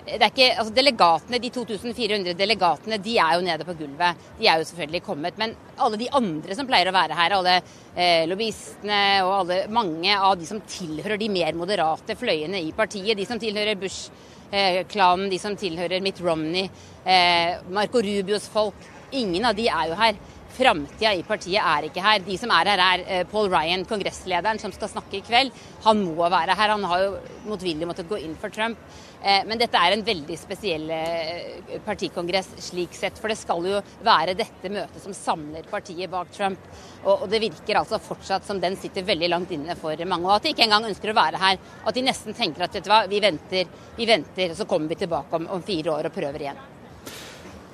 Det 0.06 0.22
ikke, 0.22 0.52
altså 0.54 0.70
delegatene, 0.70 1.40
De 1.42 1.48
2400 1.50 2.34
delegatene 2.38 2.98
de 3.02 3.16
er 3.18 3.32
jo 3.34 3.42
nede 3.42 3.64
på 3.66 3.74
gulvet. 3.74 4.20
De 4.38 4.46
er 4.46 4.60
jo 4.60 4.68
selvfølgelig 4.68 5.02
kommet. 5.02 5.38
Men 5.38 5.56
alle 5.82 5.98
de 5.98 6.08
andre 6.14 6.54
som 6.54 6.68
pleier 6.68 6.86
å 6.86 6.94
være 6.94 7.16
her, 7.18 7.34
alle 7.34 7.56
eh, 7.58 8.22
lobbyistene 8.30 9.00
og 9.26 9.32
alle, 9.40 9.58
mange 9.66 10.14
av 10.14 10.36
de 10.38 10.46
som 10.46 10.62
tilhører 10.62 11.18
de 11.18 11.30
mer 11.32 11.58
moderate 11.58 12.14
fløyene 12.14 12.62
i 12.62 12.70
partiet, 12.76 13.18
de 13.18 13.26
som 13.26 13.40
tilhører 13.42 13.80
Bush-klanen, 13.82 15.26
de 15.32 15.40
som 15.42 15.58
tilhører 15.58 16.04
Mitt 16.04 16.22
Romney, 16.22 16.70
eh, 17.02 17.58
Marco 17.74 17.98
Rubios 17.98 18.46
folk, 18.52 18.78
ingen 19.10 19.50
av 19.50 19.58
de 19.58 19.66
er 19.66 19.90
jo 19.90 19.98
her. 19.98 20.22
Framtida 20.56 21.12
i 21.12 21.24
partiet 21.26 21.60
er 21.60 21.86
ikke 21.88 22.04
her. 22.04 22.22
De 22.24 22.36
som 22.40 22.52
er 22.54 22.70
her, 22.70 22.80
er 22.80 23.02
eh, 23.04 23.24
Paul 23.28 23.50
Ryan, 23.52 23.84
kongresslederen, 23.88 24.60
som 24.60 24.72
skal 24.72 24.88
snakke 24.88 25.18
i 25.18 25.24
kveld. 25.24 25.52
Han 25.84 26.00
må 26.06 26.30
være 26.32 26.56
her. 26.56 26.72
Han 26.72 26.86
har 26.88 27.02
jo 27.02 27.18
motvillig 27.50 27.88
måttet 27.88 28.08
gå 28.08 28.22
inn 28.24 28.32
for 28.40 28.52
Trump. 28.54 28.80
Eh, 29.20 29.42
men 29.48 29.60
dette 29.60 29.76
er 29.76 29.92
en 29.92 30.04
veldig 30.06 30.38
spesiell 30.40 30.88
eh, 30.96 31.74
partikongress 31.84 32.54
slik 32.70 32.96
sett. 32.96 33.20
For 33.20 33.32
det 33.32 33.36
skal 33.40 33.68
jo 33.68 33.82
være 34.06 34.36
dette 34.38 34.70
møtet 34.72 35.04
som 35.04 35.16
samler 35.16 35.68
partiet 35.68 36.12
bak 36.12 36.32
Trump. 36.32 36.70
Og 37.04 37.26
det 37.32 37.42
virker 37.44 37.82
altså 37.82 38.00
fortsatt 38.02 38.48
som 38.48 38.62
den 38.62 38.78
sitter 38.80 39.04
veldig 39.04 39.30
langt 39.32 39.52
inne 39.56 39.76
for 39.76 40.06
mange. 40.08 40.24
Og 40.30 40.38
at 40.38 40.46
de 40.46 40.54
ikke 40.54 40.64
engang 40.70 40.88
ønsker 40.88 41.12
å 41.12 41.18
være 41.20 41.42
her. 41.42 41.60
Og 41.82 41.92
At 41.92 42.00
de 42.00 42.06
nesten 42.06 42.38
tenker 42.38 42.64
at 42.64 42.80
vet 42.80 42.86
du 42.86 42.92
hva, 42.94 43.02
vi 43.10 43.20
venter, 43.20 43.68
vi 43.98 44.08
venter, 44.08 44.54
og 44.54 44.56
så 44.62 44.68
kommer 44.70 44.88
vi 44.88 45.04
tilbake 45.04 45.36
om, 45.36 45.50
om 45.52 45.68
fire 45.68 45.98
år 45.98 46.08
og 46.08 46.16
prøver 46.16 46.48
igjen. 46.48 46.64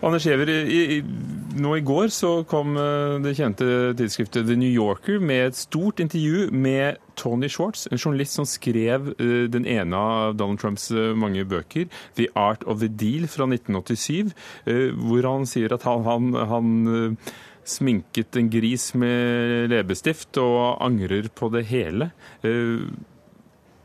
Anders 0.02 0.24
Giæver, 0.26 0.50
nå 1.62 1.76
i 1.78 1.82
går 1.86 2.08
så 2.10 2.30
kom 2.50 2.74
eh, 2.80 3.20
det 3.22 3.36
kjente 3.38 3.66
tidsskriftet 3.94 4.48
The 4.48 4.56
New 4.58 4.70
Yorker 4.72 5.20
med 5.22 5.52
et 5.52 5.58
stort 5.60 6.02
intervju 6.02 6.48
med 6.50 6.98
Tony 7.14 7.46
Schwartz, 7.46 7.84
en 7.86 8.00
journalist 8.00 8.34
som 8.34 8.48
skrev 8.48 9.12
eh, 9.12 9.44
den 9.52 9.62
ene 9.62 9.94
av 9.94 10.34
Donald 10.40 10.58
Trumps 10.58 10.88
eh, 10.90 11.12
mange 11.14 11.44
bøker, 11.46 11.86
'The 12.16 12.32
Art 12.34 12.66
of 12.66 12.82
the 12.82 12.90
Deal' 12.90 13.30
fra 13.30 13.46
1987, 13.46 14.34
hvor 14.98 15.28
han 15.28 15.46
sier 15.46 15.76
at 15.76 15.86
han, 15.86 16.02
han, 16.10 16.34
han 16.50 17.16
sminket 17.62 18.34
en 18.36 18.50
gris 18.50 18.90
med 18.98 19.70
leppestift 19.70 20.42
og 20.42 20.82
angrer 20.82 21.30
på 21.30 21.52
det 21.54 21.66
hele. 21.70 22.10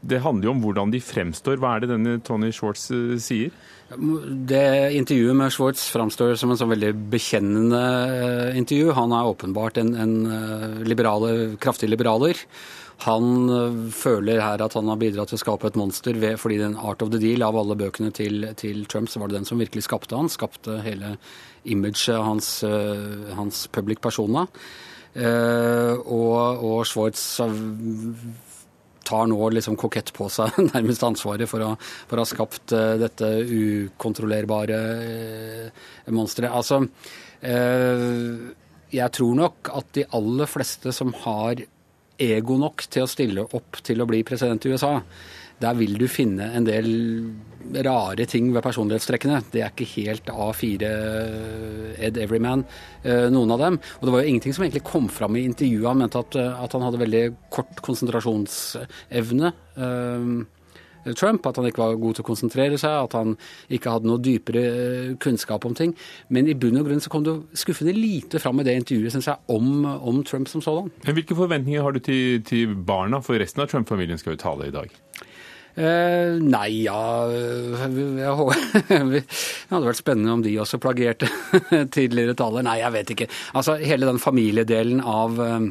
Det 0.02 0.22
handler 0.22 0.46
jo 0.50 0.54
om 0.54 0.62
hvordan 0.62 0.94
de 0.94 1.02
fremstår. 1.02 1.58
Hva 1.62 1.76
er 1.76 1.84
det 1.84 1.92
denne 1.96 2.20
Tony 2.26 2.52
Schwartz 2.54 2.90
sier? 3.24 3.52
Det 3.90 4.94
Intervjuet 4.94 5.36
med 5.36 5.54
Schwartz 5.56 5.88
framstår 5.94 6.36
som 6.36 6.52
en 6.52 6.60
sånn 6.60 6.74
veldig 6.74 6.92
bekjennende 7.12 7.84
eh, 8.18 8.58
intervju. 8.60 8.92
Han 8.98 9.16
er 9.16 9.30
åpenbart 9.30 9.80
en, 9.80 9.94
en 9.96 10.18
eh, 10.28 10.82
liberale, 10.84 11.56
kraftig 11.64 11.88
liberaler. 11.90 12.42
Han 13.06 13.48
eh, 13.48 13.78
føler 13.96 14.44
her 14.44 14.64
at 14.66 14.76
han 14.76 14.92
har 14.92 15.00
bidratt 15.00 15.32
til 15.32 15.40
å 15.40 15.44
skape 15.46 15.72
et 15.72 15.80
monster 15.80 16.20
ved, 16.20 16.36
fordi 16.42 16.60
den 16.60 16.76
Art 16.76 17.06
of 17.06 17.14
the 17.14 17.22
Deal 17.24 17.46
av 17.48 17.56
alle 17.58 17.80
bøkene 17.80 18.12
til, 18.12 18.50
til 18.60 18.84
Trump, 18.92 19.10
så 19.10 19.24
var 19.24 19.32
det 19.32 19.40
den 19.40 19.48
som 19.48 19.64
virkelig 19.64 19.88
skapte 19.88 20.20
han. 20.20 20.30
Skapte 20.30 20.82
hele 20.84 21.16
imaget 21.64 22.20
hans, 22.28 22.52
hans 23.40 23.66
public 23.76 24.04
persona. 24.04 24.46
Og, 25.18 26.62
og 26.64 26.84
Schwartz 26.86 27.24
tar 29.08 29.30
nå 29.32 29.50
liksom 29.56 29.78
kokett 29.80 30.12
på 30.16 30.28
seg 30.34 30.60
nærmest 30.74 31.06
ansvaret 31.08 31.50
for 31.50 31.64
å, 31.64 31.72
for 32.10 32.20
å 32.20 32.26
ha 32.26 32.30
skapt 32.30 32.76
uh, 32.76 32.96
dette 33.00 33.32
ukontrollerbare 33.48 34.82
uh, 35.72 35.88
monsteret. 36.16 36.52
Altså, 36.52 36.84
uh, 36.84 38.68
jeg 38.94 39.16
tror 39.18 39.40
nok 39.40 39.74
at 39.76 39.90
de 39.98 40.06
aller 40.16 40.52
fleste 40.52 40.94
som 40.96 41.12
har 41.26 41.64
ego 42.18 42.58
nok 42.58 42.88
til 42.90 43.06
å 43.06 43.10
stille 43.10 43.44
opp 43.58 43.82
til 43.86 44.02
å 44.02 44.08
bli 44.10 44.24
president 44.26 44.66
i 44.66 44.72
USA, 44.74 44.96
Der 45.62 45.78
vil 45.78 45.98
du 45.98 46.08
finne 46.12 46.52
en 46.54 46.68
del 46.68 46.90
rare 47.84 48.26
ting 48.30 48.54
ved 48.54 48.64
personlighetstrekkene. 48.64 49.42
Det 49.52 49.64
er 49.64 49.72
ikke 49.74 49.88
helt 49.98 50.30
A4 50.32 50.92
Ed 52.08 52.20
Everyman, 52.22 52.64
noen 53.34 53.52
av 53.52 53.64
dem. 53.64 53.80
Og 54.00 54.06
det 54.08 54.14
var 54.14 54.24
jo 54.24 54.32
ingenting 54.32 54.56
som 54.56 54.64
egentlig 54.64 54.86
kom 54.88 55.10
fram 55.12 55.36
i 55.36 55.44
intervjuet. 55.50 55.90
Han 55.90 56.04
mente 56.04 56.22
at, 56.22 56.38
at 56.38 56.78
han 56.78 56.86
hadde 56.86 57.02
veldig 57.02 57.24
kort 57.52 57.82
konsentrasjonsevne. 57.84 59.52
Trump, 61.16 61.46
at 61.46 61.60
han 61.60 61.68
ikke 61.70 61.84
var 61.84 62.00
god 62.02 62.18
til 62.18 62.26
å 62.26 62.28
konsentrere 62.28 62.80
seg, 62.82 62.96
at 63.06 63.16
han 63.18 63.36
ikke 63.74 63.94
hadde 63.94 64.10
noe 64.10 64.22
dypere 64.24 64.64
eh, 64.68 65.14
kunnskap 65.24 65.66
om 65.68 65.76
ting. 65.78 65.94
Men 66.34 66.50
i 66.50 66.58
bunn 66.58 66.80
og 66.82 66.90
grunn 66.90 67.04
så 67.04 67.12
kom 67.14 67.24
det 67.24 67.38
skuffende 67.58 67.96
lite 67.96 68.42
fram 68.44 68.60
i 68.62 68.68
det 68.68 68.78
intervjuet 68.82 69.16
synes 69.16 69.30
jeg, 69.32 69.44
om, 69.54 69.86
om 69.86 70.24
Trump 70.28 70.52
som 70.52 70.64
sådan. 70.64 70.92
Hvilke 71.08 71.38
forventninger 71.38 71.86
har 71.86 71.96
du 71.96 72.02
til, 72.04 72.42
til 72.48 72.76
barna, 72.76 73.22
for 73.24 73.40
resten 73.40 73.64
av 73.64 73.72
Trump-familien 73.72 74.20
skal 74.20 74.36
jo 74.36 74.44
tale 74.44 74.70
i 74.70 74.76
dag? 74.76 74.92
Eh, 75.78 76.38
nei, 76.42 76.70
ja 76.88 77.28
Det 77.30 79.20
hadde 79.70 79.86
vært 79.86 80.00
spennende 80.00 80.34
om 80.34 80.42
de 80.42 80.56
også 80.58 80.80
plagierte 80.82 81.30
tidligere 81.96 82.34
taler. 82.38 82.66
Nei, 82.66 82.80
jeg 82.82 82.96
vet 82.96 83.14
ikke. 83.14 83.28
Altså, 83.54 83.78
Hele 83.78 84.10
den 84.10 84.18
familiedelen 84.22 85.04
av 85.06 85.38
eh, 85.44 85.68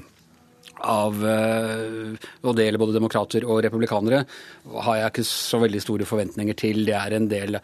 av 0.85 1.25
eh, 1.25 2.13
Og 2.45 2.57
det 2.57 2.65
gjelder 2.67 2.81
både 2.81 2.95
demokrater 2.97 3.45
og 3.49 3.63
republikanere, 3.65 4.25
har 4.87 4.97
jeg 4.99 5.11
ikke 5.13 5.25
så 5.29 5.59
veldig 5.63 5.81
store 5.83 6.05
forventninger 6.09 6.55
til. 6.59 6.77
Det 6.87 6.97
er 6.99 7.13
en 7.17 7.29
del 7.31 7.59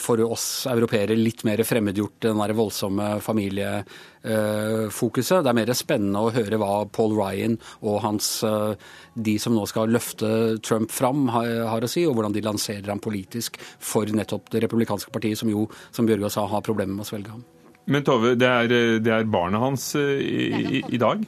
for 0.00 0.16
oss 0.26 0.66
europeere 0.70 1.14
litt 1.18 1.44
mer 1.46 1.62
fremmedgjort, 1.66 2.16
den 2.26 2.40
der 2.40 2.58
voldsomme 2.58 3.06
familiefokuset. 3.24 5.42
Det 5.44 5.50
er 5.52 5.60
mer 5.60 5.72
spennende 5.78 6.24
å 6.24 6.34
høre 6.34 6.60
hva 6.60 6.74
Paul 6.90 7.12
Ryan 7.18 7.54
og 7.82 7.96
hans, 8.06 8.26
eh, 8.48 8.72
de 9.14 9.34
som 9.38 9.52
nå 9.54 9.64
skal 9.70 9.94
løfte 9.94 10.28
Trump 10.64 10.90
fram, 10.90 11.28
har 11.30 11.84
å 11.84 11.90
si, 11.90 12.06
og 12.08 12.14
hvordan 12.18 12.34
de 12.34 12.44
lanserer 12.44 12.90
ham 12.90 13.04
politisk 13.04 13.50
for 13.78 14.04
nettopp 14.10 14.50
det 14.50 14.62
republikanske 14.66 15.10
partiet, 15.14 15.38
som 15.38 15.48
jo, 15.52 15.60
som 15.94 16.06
Bjørgaas 16.08 16.34
sa, 16.38 16.42
har 16.50 16.66
problemer 16.66 16.94
med 16.96 17.06
å 17.06 17.12
svelge 17.12 17.30
ham. 17.36 17.44
Men 17.84 18.04
Tove, 18.04 18.32
det 18.40 18.48
er, 18.48 18.74
det 19.04 19.12
er 19.12 19.26
barna 19.28 19.60
hans 19.60 19.90
eh, 20.00 20.20
i, 20.24 20.64
i, 20.78 20.82
i 20.96 21.00
dag? 21.00 21.20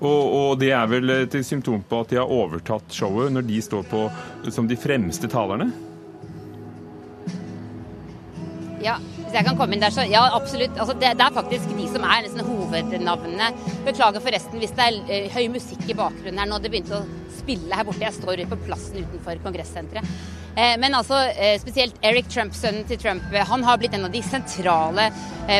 Og, 0.00 0.22
og, 0.32 0.50
det 0.60 0.70
er 0.72 0.88
vel 0.88 1.12
et 1.12 1.36
symptom 1.44 1.82
på 1.84 2.00
at 2.00 2.12
de 2.12 2.16
har 2.16 2.32
overtatt 2.32 2.94
showet 2.96 3.32
når 3.34 3.44
de 3.50 3.60
står 3.60 3.84
på 3.90 4.06
som 4.48 4.68
de 4.68 4.78
fremste 4.80 5.28
talerne? 5.28 5.68
Ja, 8.80 8.94
hvis 8.96 9.34
jeg 9.36 9.44
kan 9.44 9.58
komme 9.58 9.76
inn 9.76 9.82
der, 9.84 9.92
så 9.92 10.06
ja, 10.08 10.22
absolutt. 10.32 10.72
Altså, 10.80 10.94
det, 10.96 11.12
det, 11.20 11.26
er 11.26 11.34
faktisk 11.36 11.74
de 11.76 11.88
som 11.92 12.06
er 12.08 12.24
nesten 12.24 12.46
hovednavnene. 12.48 13.50
Beklager 13.84 14.24
forresten 14.24 14.62
hvis 14.62 14.72
det 14.78 14.86
er 14.86 14.96
uh, 15.04 15.26
høy 15.36 15.50
musikk 15.52 15.84
i 15.84 15.96
bakgrunnen 15.98 16.40
her 16.40 16.48
nå. 16.48 16.62
Det 16.64 16.72
begynte 16.72 16.96
å 16.96 17.04
spille 17.50 17.76
her 17.76 17.86
borte. 17.86 18.04
Jeg 18.04 18.16
står 18.16 18.44
på 18.50 18.58
plassen 18.66 19.02
utenfor 19.02 19.40
kongressenteret. 19.44 20.06
Eh, 20.56 20.76
men 20.78 20.94
altså, 20.94 21.14
eh, 21.34 21.58
spesielt 21.60 21.94
Eric 22.02 22.28
Trump, 22.28 22.54
sønnen 22.54 22.86
til 22.86 22.98
Trump, 22.98 23.22
eh, 23.32 23.46
han 23.46 23.62
har 23.64 23.78
blitt 23.78 23.94
en 23.94 24.04
av 24.04 24.10
de 24.12 24.22
sentrale 24.22 25.10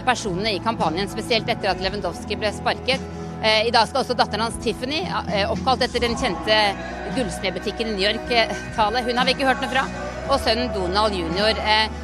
personene 0.07 0.55
i 0.55 0.61
kampanjen. 0.62 1.09
Spesielt 1.09 1.49
etter 1.49 1.70
at 1.70 1.80
Lewandowski 1.80 2.36
ble 2.36 2.53
sparket. 2.53 3.01
I 3.43 3.70
dag 3.72 3.88
skal 3.88 4.03
også 4.03 4.14
datteren 4.14 4.43
hans 4.45 4.59
Tiffany, 4.62 5.01
oppkalt 5.49 5.82
etter 5.82 6.01
den 6.01 6.14
kjente 6.14 6.76
gullsmedbutikken 7.16 7.88
i 7.88 7.95
New 7.97 8.05
York, 8.05 8.28
tale. 8.76 9.03
Hun 9.03 9.16
har 9.16 9.24
vi 9.24 9.32
ikke 9.32 9.49
hørt 9.49 9.62
noe 9.62 9.70
fra. 9.72 9.86
Og 10.30 10.38
sønnen 10.45 10.70
Donald 10.74 11.16
jr. 11.16 11.57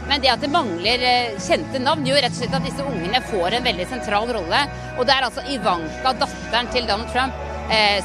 Men 0.08 0.20
det 0.20 0.32
at 0.32 0.40
det 0.40 0.50
mangler 0.50 0.98
kjente 1.38 1.78
navn, 1.78 2.06
gjør 2.08 2.24
rett 2.24 2.32
og 2.32 2.40
slett 2.40 2.56
at 2.56 2.64
disse 2.64 2.82
ungene 2.82 3.20
får 3.28 3.52
en 3.52 3.68
veldig 3.68 3.86
sentral 3.86 4.32
rolle. 4.32 4.62
Og 4.96 5.06
det 5.06 5.14
er 5.14 5.28
altså 5.28 5.44
Ivanka, 5.46 6.16
datteren 6.16 6.72
til 6.72 6.88
Donald 6.88 7.12
Trump, 7.12 7.45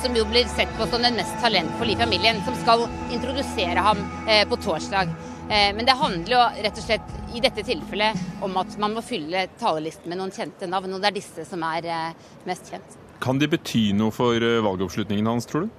som 0.01 0.16
jo 0.18 0.24
blir 0.26 0.47
sett 0.49 0.72
på 0.78 0.88
som 0.89 1.03
den 1.05 1.20
mest 1.20 1.36
talentfulle 1.43 1.93
i 1.93 1.99
familien, 1.99 2.39
som 2.45 2.55
skal 2.57 2.88
introdusere 3.14 3.84
ham 3.86 4.01
på 4.49 4.57
torsdag. 4.64 5.12
Men 5.49 5.86
det 5.86 5.99
handler 5.99 6.34
jo 6.34 6.41
rett 6.66 6.82
og 6.82 6.88
slett 6.88 7.14
i 7.36 7.43
dette 7.43 7.62
tilfellet 7.68 8.41
om 8.41 8.57
at 8.57 8.74
man 8.82 8.97
må 8.97 9.05
fylle 9.05 9.45
talerlisten 9.62 10.09
med 10.09 10.22
noen 10.22 10.34
kjente 10.34 10.70
navn, 10.72 10.97
og 10.97 11.03
det 11.03 11.12
er 11.12 11.20
disse 11.20 11.45
som 11.45 11.62
er 11.68 11.91
mest 12.49 12.74
kjent. 12.74 12.97
Kan 13.22 13.38
de 13.38 13.45
bety 13.49 13.91
noe 13.93 14.09
for 14.14 14.41
eh, 14.41 14.62
valgoppslutningen 14.66 15.28
hans, 15.30 15.45
tror 15.45 15.68
du? 15.68 15.78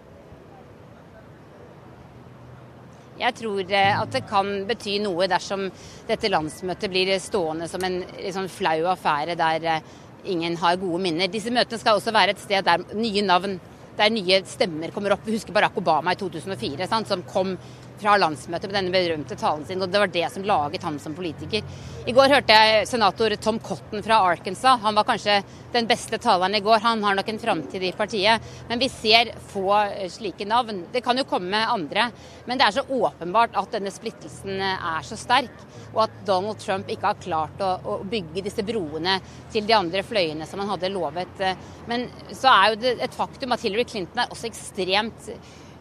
Jeg 3.19 3.35
tror 3.39 3.63
eh, 3.67 3.99
at 3.99 4.15
det 4.15 4.23
kan 4.31 4.53
bety 4.69 5.01
noe 5.03 5.27
dersom 5.31 5.67
dette 6.07 6.31
landsmøtet 6.31 6.93
blir 6.93 7.11
stående 7.23 7.67
som 7.71 7.83
en 7.87 7.99
liksom, 8.15 8.47
flau 8.51 8.87
affære 8.93 9.35
der 9.39 9.67
eh, 9.73 9.91
ingen 10.31 10.55
har 10.63 10.79
gode 10.79 11.03
minner. 11.03 11.31
Disse 11.31 11.51
møtene 11.51 11.83
skal 11.83 11.99
også 11.99 12.15
være 12.15 12.37
et 12.37 12.45
sted 12.45 12.63
der 12.67 12.87
nye 12.95 13.27
navn, 13.27 13.59
der 13.99 14.13
nye 14.13 14.43
stemmer 14.49 14.93
kommer 14.95 15.15
opp. 15.15 15.27
Vi 15.27 15.37
husker 15.37 15.55
Barack 15.55 15.77
Obama 15.79 16.15
i 16.15 16.21
2004, 16.21 16.89
sant, 16.91 17.11
som 17.11 17.25
kom 17.29 17.57
fra 18.03 18.19
landsmøtet 18.19 18.69
med 18.69 18.77
denne 18.77 18.93
berømte 18.95 19.37
talen 19.39 19.65
sin, 19.67 19.83
og 19.83 19.91
det 19.91 20.01
var 20.03 20.11
det 20.13 20.29
som 20.35 20.45
laget 20.47 20.83
ham 20.83 20.99
som 21.03 21.15
politiker. 21.15 21.63
I 22.03 22.15
går 22.15 22.33
hørte 22.35 22.55
jeg 22.57 22.87
senator 22.91 23.35
Tom 23.39 23.61
Cotton 23.63 24.03
fra 24.03 24.19
Arkansas. 24.27 24.81
Han 24.83 24.97
var 24.99 25.07
kanskje 25.07 25.37
den 25.73 25.87
beste 25.87 26.19
taleren 26.19 26.57
i 26.59 26.61
går. 26.65 26.83
Han 26.83 27.05
har 27.07 27.15
nok 27.15 27.29
en 27.31 27.39
framtid 27.39 27.85
i 27.87 27.93
partiet. 27.95 28.43
Men 28.69 28.83
vi 28.83 28.89
ser 28.91 29.31
få 29.53 29.69
eh, 29.85 30.09
slike 30.11 30.49
navn. 30.51 30.83
Det 30.93 31.05
kan 31.05 31.19
jo 31.19 31.27
komme 31.31 31.63
andre. 31.63 32.09
Men 32.49 32.59
det 32.59 32.67
er 32.67 32.77
så 32.81 32.87
åpenbart 32.91 33.55
at 33.59 33.79
denne 33.79 33.95
splittelsen 33.95 34.59
eh, 34.59 34.89
er 34.97 35.07
så 35.07 35.19
sterk, 35.21 35.63
og 35.93 36.05
at 36.09 36.19
Donald 36.27 36.59
Trump 36.59 36.91
ikke 36.91 37.13
har 37.13 37.23
klart 37.23 37.63
å, 37.63 37.73
å 37.87 37.99
bygge 38.03 38.43
disse 38.49 38.67
broene 38.67 39.21
til 39.55 39.69
de 39.69 39.79
andre 39.79 40.03
fløyene 40.03 40.49
som 40.51 40.65
han 40.65 40.75
hadde 40.75 40.91
lovet. 40.91 41.47
Men 41.87 42.09
så 42.35 42.51
er 42.51 42.73
jo 42.73 42.83
det 42.83 42.97
et 43.07 43.15
faktum 43.15 43.55
at 43.55 43.63
Hillary 43.63 43.87
Clinton 43.87 44.25
er 44.25 44.33
også 44.33 44.51
ekstremt 44.51 45.31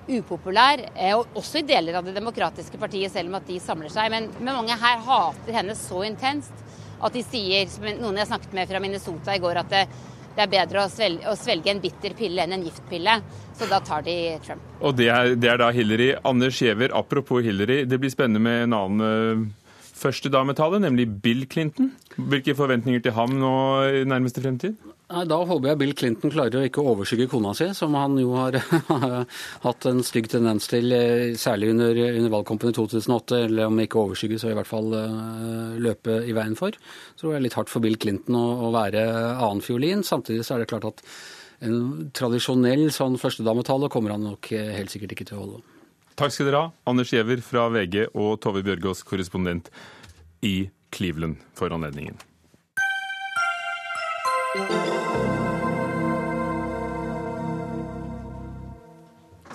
upopulær, 0.07 0.81
eh, 0.95 1.15
også 1.15 1.61
i 1.61 1.67
deler 1.67 1.97
av 1.99 2.05
det 2.05 2.15
demokratiske 2.15 2.79
partiet, 2.81 3.11
selv 3.11 3.29
om 3.29 3.35
at 3.39 3.47
de 3.47 3.59
samler 3.59 3.91
seg. 3.93 4.09
Men, 4.11 4.29
mange 4.41 4.77
her 4.77 5.03
hater 5.05 5.53
henne 5.53 5.75
så 5.77 6.03
intenst 6.07 6.65
at 7.01 7.13
de 7.13 7.23
sier, 7.25 7.67
som 7.69 7.85
noen 7.85 8.17
jeg 8.17 8.29
snakket 8.29 8.53
med 8.53 8.69
fra 8.69 8.81
Minnesota 8.81 9.35
i 9.35 9.41
går, 9.41 9.61
at 9.63 9.69
det, 9.69 9.85
det 10.35 10.43
er 10.45 10.51
bedre 10.51 10.83
å 10.83 10.89
svelge, 10.91 11.25
å 11.29 11.37
svelge, 11.37 11.71
en 11.73 11.81
bitter 11.81 12.13
pille 12.17 12.43
enn 12.43 12.53
en 12.57 12.65
giftpille. 12.65 13.17
Så 13.57 13.67
da 13.69 13.81
tar 13.85 14.05
de 14.05 14.17
Trump. 14.45 14.61
Og 14.81 14.95
det 14.97 15.09
er, 15.13 15.33
det 15.37 15.49
er 15.49 15.59
da 15.61 15.71
Hillary. 15.75 16.13
Anders 16.25 16.61
Giæver, 16.61 16.93
apropos 16.97 17.43
Hillary, 17.45 17.83
det 17.85 17.99
blir 18.01 18.13
spennende 18.13 18.41
med 18.41 18.63
en 18.67 18.77
annen 18.77 19.49
første 20.01 20.31
dametale, 20.33 20.79
nemlig 20.81 21.07
Bill 21.21 21.45
Clinton. 21.49 21.91
Hvilke 22.17 22.55
forventninger 22.57 23.03
til 23.05 23.13
ham 23.15 23.35
nå 23.37 23.53
i 24.01 24.05
nærmeste 24.09 24.41
fremtid? 24.41 24.77
Nei, 25.11 25.25
Da 25.27 25.37
håper 25.43 25.71
jeg 25.71 25.79
Bill 25.81 25.93
Clinton 25.97 26.31
klarer 26.31 26.61
å 26.61 26.67
ikke 26.67 26.83
overskygge 26.87 27.27
kona 27.31 27.51
si, 27.57 27.67
som 27.75 27.95
han 27.99 28.15
jo 28.19 28.31
har 28.37 28.57
hatt 29.65 29.87
en 29.89 29.99
stygg 30.07 30.29
tendens 30.31 30.69
til, 30.71 30.87
eh, 30.95 31.33
særlig 31.39 31.73
under, 31.73 31.99
under, 32.07 32.31
valgkampen 32.37 32.71
i 32.71 32.77
2008. 32.77 33.41
Eller 33.49 33.67
om 33.67 33.83
ikke 33.83 33.99
overskygge, 34.05 34.39
så 34.39 34.51
i 34.51 34.55
hvert 34.57 34.69
fall 34.69 34.93
uh, 34.95 35.75
løpe 35.81 36.21
i 36.23 36.35
veien 36.37 36.55
for. 36.59 36.77
Så 37.19 37.27
det 37.27 37.39
er 37.39 37.45
litt 37.47 37.59
hardt 37.59 37.71
for 37.73 37.83
Bill 37.83 37.99
Clinton 37.99 38.39
å, 38.39 38.47
å 38.69 38.71
være 38.75 39.03
annenfiolin. 39.35 40.05
Samtidig 40.07 40.47
så 40.47 40.55
er 40.55 40.63
det 40.63 40.71
klart 40.71 40.87
at 40.93 41.05
en 41.61 42.09
tradisjonell 42.15 42.87
sånn 42.93 43.19
førstedametale 43.21 43.91
kommer 43.93 44.15
han 44.15 44.25
nok 44.31 44.51
eh, 44.55 44.73
helt 44.77 44.93
sikkert 44.93 45.15
ikke 45.15 45.29
til 45.29 45.37
å 45.37 45.43
holde. 45.45 45.61
Takk 46.19 46.33
skal 46.33 46.49
dere 46.49 46.65
ha, 46.65 46.73
Anders 46.89 47.13
Giæver 47.13 47.43
fra 47.45 47.67
VG 47.73 48.11
og 48.11 48.35
Tove 48.43 48.63
Bjørgaas, 48.65 49.05
korrespondent 49.07 49.71
i 50.45 50.69
Cleveland, 50.91 51.39
for 51.57 51.73
anledningen. 51.73 52.19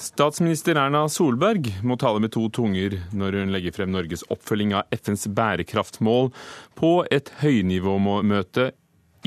Statsminister 0.01 0.79
Erna 0.81 1.03
Solberg 1.13 1.67
må 1.85 1.99
tale 2.01 2.23
med 2.25 2.33
to 2.33 2.47
tunger 2.49 2.95
når 3.13 3.37
hun 3.43 3.53
legger 3.53 3.75
frem 3.77 3.91
Norges 3.93 4.25
oppfølging 4.33 4.73
av 4.79 4.89
FNs 4.97 5.27
bærekraftmål 5.37 6.31
på 6.81 6.93
et 7.13 7.29
høynivåmøte 7.43 8.71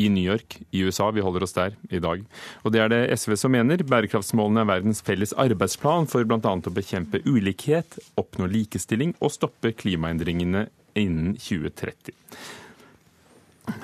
i 0.01 0.07
New 0.09 0.25
York 0.25 0.57
i 0.73 0.81
USA. 0.87 1.11
Vi 1.13 1.21
holder 1.21 1.45
oss 1.45 1.53
der 1.53 1.77
i 1.93 2.01
dag. 2.01 2.23
Og 2.65 2.73
det 2.73 2.81
er 2.81 2.89
det 2.89 3.19
SV 3.21 3.35
som 3.37 3.53
mener. 3.53 3.85
Bærekraftsmålene 3.85 4.63
er 4.63 4.71
verdens 4.71 5.03
felles 5.05 5.35
arbeidsplan 5.37 6.09
for 6.09 6.25
bl.a. 6.25 6.39
å 6.41 6.73
bekjempe 6.73 7.21
ulikhet, 7.29 8.01
oppnå 8.17 8.49
likestilling 8.49 9.13
og 9.21 9.35
stoppe 9.37 9.75
klimaendringene 9.77 10.65
innen 10.97 11.37
2030. 11.37 12.17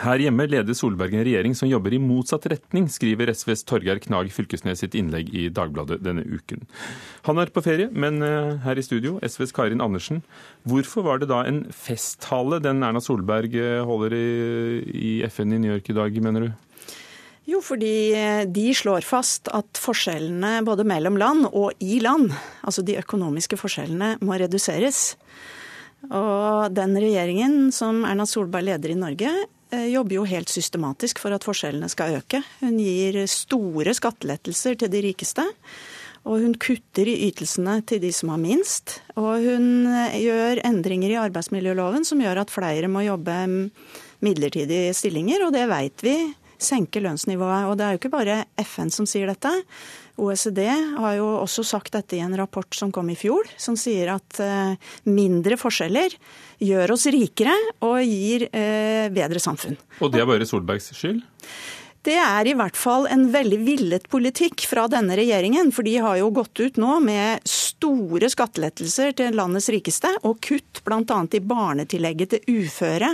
Her 0.02 0.22
hjemme 0.22 0.48
leder 0.50 0.78
Solberg 0.78 1.16
en 1.16 1.24
regjering 1.26 1.56
som 1.58 1.70
jobber 1.70 1.96
i 1.96 2.02
motsatt 2.02 2.48
retning, 2.52 2.88
skriver 2.92 3.32
SVs 3.34 3.66
Torgeir 3.68 4.02
Knag 4.04 4.32
Fylkesnes 4.34 4.84
sitt 4.84 4.98
innlegg 4.98 5.32
i 5.36 5.48
Dagbladet 5.54 6.02
denne 6.06 6.26
uken. 6.26 6.66
Han 7.30 7.42
er 7.42 7.54
på 7.54 7.64
ferie, 7.66 7.90
men 7.92 8.22
eh, 8.26 8.56
her 8.66 8.80
i 8.80 8.86
studio, 8.86 9.18
SVs 9.26 9.56
Karin 9.56 9.84
Andersen. 9.84 10.22
Hvorfor 10.70 11.06
var 11.08 11.22
det 11.22 11.32
da 11.32 11.44
en 11.48 11.64
festtale 11.74 12.62
den 12.64 12.84
Erna 12.86 13.02
Solberg 13.04 13.58
eh, 13.60 13.82
holder 13.86 14.18
i, 14.18 14.28
i 14.92 15.16
FN 15.30 15.56
i 15.56 15.62
New 15.64 15.76
York 15.76 15.90
i 15.92 15.98
dag, 15.98 16.22
mener 16.24 16.48
du? 16.48 16.54
Jo, 17.46 17.60
fordi 17.62 17.96
eh, 18.18 18.44
de 18.50 18.70
slår 18.74 19.06
fast 19.06 19.52
at 19.54 19.78
forskjellene 19.78 20.64
både 20.66 20.86
mellom 20.88 21.20
land 21.22 21.50
og 21.52 21.76
i 21.84 22.00
land, 22.02 22.32
altså 22.66 22.82
de 22.86 22.98
økonomiske 22.98 23.60
forskjellene, 23.62 24.16
må 24.26 24.40
reduseres. 24.42 25.12
Og 26.10 26.74
den 26.74 26.98
regjeringen 26.98 27.70
som 27.74 28.04
Erna 28.06 28.26
Solberg 28.30 28.68
leder 28.68 28.94
i 28.94 28.98
Norge, 28.98 29.32
jobber 29.92 30.20
jo 30.20 30.26
helt 30.30 30.52
systematisk 30.52 31.20
for 31.24 31.36
at 31.36 31.46
forskjellene 31.46 31.90
skal 31.92 32.20
øke. 32.20 32.42
Hun 32.62 32.80
gir 32.82 33.22
store 33.30 33.96
skattelettelser 33.98 34.80
til 34.82 34.92
de 34.94 35.04
rikeste. 35.10 35.46
Og 36.26 36.42
hun 36.42 36.56
kutter 36.58 37.06
i 37.06 37.28
ytelsene 37.28 37.78
til 37.86 38.02
de 38.02 38.10
som 38.16 38.32
har 38.34 38.42
minst. 38.42 39.00
Og 39.14 39.46
hun 39.46 39.86
gjør 40.18 40.64
endringer 40.66 41.14
i 41.14 41.20
arbeidsmiljøloven 41.22 42.08
som 42.08 42.24
gjør 42.24 42.42
at 42.42 42.54
flere 42.54 42.90
må 42.90 43.06
jobbe 43.06 43.36
midlertidige 44.26 44.96
stillinger, 44.98 45.46
og 45.46 45.54
det 45.54 45.68
veit 45.70 46.02
vi 46.02 46.16
senker 46.58 47.04
lønnsnivået. 47.06 47.70
Og 47.70 47.78
det 47.78 47.86
er 47.86 47.94
jo 47.94 48.02
ikke 48.02 48.14
bare 48.16 48.40
FN 48.64 48.90
som 48.94 49.06
sier 49.10 49.30
dette. 49.30 49.52
OECD 50.22 50.62
har 50.98 51.16
jo 51.18 51.28
også 51.42 51.66
sagt 51.68 51.96
dette 51.96 52.18
i 52.18 52.24
en 52.24 52.36
rapport 52.40 52.70
som 52.76 52.92
kom 52.96 53.10
i 53.12 53.18
fjor, 53.20 53.48
som 53.60 53.78
sier 53.80 54.14
at 54.16 54.40
eh, 54.44 54.76
mindre 55.10 55.58
forskjeller 55.60 56.16
gjør 56.64 56.96
oss 56.96 57.08
rikere 57.12 57.56
og 57.84 58.00
gir 58.06 58.48
eh, 58.52 59.08
bedre 59.14 59.42
samfunn. 59.44 59.76
Og 60.00 60.14
det 60.14 60.24
er 60.24 60.30
bare 60.30 60.48
Solbergs 60.48 60.94
skyld? 60.96 61.24
Det 62.06 62.16
er 62.22 62.46
i 62.46 62.54
hvert 62.54 62.78
fall 62.78 63.08
en 63.10 63.24
veldig 63.34 63.58
villet 63.66 64.04
politikk 64.14 64.68
fra 64.70 64.84
denne 64.92 65.16
regjeringen. 65.18 65.72
For 65.74 65.88
de 65.88 65.96
har 65.98 66.20
jo 66.20 66.30
gått 66.38 66.62
ut 66.62 66.78
nå 66.78 67.00
med 67.02 67.42
store 67.50 68.30
skattelettelser 68.30 69.16
til 69.18 69.38
landets 69.38 69.72
rikeste, 69.74 70.12
og 70.22 70.38
kutt 70.46 70.84
bl.a. 70.86 71.02
i 71.34 71.42
barnetillegget 71.42 72.36
til 72.36 72.62
uføre. 72.62 73.10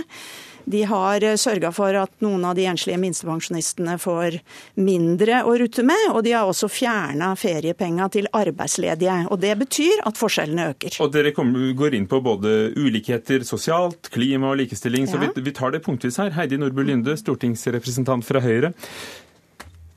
De 0.64 0.82
har 0.88 1.24
eh, 1.24 1.36
sørga 1.40 1.72
for 1.74 1.96
at 1.98 2.12
noen 2.24 2.44
av 2.48 2.56
de 2.58 2.66
enslige 2.70 3.00
minstepensjonistene 3.02 3.96
får 4.00 4.38
mindre 4.80 5.42
å 5.48 5.54
rutte 5.60 5.84
med, 5.86 6.08
og 6.12 6.22
de 6.26 6.34
har 6.36 6.48
også 6.48 6.70
fjerna 6.72 7.32
feriepenga 7.38 8.08
til 8.14 8.28
arbeidsledige. 8.32 9.18
Og 9.32 9.40
Det 9.42 9.54
betyr 9.64 10.04
at 10.08 10.20
forskjellene 10.20 10.68
øker. 10.72 10.98
Og 11.02 11.12
Dere 11.14 11.34
går 11.34 11.98
inn 11.98 12.08
på 12.10 12.22
både 12.24 12.72
ulikheter 12.78 13.46
sosialt, 13.46 14.10
klima 14.12 14.52
og 14.52 14.60
likestilling, 14.62 15.08
så 15.10 15.20
vi, 15.20 15.32
vi 15.42 15.54
tar 15.56 15.74
det 15.74 15.82
punktvis 15.84 16.20
her. 16.22 16.32
Heidi 16.36 16.60
Nordby 16.60 16.86
Lynde, 16.86 17.16
stortingsrepresentant 17.20 18.26
fra 18.26 18.42
Høyre. 18.44 18.72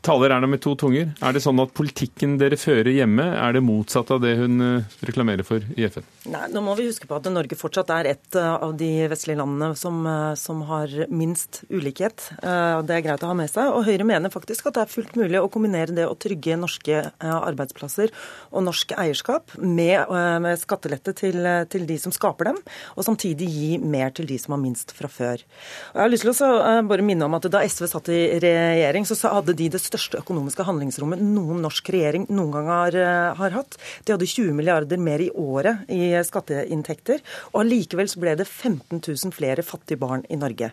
Taler 0.06 0.30
Erna 0.30 0.46
med 0.46 0.62
to 0.62 0.76
tunger. 0.78 1.08
Er 1.26 1.34
det 1.34 1.42
sånn 1.42 1.58
at 1.64 1.72
politikken 1.74 2.36
dere 2.38 2.60
fører 2.62 2.92
hjemme, 2.94 3.24
er 3.42 3.56
det 3.56 3.64
motsatt 3.66 4.12
av 4.14 4.20
det 4.22 4.36
hun 4.38 4.62
eh, 4.62 4.98
reklamerer 5.08 5.42
for 5.48 5.64
i 5.74 5.88
FN? 5.90 6.06
Nei, 6.30 6.44
nå 6.54 6.62
må 6.62 6.76
vi 6.78 6.86
huske 6.86 7.08
på 7.10 7.18
at 7.18 7.26
Norge 7.34 7.58
fortsatt 7.58 7.90
er 7.96 8.12
et 8.12 8.38
eh, 8.38 8.52
av 8.54 8.76
de 8.78 8.90
vestlige 9.10 9.40
landene 9.40 9.72
som, 9.80 9.98
eh, 10.06 10.36
som 10.38 10.62
har 10.70 10.94
minst 11.10 11.64
ulikhet. 11.74 12.28
Det 12.38 12.94
er 12.94 13.02
greit 13.02 13.24
å 13.26 13.32
ha 13.32 13.38
med 13.38 13.50
seg. 13.50 13.72
Og 13.74 13.88
Høyre 13.88 14.06
mener 14.06 14.34
faktisk 14.34 14.70
at 14.70 14.78
det 14.78 14.84
er 14.84 14.92
fullt 14.92 15.18
mulig 15.18 15.42
å 15.42 15.50
kombinere 15.50 15.96
det 15.98 16.06
å 16.06 16.14
trygge 16.22 16.60
norske 16.60 17.02
arbeidsplasser 17.26 18.14
og 18.52 18.66
norsk 18.68 18.94
eierskap 19.02 19.56
med, 19.58 20.06
med 20.44 20.62
skattelette 20.62 21.16
til, 21.18 21.40
til, 21.72 21.88
de 21.90 21.98
som 22.02 22.14
skaper 22.14 22.52
dem, 22.52 22.62
og 22.94 23.08
samtidig 23.08 23.48
gi 23.50 23.72
mer 23.82 24.14
til 24.16 24.30
de 24.30 24.38
som 24.42 24.54
har 24.54 24.62
minst 24.62 24.94
fra 24.98 25.10
før. 25.10 25.42
Og 25.42 25.98
jeg 25.98 26.04
har 26.04 26.14
lyst 26.14 26.28
til 26.28 26.46
å 26.46 26.78
bare 26.86 27.06
minne 27.06 27.26
om 27.26 27.38
at 27.38 27.50
Da 27.56 27.64
SV 27.66 27.88
satt 27.90 28.14
i 28.14 28.22
regjering, 28.44 29.08
så 29.10 29.18
hadde 29.34 29.58
de 29.58 29.72
det 29.74 29.82
største 29.82 29.95
største 29.96 30.20
økonomiske 30.20 30.66
handlingsrommet 30.68 31.22
noen 31.24 31.62
norsk 31.64 31.90
regjering 31.94 32.28
noen 32.30 32.52
gang 32.52 32.68
har, 32.68 32.96
eh, 32.96 33.34
har 33.36 33.52
hatt. 33.52 33.78
De 34.06 34.14
hadde 34.14 34.28
20 34.28 34.54
milliarder 34.54 34.98
mer 35.00 35.20
i 35.20 35.30
året 35.32 35.88
i 35.90 36.12
skatteinntekter, 36.24 37.22
og 37.54 37.64
allikevel 37.64 38.08
ble 38.20 38.36
det 38.36 38.48
15 38.48 39.00
000 39.00 39.32
flere 39.32 39.64
fattige 39.64 40.00
barn 40.00 40.26
i 40.30 40.36
Norge. 40.36 40.72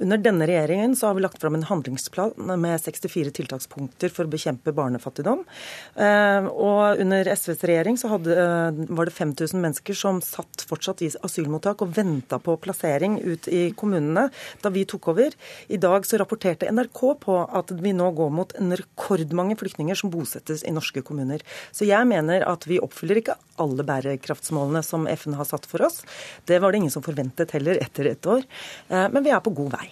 Under 0.00 0.18
denne 0.18 0.46
regjeringen 0.46 0.96
så 0.96 1.08
har 1.08 1.14
vi 1.14 1.22
lagt 1.22 1.40
fram 1.40 1.54
en 1.54 1.62
handlingsplan 1.62 2.34
med 2.58 2.80
64 2.80 3.30
tiltakspunkter 3.30 4.10
for 4.10 4.24
å 4.24 4.30
bekjempe 4.30 4.74
barnefattigdom. 4.74 5.44
Eh, 5.96 6.46
og 6.50 6.98
under 6.98 7.24
SVs 7.24 7.62
regjering 7.62 7.96
så 7.96 8.10
hadde, 8.10 8.32
eh, 8.32 8.86
var 8.90 9.06
det 9.06 9.14
5000 9.14 9.60
mennesker 9.60 9.94
som 9.94 10.20
satt 10.20 10.66
fortsatt 10.66 11.02
i 11.02 11.10
asylmottak 11.22 11.82
og 11.82 11.94
venta 11.94 12.38
på 12.38 12.58
plassering 12.58 13.20
ut 13.22 13.48
i 13.48 13.72
kommunene 13.72 14.30
da 14.62 14.70
vi 14.70 14.84
tok 14.84 15.08
over. 15.08 15.30
I 15.68 15.76
dag 15.76 16.04
så 16.04 16.18
rapporterte 16.18 16.66
NRK 16.66 17.20
på 17.20 17.38
at 17.52 17.70
vi 17.70 17.92
nå 17.92 18.10
går 18.14 18.30
mot 18.30 18.52
rekordmange 18.72 19.58
flyktninger 19.60 19.98
som 19.98 20.12
bosettes 20.12 20.64
i 20.64 20.72
norske 20.74 21.02
kommuner. 21.04 21.44
Så 21.74 21.88
jeg 21.88 22.08
mener 22.08 22.46
at 22.48 22.64
vi 22.70 22.80
oppfyller 22.82 23.20
ikke 23.20 23.36
alle 23.60 23.84
bærekraftsmålene 23.86 24.84
som 24.86 25.08
FN 25.10 25.36
har 25.38 25.48
satt 25.48 25.68
for 25.70 25.84
oss. 25.84 26.02
Det 26.48 26.60
var 26.62 26.72
det 26.72 26.84
ingen 26.84 26.94
som 26.94 27.04
forventet 27.04 27.52
heller 27.56 27.80
etter 27.82 28.12
et 28.14 28.30
år. 28.30 28.46
Eh, 28.88 29.06
men 29.10 29.24
vi 29.26 29.34
er 29.34 29.44
på 29.44 29.54
god 29.54 29.76
vei. 29.76 29.88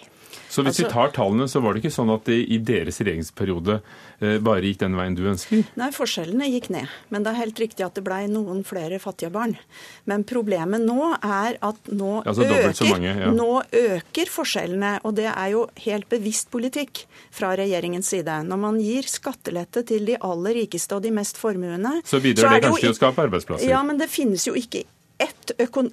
Så 0.49 0.61
hvis 0.61 0.73
altså, 0.73 0.85
vi 0.85 0.91
tar 0.93 1.13
tallene, 1.15 1.47
så 1.49 1.61
var 1.63 1.73
det 1.73 1.83
ikke 1.83 1.93
sånn 1.95 2.11
at 2.13 2.25
det 2.29 2.39
i 2.53 2.59
deres 2.61 2.99
regjeringsperiode 3.01 3.79
eh, 3.79 4.37
bare 4.43 4.67
gikk 4.67 4.81
den 4.83 4.97
veien 4.97 5.17
du 5.17 5.23
ønsker? 5.31 5.63
Nei, 5.79 5.89
forskjellene 5.95 6.49
gikk 6.51 6.69
ned. 6.73 6.91
Men 7.13 7.25
det 7.25 7.33
er 7.33 7.39
helt 7.41 7.61
riktig 7.63 7.85
at 7.85 7.97
det 7.97 8.05
blei 8.05 8.21
noen 8.31 8.63
flere 8.67 8.99
fattige 9.03 9.31
barn. 9.33 9.55
Men 10.09 10.25
problemet 10.29 10.83
nå 10.83 11.11
er 11.17 11.59
at 11.63 11.91
nå, 11.91 12.11
altså, 12.21 12.47
øker, 12.47 12.89
mange, 12.91 13.15
ja. 13.23 13.31
nå 13.33 13.49
øker 13.83 14.33
forskjellene. 14.33 14.95
Og 15.07 15.17
det 15.19 15.29
er 15.31 15.53
jo 15.55 15.65
helt 15.85 16.09
bevisst 16.11 16.51
politikk 16.53 17.05
fra 17.33 17.53
regjeringens 17.59 18.13
side. 18.13 18.39
Når 18.49 18.63
man 18.65 18.81
gir 18.83 19.07
skattelette 19.09 19.85
til 19.89 20.09
de 20.09 20.19
aller 20.21 20.59
rikeste 20.63 20.97
og 20.97 21.05
de 21.05 21.13
mest 21.13 21.39
formuende 21.41 21.99
Så 22.05 22.21
bidrar 22.23 22.49
så 22.49 22.57
det 22.57 22.67
kanskje 22.67 22.87
til 22.87 22.95
å 22.95 22.99
skape 22.99 23.27
arbeidsplasser? 23.29 23.69
Ja, 23.69 23.81
men 23.85 24.01
det 24.01 24.09
finnes 24.13 24.45
jo 24.47 24.57
ikke 24.57 24.85
ett 25.17 25.43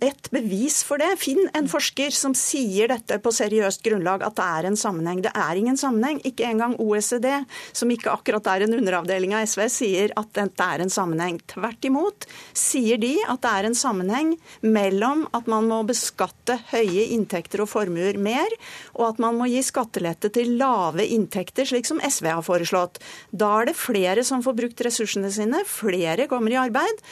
et 0.00 0.30
bevis 0.30 0.80
for 0.86 1.00
det. 1.00 1.10
Finn 1.20 1.48
en 1.56 1.68
forsker 1.68 2.14
som 2.14 2.34
sier 2.38 2.90
dette 2.90 3.18
på 3.22 3.32
seriøst 3.34 3.82
grunnlag, 3.84 4.22
at 4.22 4.36
det 4.38 4.46
er 4.46 4.68
en 4.68 4.78
sammenheng. 4.78 5.22
Det 5.24 5.32
er 5.34 5.58
ingen 5.58 5.78
sammenheng. 5.80 6.20
Ikke 6.24 6.46
engang 6.48 6.76
OECD, 6.80 7.28
som 7.72 7.90
ikke 7.90 8.12
akkurat 8.12 8.46
er 8.54 8.64
en 8.66 8.76
underavdeling 8.78 9.34
av 9.36 9.46
SV, 9.48 9.66
sier 9.72 10.14
at 10.18 10.30
dette 10.36 10.68
er 10.74 10.84
en 10.84 10.92
sammenheng. 10.92 11.40
Tvert 11.50 11.88
imot 11.88 12.26
sier 12.56 13.00
de 13.00 13.16
at 13.26 13.42
det 13.42 13.50
er 13.50 13.68
en 13.68 13.78
sammenheng 13.78 14.34
mellom 14.62 15.26
at 15.36 15.50
man 15.50 15.68
må 15.70 15.82
beskatte 15.88 16.58
høye 16.72 17.08
inntekter 17.16 17.64
og 17.64 17.70
formuer 17.72 18.18
mer, 18.20 18.48
og 18.96 19.10
at 19.12 19.20
man 19.22 19.38
må 19.40 19.50
gi 19.50 19.62
skattelette 19.66 20.32
til 20.34 20.56
lave 20.60 21.06
inntekter, 21.06 21.68
slik 21.68 21.88
som 21.88 22.00
SV 22.02 22.30
har 22.32 22.46
foreslått. 22.46 23.00
Da 23.30 23.52
er 23.60 23.70
det 23.70 23.78
flere 23.78 24.24
som 24.26 24.44
får 24.44 24.58
brukt 24.62 24.86
ressursene 24.86 25.32
sine, 25.34 25.64
flere 25.68 26.28
kommer 26.30 26.54
i 26.54 26.60
arbeid 26.60 27.04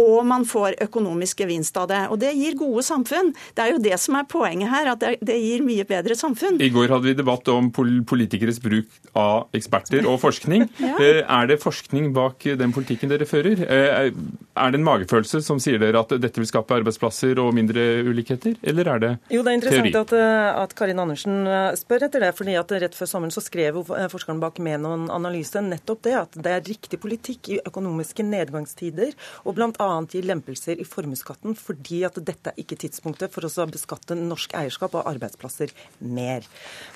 og 0.00 0.24
man 0.26 0.44
får 0.48 0.76
økonomisk 0.82 1.42
gevinst 1.42 1.76
av 1.80 1.88
det. 1.90 2.00
Og 2.12 2.20
det 2.22 2.32
gir 2.36 2.56
gode 2.58 2.84
samfunn. 2.86 3.32
Det 3.56 3.64
er 3.64 3.74
jo 3.74 3.82
det 3.82 3.98
som 4.00 4.16
er 4.18 4.28
poenget 4.28 4.72
her, 4.72 4.92
at 4.94 5.02
det 5.02 5.38
gir 5.38 5.64
mye 5.66 5.84
bedre 5.88 6.16
samfunn. 6.18 6.60
I 6.62 6.70
går 6.72 6.92
hadde 6.92 7.10
vi 7.10 7.16
debatt 7.18 7.48
om 7.52 7.70
politikeres 7.72 8.60
bruk 8.62 8.88
av 9.18 9.52
eksperter 9.56 10.06
og 10.08 10.18
forskning. 10.22 10.66
ja. 10.82 10.94
Eh, 10.96 11.20
er 11.22 11.50
det 11.50 11.60
forskning 11.62 12.12
bak 12.16 12.46
den 12.58 12.74
politikken 12.74 13.12
dere 13.12 13.28
fører? 13.28 13.64
Eh, 13.66 14.10
er 14.12 14.72
det 14.72 14.80
en 14.80 14.86
magefølelse 14.86 15.42
som 15.44 15.60
sier 15.62 15.80
dere 15.82 16.02
at 16.02 16.14
dette 16.22 16.40
vil 16.40 16.48
skape 16.48 16.80
arbeidsplasser 16.80 17.38
og 17.42 17.52
mindre 17.56 18.02
ulikheter, 18.06 18.56
eller 18.62 18.94
er 18.94 19.02
det 19.02 19.12
teori? 19.12 19.36
Jo, 19.36 19.42
det 19.42 19.52
er 19.52 19.58
interessant 19.58 20.00
at, 20.02 20.14
eh, 20.16 20.62
at, 20.62 20.74
Karin 20.76 21.02
Andersen 21.02 21.44
spør 21.78 22.06
etter 22.08 22.24
det. 22.24 22.32
fordi 22.36 22.54
at 22.56 22.72
rett 22.72 22.94
før 22.96 23.08
sommeren 23.08 23.32
så 23.34 23.42
skrev 23.44 23.82
forskeren 23.84 24.40
bak 24.40 24.58
Menon 24.62 25.10
analyse 25.12 25.60
nettopp 25.60 26.02
det, 26.06 26.14
at 26.16 26.36
det 26.44 26.52
er 26.52 26.64
riktig 26.64 26.98
politikk 27.00 27.50
i 27.52 27.60
økonomiske 27.66 28.24
nedgangstider. 28.24 29.12
og 29.44 29.54
blant 29.56 29.76
bl.a. 29.81 29.81
gi 30.12 30.22
lempelser 30.24 30.80
i 30.80 30.86
formuesskatten 30.88 31.56
fordi 31.58 32.02
at 32.08 32.18
dette 32.24 32.52
er 32.52 32.60
ikke 32.60 32.78
tidspunktet 32.84 33.32
for 33.34 33.46
å 33.46 33.66
beskatte 33.70 34.16
norsk 34.18 34.54
eierskap 34.58 34.96
og 34.98 35.08
arbeidsplasser 35.10 35.72
mer. 36.00 36.46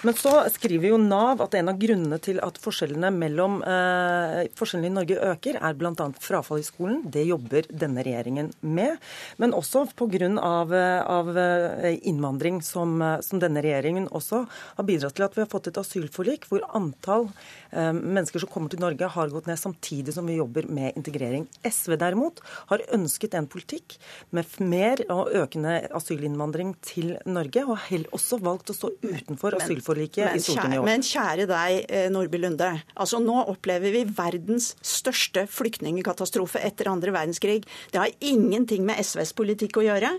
Men 0.07 0.17
så 0.19 0.35
skriver 0.55 0.91
jo 0.93 1.01
Nav 1.01 1.43
at 1.45 1.55
en 1.59 1.71
av 1.73 1.81
grunnene 1.81 2.19
til 2.23 2.41
at 2.45 2.59
forskjellene, 2.63 3.13
mellom, 3.15 3.61
eh, 3.63 4.49
forskjellene 4.57 4.91
i 4.91 4.97
Norge 4.97 5.21
øker, 5.33 5.61
er 5.61 5.79
bl.a. 5.79 6.09
frafall 6.21 6.63
i 6.63 6.67
skolen. 6.67 7.03
Det 7.11 7.27
jobber 7.27 7.69
denne 7.71 8.05
regjeringen 8.07 8.53
med. 8.63 8.97
Men 9.39 9.57
også 9.57 9.87
pga. 9.95 10.15
Av, 10.17 10.73
av 10.73 11.39
eh, 11.39 11.99
innvandring, 12.09 12.61
som, 12.65 12.99
som 13.23 13.41
denne 13.43 13.61
regjeringen 13.65 14.07
også 14.15 14.43
har 14.49 14.87
bidratt 14.87 15.17
til 15.19 15.27
at 15.27 15.37
vi 15.37 15.43
har 15.43 15.51
fått 15.51 15.69
et 15.71 15.81
asylforlik 15.81 16.47
hvor 16.51 16.65
antall 16.77 17.29
eh, 17.73 17.93
mennesker 17.93 18.43
som 18.43 18.51
kommer 18.53 18.73
til 18.73 18.83
Norge, 18.83 19.11
har 19.13 19.33
gått 19.33 19.49
ned 19.51 19.61
samtidig 19.61 20.15
som 20.17 20.29
vi 20.29 20.39
jobber 20.39 20.69
med 20.73 20.97
integrering. 20.99 21.47
SV 21.67 21.97
derimot 22.01 22.41
har 22.71 22.76
har 22.77 22.97
ønsket 22.97 23.37
en 23.39 23.49
politikk 23.51 23.97
med 24.37 24.57
mer 24.63 25.03
og 25.13 25.33
økende 25.37 25.79
asylinnvandring 25.97 26.75
til 26.85 27.15
Norge, 27.29 27.65
og 27.67 27.81
har 27.89 28.07
også 28.17 28.41
valgt 28.43 28.73
å 28.73 28.77
stå 28.77 28.93
utenfor 29.03 29.59
asylforliket 29.61 30.37
i 30.37 30.43
Stortinget 30.45 30.79
i 30.79 30.81
år. 30.83 30.89
Men 30.89 31.07
kjære 31.07 31.49
deg, 31.51 31.79
eh, 31.89 32.09
Nordby 32.13 32.41
Lunde. 32.43 32.71
Altså 32.97 33.21
Nå 33.23 33.39
opplever 33.51 33.95
vi 33.95 34.05
verdens 34.05 34.75
største 34.85 35.47
flyktningkatastrofe 35.51 36.63
etter 36.63 36.91
andre 36.93 37.15
verdenskrig. 37.15 37.65
Det 37.91 38.01
har 38.01 38.13
ingenting 38.21 38.85
med 38.87 39.01
SVs 39.03 39.35
politikk 39.37 39.81
å 39.81 39.87
gjøre. 39.87 40.13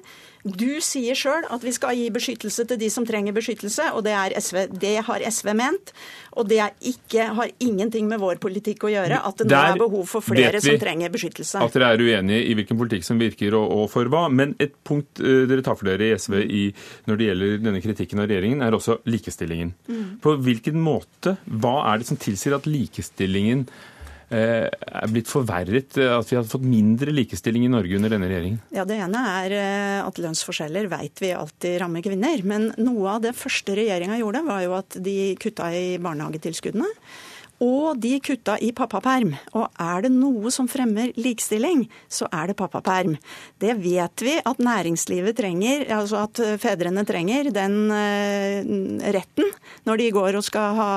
Du 0.48 0.80
sier 0.84 1.18
sjøl 1.18 1.46
at 1.52 1.64
vi 1.66 1.74
skal 1.76 1.98
gi 1.98 2.08
beskyttelse 2.14 2.66
til 2.70 2.80
de 2.80 2.90
som 2.94 3.06
trenger 3.08 3.36
beskyttelse, 3.36 3.90
og 3.98 4.06
det, 4.06 4.16
SV, 4.40 4.64
det 4.80 4.94
har 5.08 5.26
SV 5.28 5.52
ment. 5.58 5.92
Og 6.38 6.48
det 6.50 6.62
ikke, 6.86 7.30
har 7.38 7.52
ingenting 7.64 8.08
med 8.10 8.22
vår 8.22 8.40
politikk 8.42 8.86
å 8.88 8.94
gjøre 8.94 9.20
at 9.26 9.42
det 9.42 9.50
nå 9.50 9.64
er 9.74 9.82
behov 9.82 10.06
for 10.12 10.26
flere 10.26 10.62
som 10.64 10.78
trenger 10.82 11.12
beskyttelse. 11.14 11.64
At 11.64 11.76
dere 11.76 11.92
er 11.96 12.04
uenige 12.04 12.46
i 12.46 12.56
hvilken 12.58 12.80
politikk 12.80 13.08
som 13.08 13.20
virker 13.22 13.58
og, 13.58 13.66
og 13.74 13.92
for 13.94 14.12
hva. 14.14 14.28
Men 14.30 14.56
et 14.62 14.78
punkt 14.88 15.22
uh, 15.24 15.44
dere 15.50 15.66
tar 15.66 15.80
for 15.80 15.90
dere 15.90 16.12
i 16.12 16.16
SV 16.18 16.40
i, 16.46 16.64
når 17.10 17.20
det 17.20 17.30
gjelder 17.32 17.60
denne 17.66 17.84
kritikken 17.84 18.24
av 18.24 18.30
regjeringen, 18.30 18.64
er 18.64 18.78
også 18.78 19.00
likestillingen. 19.10 19.74
Mm. 19.90 20.08
På 20.24 20.38
hvilken 20.42 20.80
måte, 20.82 21.38
hva 21.46 21.80
er 21.92 22.02
det 22.02 22.12
som 22.12 22.22
tilsier 22.22 22.58
at 22.58 22.70
likestillingen 22.70 23.68
Eh, 23.68 23.97
er 24.36 25.12
blitt 25.12 25.30
forverret, 25.32 25.98
eh, 25.98 26.12
at 26.12 26.32
vi 26.32 26.36
har 26.36 26.48
fått 26.48 26.66
mindre 26.68 27.14
likestilling 27.16 27.64
i 27.64 27.72
Norge 27.72 27.96
under 27.96 28.12
denne 28.12 28.28
regjeringen? 28.28 28.60
Ja, 28.76 28.84
Det 28.86 28.98
ene 29.00 29.22
er 29.44 29.56
eh, 29.56 30.00
at 30.04 30.20
lønnsforskjeller 30.20 30.90
vet 30.92 31.24
vi 31.24 31.32
alltid 31.32 31.80
rammer 31.82 32.04
kvinner. 32.04 32.44
Men 32.44 32.74
noe 32.78 33.16
av 33.16 33.24
det 33.24 33.36
første 33.38 33.78
regjeringa 33.78 34.20
gjorde, 34.20 34.44
var 34.48 34.62
jo 34.66 34.76
at 34.76 35.00
de 35.00 35.36
kutta 35.40 35.72
i 35.72 35.98
barnehagetilskuddene. 36.04 36.92
Og 37.64 37.98
de 37.98 38.18
kutta 38.22 38.58
i 38.62 38.70
pappaperm. 38.76 39.34
Og 39.58 39.66
er 39.82 40.06
det 40.06 40.12
noe 40.14 40.52
som 40.54 40.68
fremmer 40.70 41.14
likestilling, 41.18 41.86
så 42.10 42.28
er 42.30 42.52
det 42.52 42.58
pappaperm. 42.60 43.16
Det 43.58 43.74
vet 43.82 44.24
vi 44.26 44.36
at 44.38 44.62
næringslivet 44.62 45.38
trenger, 45.40 45.88
altså 45.98 46.26
at 46.28 46.42
fedrene 46.62 47.06
trenger 47.08 47.50
den 47.56 47.78
uh, 47.90 49.08
retten 49.16 49.50
når 49.88 50.02
de 50.02 50.10
går 50.14 50.38
og 50.38 50.46
skal 50.46 50.78
ha, 50.78 50.90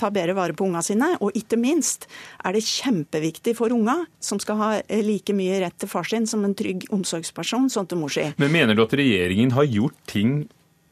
ta 0.00 0.10
bedre 0.14 0.34
vare 0.38 0.56
på 0.58 0.66
unga 0.66 0.82
sine. 0.84 1.12
Og 1.22 1.36
ikke 1.38 1.58
minst 1.60 2.08
er 2.42 2.56
det 2.56 2.64
kjempeviktig 2.66 3.54
for 3.58 3.74
unga, 3.74 4.00
som 4.22 4.40
skal 4.42 4.58
ha 4.58 4.72
like 5.04 5.36
mye 5.36 5.60
rett 5.62 5.78
til 5.78 5.90
far 5.90 6.08
sin 6.08 6.26
som 6.26 6.42
en 6.46 6.56
trygg 6.58 6.88
omsorgsperson, 6.92 7.70
sånn 7.72 7.90
til 7.90 8.02
mor 8.02 8.12
si. 8.12 8.26
Men 8.42 8.54
mener 8.54 8.74
du 8.78 8.82
at 8.84 8.96
regjeringen 8.98 9.54
har 9.54 9.70
gjort 9.70 9.98
ting 10.10 10.42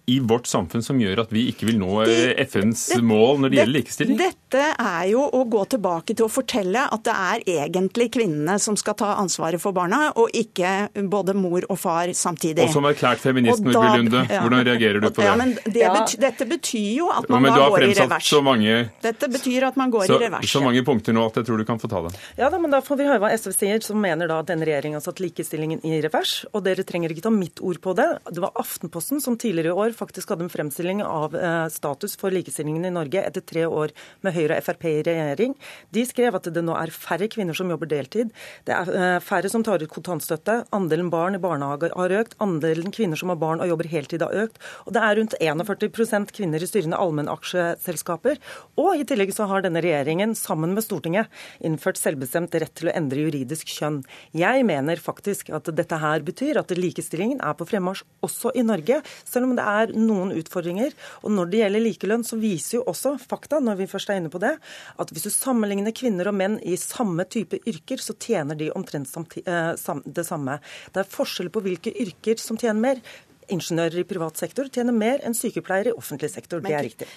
i 0.06 0.18
vårt 0.20 0.46
samfunn 0.46 0.82
som 0.82 0.98
gjør 1.00 1.24
at 1.24 1.32
vi 1.34 1.46
ikke 1.50 1.68
vil 1.68 1.78
nå 1.80 2.02
eh, 2.04 2.32
FNs 2.46 2.86
det, 2.94 3.00
mål 3.06 3.42
når 3.42 3.48
det, 3.48 3.50
det 3.50 3.60
gjelder 3.60 3.76
likestilling? 3.76 4.18
Dette 4.20 4.64
er 4.74 5.04
jo 5.12 5.24
å 5.24 5.42
gå 5.50 5.64
tilbake 5.74 6.16
til 6.16 6.26
å 6.26 6.30
fortelle 6.32 6.86
at 6.86 7.04
det 7.06 7.14
er 7.14 7.44
egentlig 7.64 8.10
kvinnene 8.16 8.56
som 8.62 8.78
skal 8.80 8.96
ta 8.98 9.12
ansvaret 9.20 9.62
for 9.62 9.76
barna, 9.76 10.10
og 10.18 10.32
ikke 10.36 10.90
både 11.10 11.34
mor 11.38 11.66
og 11.68 11.78
far 11.80 12.12
samtidig. 12.16 12.66
Og 12.66 12.74
som 12.74 12.88
erklært 12.90 13.22
feminist, 13.22 13.62
Nordby 13.64 14.00
Lunde, 14.00 14.24
ja. 14.26 14.42
hvordan 14.44 14.64
reagerer 14.66 15.00
du 15.02 15.08
på 15.10 15.20
det? 15.20 15.28
Ja, 15.28 15.36
men 15.38 15.54
det 15.64 15.86
betyr, 15.94 16.22
dette 16.26 16.48
betyr 16.50 16.90
jo 16.96 17.10
at 17.14 17.28
man 17.30 17.46
ja, 17.46 17.54
da 17.54 17.68
går 17.70 17.86
i 17.86 17.92
revers. 18.00 18.32
Mange, 18.50 18.76
dette 19.04 19.28
betyr 19.30 19.68
at 19.68 19.78
man 19.78 19.92
går 19.92 20.06
så, 20.08 20.16
i 20.16 20.24
revers. 20.24 20.50
Så 20.50 20.64
mange 20.64 20.82
punkter 20.86 21.14
nå 21.16 21.26
at 21.28 21.40
jeg 21.40 21.48
tror 21.48 21.60
du 21.60 21.66
kan 21.68 21.80
få 21.82 21.90
ta 21.92 22.02
det. 22.06 22.14
Ja, 22.40 22.50
da, 22.50 22.58
men 22.58 22.72
da 22.72 22.82
får 22.84 23.00
vi 23.00 23.08
høre 23.08 23.20
hva 23.22 23.32
SV 23.36 23.54
sier, 23.54 23.84
som 23.84 24.00
mener 24.02 24.30
da 24.30 24.40
at 24.42 24.50
denne 24.50 24.66
regjeringa 24.66 24.98
har 24.98 25.04
satt 25.04 25.22
likestillingen 25.22 25.84
i 25.86 26.00
revers. 26.02 26.40
Og 26.54 26.64
dere 26.66 26.86
trenger 26.88 27.12
ikke 27.12 27.26
ta 27.28 27.34
mitt 27.34 27.62
ord 27.62 27.80
på 27.84 27.94
det. 27.98 28.08
Det 28.30 28.42
var 28.42 28.56
Aftenposten 28.60 29.22
som 29.22 29.38
tidligere 29.40 29.74
i 29.74 29.84
år 29.86 29.89
faktisk 29.96 30.32
hadde 30.32 30.46
en 30.46 30.52
fremstilling 30.52 31.02
av 31.04 31.34
eh, 31.36 31.66
status 31.72 32.16
for 32.20 32.34
likestillingen 32.34 32.88
i 32.88 32.92
Norge 32.94 33.22
etter 33.26 33.44
tre 33.44 33.66
år 33.66 33.94
med 34.24 34.34
Høyre 34.36 34.58
og 34.60 34.66
Frp 34.66 34.86
i 34.90 34.94
regjering. 35.06 35.54
De 35.94 36.04
skrev 36.08 36.36
at 36.38 36.48
det 36.50 36.64
nå 36.64 36.76
er 36.78 36.92
færre 36.94 37.28
kvinner 37.32 37.56
som 37.56 37.70
jobber 37.72 37.90
deltid. 37.90 38.32
Det 38.68 38.76
er 38.76 38.90
eh, 38.90 39.18
færre 39.24 39.50
som 39.52 39.64
tar 39.66 39.82
ut 39.82 39.92
kontantstøtte. 39.92 40.60
Andelen 40.76 41.10
barn 41.12 41.38
i 41.38 41.42
barnehage 41.42 41.92
har 41.94 42.16
økt. 42.20 42.36
Andelen 42.42 42.94
kvinner 42.94 43.20
som 43.20 43.32
har 43.32 43.40
barn 43.40 43.62
og 43.62 43.70
jobber 43.70 43.90
heltid 43.90 44.24
har 44.26 44.36
økt. 44.46 44.60
Og 44.86 44.94
det 44.96 45.04
er 45.04 45.18
rundt 45.20 45.38
41% 45.40 46.34
kvinner 46.36 46.62
i 46.62 46.70
styrende 46.70 47.00
allmennaksjeselskaper. 47.00 48.40
Og 48.80 49.00
i 49.00 49.06
tillegg 49.08 49.34
så 49.36 49.48
har 49.50 49.64
denne 49.64 49.82
regjeringen 49.84 50.36
sammen 50.38 50.74
med 50.76 50.86
Stortinget 50.86 51.30
innført 51.64 52.00
selvbestemt 52.00 52.54
rett 52.60 52.74
til 52.78 52.90
å 52.90 52.94
endre 52.96 53.24
juridisk 53.26 53.70
kjønn. 53.70 54.02
Jeg 54.36 54.66
mener 54.68 55.00
faktisk 55.00 55.50
at 55.54 55.70
dette 55.76 55.98
her 56.00 56.24
betyr 56.26 56.60
at 56.60 56.72
likestillingen 56.76 57.40
er 57.44 57.56
på 57.58 57.66
fremmarsj 57.68 58.04
også 58.26 58.52
i 58.58 58.64
Norge, 58.66 59.00
selv 59.24 59.48
om 59.48 59.56
det 59.58 59.64
er 59.64 59.79
noen 59.88 60.20
noen 60.20 60.36
utfordringer. 60.40 60.94
Og 61.24 61.34
når 61.34 61.50
det 61.50 61.62
gjelder 61.62 61.84
likelønn, 61.84 62.26
så 62.26 62.38
viser 62.40 62.78
jo 62.78 62.84
også 62.90 63.16
fakta, 63.20 63.60
når 63.64 63.80
vi 63.80 63.88
først 63.90 64.12
er 64.12 64.20
inne 64.20 64.32
på 64.32 64.42
det, 64.42 64.54
at 65.00 65.14
hvis 65.14 65.28
du 65.28 65.32
sammenligner 65.34 65.94
kvinner 65.96 66.30
og 66.30 66.38
menn 66.38 66.58
i 66.62 66.76
samme 66.80 67.26
type 67.30 67.60
yrker, 67.70 68.02
så 68.02 68.16
tjener 68.20 68.58
de 68.58 68.70
omtrent 68.76 69.10
eh, 69.44 69.72
det 70.04 70.26
samme. 70.26 70.60
Det 70.92 71.04
er 71.04 71.10
forskjell 71.16 71.50
på 71.52 71.64
hvilke 71.66 71.94
yrker 72.06 72.40
som 72.40 72.60
tjener 72.60 72.80
mer 72.80 73.02
ingeniører 73.50 74.04
i 74.04 74.06
privat 74.06 74.38
sektor 74.38 74.68
tjener 74.70 74.94
mer 74.94 75.24
enn 75.26 75.34
sykepleiere 75.34 75.90
i 75.90 75.98
offentlig 75.98 76.30
sektor. 76.30 76.60
Det 76.62 76.70
er 76.70 76.86
riktig 76.86 77.08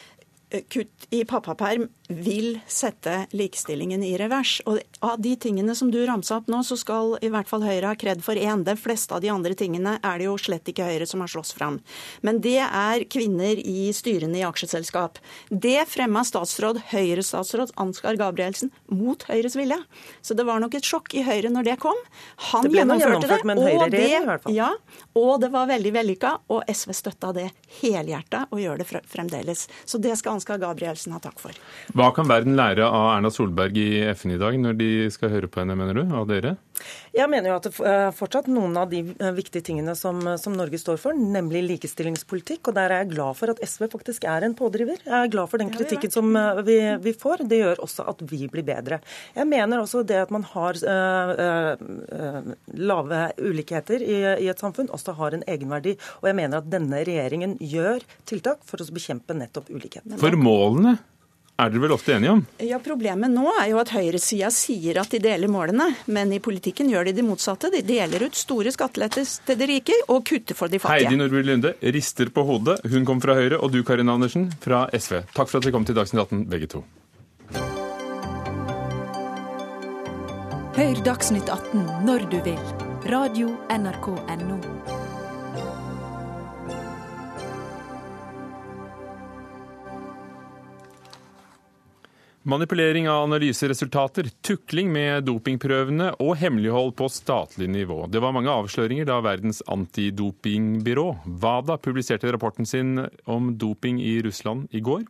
kutt 0.70 1.08
i 1.10 1.24
pappaperm 1.26 1.88
vil 2.08 2.60
sette 2.68 3.26
likestillingen 3.34 4.04
i 4.04 4.14
revers. 4.20 4.60
Og 4.70 4.80
av 5.06 5.22
de 5.22 5.34
tingene 5.40 5.76
som 5.76 5.90
du 5.92 6.00
ramsa 6.06 6.38
opp 6.40 6.50
nå, 6.52 6.62
så 6.68 6.78
skal 6.80 7.16
i 7.24 7.30
hvert 7.34 7.50
fall 7.50 7.66
Høyre 7.66 7.94
ha 7.94 7.98
kred 8.00 8.24
for 8.26 8.38
én. 8.38 8.66
De 8.68 8.76
fleste 8.78 9.16
av 9.16 9.24
de 9.24 9.32
andre 9.34 9.56
tingene 9.58 9.96
er 9.98 10.20
det 10.20 10.28
jo 10.28 10.36
slett 10.42 10.70
ikke 10.70 10.88
Høyre 10.88 11.08
som 11.10 11.24
har 11.24 11.32
slåss 11.32 11.54
fram. 11.58 11.80
Men 12.22 12.42
det 12.44 12.60
er 12.64 13.06
kvinner 13.12 13.60
i 13.60 13.90
styrene 13.96 14.42
i 14.42 14.46
aksjeselskap. 14.48 15.20
Det 15.50 15.80
fremma 15.90 16.26
statsråd, 16.28 16.84
Høyre-statsråd 16.92 17.74
Ansgar 17.82 18.20
Gabrielsen 18.20 18.74
mot 18.92 19.26
Høyres 19.30 19.58
vilje. 19.58 19.80
Så 20.22 20.38
det 20.38 20.46
var 20.48 20.62
nok 20.64 20.78
et 20.78 20.88
sjokk 20.88 21.16
i 21.18 21.26
Høyre 21.26 21.52
når 21.54 21.72
det 21.72 21.80
kom. 21.84 21.98
Han 22.52 22.70
det 22.70 22.78
gjennomførte 22.82 23.32
det. 23.32 23.42
Og 23.74 23.90
det, 23.94 24.54
ja, 24.54 24.70
og 25.20 25.42
det 25.42 25.50
var 25.54 25.70
veldig 25.70 25.94
vellykka, 25.94 26.32
og 26.54 26.70
SV 26.70 26.94
støtta 26.98 27.32
det 27.36 27.48
helhjerta 27.82 28.48
og 28.50 28.62
gjør 28.62 28.82
det 28.82 28.88
fremdeles. 29.10 29.68
Så 29.86 30.02
det 30.02 30.16
skal 30.20 30.38
Ansgar 30.38 30.62
Gabrielsen 30.62 31.14
ha 31.16 31.22
takk 31.24 31.40
for. 31.42 31.58
Hva 31.94 32.10
kan 32.16 32.30
verden 32.30 32.58
lære 32.58 32.88
av 32.88 33.12
Erna 33.18 33.32
Solberg 33.34 33.78
i 33.78 34.04
FN 34.14 34.36
i 34.36 34.42
dag, 34.42 34.58
når 34.60 34.80
de 34.80 34.92
skal 35.14 35.34
høre 35.34 35.50
på 35.52 35.62
henne, 35.62 35.78
mener 35.80 36.02
du? 36.02 36.04
Av 36.14 36.28
dere? 36.30 36.56
Jeg 37.14 37.30
mener 37.30 37.52
jo 37.52 37.58
at 37.60 37.68
det 37.68 37.90
er 37.90 38.16
fortsatt 38.16 38.48
noen 38.52 38.76
av 38.80 38.90
de 38.92 39.04
eh, 39.14 39.34
viktige 39.36 39.66
tingene 39.66 39.96
som, 39.98 40.20
som, 40.42 40.56
Norge 40.58 40.80
står 40.82 41.00
for, 41.02 41.18
nemlig 41.18 41.64
likestillingspolitikk. 41.68 42.70
Og 42.70 42.78
der 42.78 42.90
er 42.92 43.04
jeg 43.04 43.14
glad 43.14 43.38
for 43.40 43.54
at 43.54 43.62
SV 43.62 43.88
faktisk 43.94 44.26
er 44.30 44.46
en 44.48 44.56
pådriver. 44.58 45.02
Jeg 45.06 45.14
er 45.14 45.32
glad 45.34 45.52
for 45.52 45.62
den 45.62 45.72
kritikken 45.74 46.14
som 46.14 46.34
eh, 46.40 46.64
vi, 46.66 46.78
vi 47.04 47.16
får. 47.18 47.46
Det 47.50 47.62
gjør 47.62 47.84
også 47.86 48.08
at 48.10 48.26
vi 48.32 48.48
blir 48.52 48.66
bedre. 48.68 49.00
Jeg 49.38 49.50
mener 49.50 49.84
også 49.84 50.04
det 50.08 50.20
at 50.24 50.34
man 50.34 50.46
har 50.54 50.78
uh, 50.88 51.74
uh, 51.78 52.52
lave 52.78 53.22
ulikheter 53.42 54.04
i, 54.04 54.18
i, 54.44 54.50
et 54.52 54.62
samfunn, 54.62 54.92
også 54.94 55.16
har 55.20 55.38
en 55.38 55.46
egenverdi. 55.50 55.96
Og 56.22 56.30
jeg 56.30 56.40
mener 56.40 56.62
at 56.62 56.70
denne 56.72 57.02
regjeringen 57.06 57.58
gjør 57.62 58.04
tiltak 58.30 58.64
for 58.68 58.82
å 58.82 58.88
bekjempe 58.94 59.36
nettopp 59.38 59.72
ulikhetene. 59.74 60.20
For 60.22 60.38
målene 60.40 60.98
er 61.58 61.70
dere 61.70 61.84
vel 61.84 61.94
ofte 61.94 62.16
enige 62.16 62.32
om? 62.34 62.42
Ja, 62.66 62.80
Problemet 62.84 63.32
nå 63.32 63.46
er 63.62 63.70
jo 63.72 63.80
at 63.82 63.92
høyresida 63.94 64.50
sier 64.54 65.00
at 65.02 65.14
de 65.14 65.20
deler 65.24 65.52
målene, 65.52 65.90
men 66.06 66.34
i 66.34 66.42
politikken 66.44 66.90
gjør 66.92 67.10
de 67.10 67.16
det 67.20 67.26
motsatte. 67.28 67.70
De 67.74 67.84
deler 67.86 68.26
ut 68.26 68.38
store 68.38 68.74
skatteletter 68.74 69.28
til 69.48 69.60
de 69.60 69.70
rike 69.70 70.00
og 70.08 70.26
kutter 70.28 70.58
for 70.58 70.72
de 70.72 70.82
fattige. 70.82 71.08
Heidi 71.08 71.20
Nordby 71.22 71.44
Lunde 71.46 71.76
rister 71.94 72.34
på 72.34 72.46
hodet. 72.48 72.80
Hun 72.90 73.06
kom 73.06 73.22
fra 73.24 73.38
Høyre, 73.38 73.62
og 73.62 73.72
du 73.74 73.84
Karin 73.86 74.10
Andersen 74.10 74.50
fra 74.64 74.88
SV. 74.94 75.22
Takk 75.38 75.52
for 75.52 75.60
at 75.60 75.68
dere 75.68 75.76
kom 75.78 75.86
til 75.88 75.98
Dagsnytt 76.00 76.26
18, 76.26 76.44
begge 76.52 76.72
to. 76.74 76.84
Hør 80.74 81.06
Dagsnytt 81.06 81.54
18 81.54 81.86
når 82.10 82.26
du 82.34 82.40
vil. 82.50 82.60
Radio 83.14 83.54
NRK 83.70 84.08
Radio.nrk.no. 84.10 85.03
Manipulering 92.46 93.10
av 93.10 93.24
analyseresultater, 93.24 94.28
tukling 94.44 94.90
med 94.92 95.24
dopingprøvene 95.24 96.10
og 96.20 96.34
hemmelighold 96.42 96.90
på 97.00 97.08
statlig 97.08 97.70
nivå. 97.72 98.02
Det 98.12 98.20
var 98.20 98.34
mange 98.36 98.52
avsløringer 98.52 99.08
da 99.08 99.22
verdens 99.24 99.62
antidopingbyrå, 99.72 101.06
WADA, 101.24 101.78
publiserte 101.80 102.34
rapporten 102.36 102.68
sin 102.68 102.98
om 103.32 103.54
doping 103.56 104.02
i 104.04 104.18
Russland 104.28 104.68
i 104.76 104.82
går. 104.84 105.06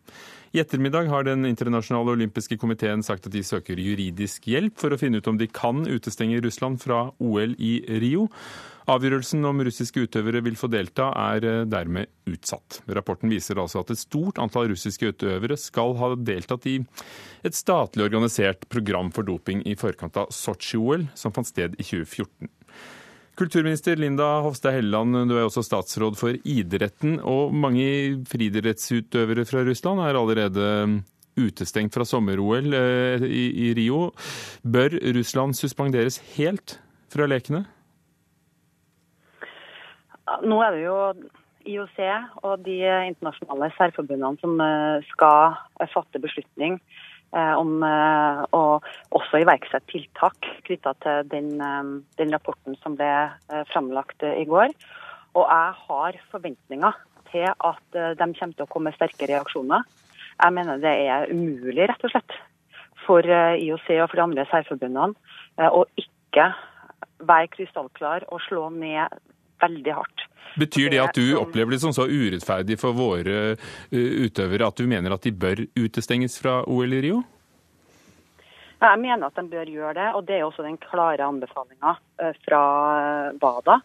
I 0.54 0.62
ettermiddag 0.62 1.10
har 1.10 1.26
Den 1.26 1.48
internasjonale 1.50 2.14
olympiske 2.14 2.60
komiteen 2.62 3.02
sagt 3.02 3.26
at 3.26 3.34
de 3.34 3.42
søker 3.42 3.82
juridisk 3.82 4.46
hjelp 4.46 4.78
for 4.78 4.94
å 4.94 5.00
finne 5.02 5.18
ut 5.18 5.32
om 5.32 5.42
de 5.42 5.50
kan 5.50 5.88
utestenge 5.90 6.38
Russland 6.46 6.84
fra 6.86 7.08
OL 7.18 7.58
i 7.58 7.80
Rio. 7.98 8.28
Avgjørelsen 8.92 9.46
om 9.48 9.62
russiske 9.64 10.04
utøvere 10.04 10.42
vil 10.44 10.58
få 10.60 10.68
delta, 10.72 11.10
er 11.16 11.46
eh, 11.48 11.60
dermed 11.70 12.12
utsatt. 12.28 12.82
Rapporten 12.92 13.32
viser 13.32 13.62
altså 13.62 13.84
at 13.84 13.94
et 13.94 14.02
stort 14.02 14.42
antall 14.44 14.72
russiske 14.74 15.14
utøvere 15.14 15.58
skal 15.60 15.96
ha 16.02 16.14
deltatt 16.20 16.68
i 16.68 16.80
et 17.48 17.56
statlig 17.56 18.10
organisert 18.10 18.68
program 18.72 19.12
for 19.16 19.28
doping 19.28 19.64
i 19.70 19.78
forkant 19.80 20.20
av 20.20 20.34
Sotsji-OL, 20.36 21.08
som 21.16 21.36
fant 21.36 21.48
sted 21.48 21.78
i 21.80 21.86
2014. 21.86 22.52
Kulturminister 23.40 23.98
Linda 23.98 24.28
Hofstad 24.46 24.76
Helleland, 24.76 25.16
du 25.32 25.34
er 25.40 25.48
også 25.48 25.64
statsråd 25.66 26.20
for 26.20 26.38
idretten. 26.46 27.16
Og 27.26 27.56
mange 27.56 27.88
friidrettsutøvere 28.30 29.48
fra 29.50 29.64
Russland 29.66 30.04
er 30.04 30.20
allerede 30.20 30.68
utestengt 31.40 31.96
fra 31.96 32.06
sommer-OL 32.06 32.76
eh, 32.78 33.26
i 33.26 33.72
Rio. 33.80 34.12
Bør 34.62 35.00
Russland 35.18 35.58
suspenderes 35.58 36.20
helt 36.36 36.78
fra 37.14 37.26
lekene? 37.30 37.64
Nå 40.42 40.60
er 40.64 40.74
det 40.74 40.84
jo 40.86 40.98
IOC 41.70 42.00
og 42.44 42.64
de 42.66 42.78
internasjonale 43.08 43.70
særforbundene 43.78 44.40
som 44.42 44.60
eh, 44.64 45.06
skal 45.12 45.56
fatte 45.94 46.22
beslutning 46.24 46.78
eh, 47.36 47.54
om 47.60 47.84
eh, 47.88 48.44
å 48.56 48.64
også 49.16 49.44
iverksette 49.44 49.92
tiltak 49.92 50.50
knytta 50.68 50.96
til 51.06 51.30
den, 51.32 51.52
den, 52.20 52.34
rapporten 52.36 52.78
som 52.82 52.98
ble 53.00 53.12
framlagt 53.72 54.26
i 54.28 54.46
går. 54.50 54.74
Og 55.34 55.46
jeg 55.48 55.78
har 55.88 56.20
forventninger 56.32 57.00
til 57.32 57.48
at 57.50 57.84
de 57.94 58.28
kommer 58.38 58.54
til 58.54 58.66
å 58.66 58.70
komme 58.70 58.92
med 58.92 58.98
sterke 59.00 59.30
reaksjoner. 59.30 59.86
Jeg 60.38 60.54
mener 60.54 60.82
det 60.82 60.92
er 61.08 61.32
umulig, 61.32 61.88
rett 61.90 62.06
og 62.06 62.14
slett, 62.14 62.36
for 63.06 63.26
IOC 63.26 63.88
og 63.98 64.08
for 64.12 64.20
de 64.20 64.26
andre 64.28 64.46
særforbundene 64.52 65.72
å 65.74 65.82
ikke 66.00 66.52
være 67.26 67.50
krystallklar 67.56 68.28
og 68.30 68.42
slå 68.46 68.68
ned 68.74 69.18
veldig 69.64 69.98
hardt. 69.98 70.28
Betyr 70.60 70.92
det 70.94 71.02
at 71.02 71.18
du 71.18 71.34
opplever 71.40 71.74
det 71.74 71.82
som 71.82 71.94
så 71.96 72.06
urettferdig 72.06 72.78
for 72.78 72.94
våre 72.94 73.38
eh, 73.56 74.18
utøvere 74.28 74.68
at 74.70 74.78
du 74.78 74.86
mener 74.90 75.16
at 75.16 75.26
de 75.26 75.34
bør 75.34 75.64
utestenges 75.80 76.38
fra 76.42 76.60
OL 76.70 76.94
i 76.94 77.02
Rio? 77.08 77.24
Jeg 78.84 79.00
mener 79.00 79.30
at 79.30 79.40
de 79.40 79.48
bør 79.48 79.70
gjøre 79.72 79.96
det, 79.98 80.10
og 80.14 80.26
det 80.28 80.38
er 80.38 80.46
også 80.46 80.66
den 80.66 80.78
klare 80.82 81.26
anbefalinga 81.26 81.96
eh, 82.22 82.38
fra 82.46 82.64
WADA 83.42 83.80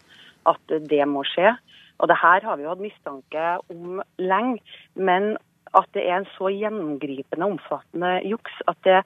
at 0.49 0.79
det 0.91 1.05
må 1.09 1.23
skje. 1.27 1.55
Og 1.99 2.07
det 2.11 2.17
her 2.19 2.45
har 2.45 2.57
vi 2.57 2.65
jo 2.65 2.73
hatt 2.73 2.83
mistanke 2.83 3.45
om 3.71 4.01
lenge. 4.21 4.59
Men 4.95 5.35
at 5.77 5.89
det 5.93 6.05
er 6.05 6.19
en 6.19 6.29
så 6.35 6.51
gjennomgripende 6.53 7.45
omfattende 7.45 8.19
juks 8.25 8.55
at, 8.71 8.79
det, 8.87 9.01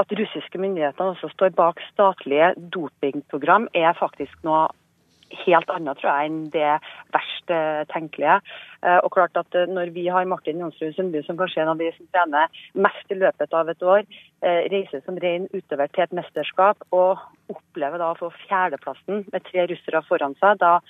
at 0.00 0.14
russiske 0.18 0.60
myndigheter 0.60 1.14
også 1.14 1.30
står 1.32 1.54
bak 1.56 1.80
statlige 1.92 2.52
dopingprogram, 2.74 3.68
er 3.74 3.96
faktisk 3.98 4.42
noe 4.46 4.68
helt 5.44 5.70
annet, 5.72 5.98
tror 6.00 6.10
jeg, 6.10 6.30
enn 6.30 6.42
det 6.54 6.68
verst 7.14 7.52
eh, 7.54 7.82
tenkelige. 7.92 8.38
Eh, 8.82 8.98
og 8.98 9.12
klart 9.14 9.36
at 9.38 9.58
eh, 9.58 9.68
Når 9.70 9.92
vi 9.94 10.06
har 10.12 10.28
Martin 10.28 10.60
Jonsrud 10.62 10.94
Sundby, 10.96 11.22
som 11.26 11.38
kanskje 11.40 11.62
er 11.62 11.66
en 11.66 11.74
av 11.74 11.82
de 11.82 11.90
som 11.96 12.08
trener 12.14 12.62
mest 12.74 13.14
i 13.14 13.18
løpet 13.18 13.56
av 13.56 13.70
et 13.72 13.82
år, 13.82 14.04
reiser 14.42 15.02
som 15.06 15.18
ren 15.22 15.44
utøver 15.52 15.90
til 15.94 16.02
et 16.02 16.14
mesterskap 16.18 16.80
og 16.90 17.20
opplever 17.52 18.00
da 18.00 18.08
å 18.10 18.18
få 18.18 18.32
fjerdeplassen 18.40 19.22
med 19.30 19.44
tre 19.46 19.68
russere 19.70 20.00
foran 20.08 20.34
seg, 20.40 20.58
da 20.58 20.80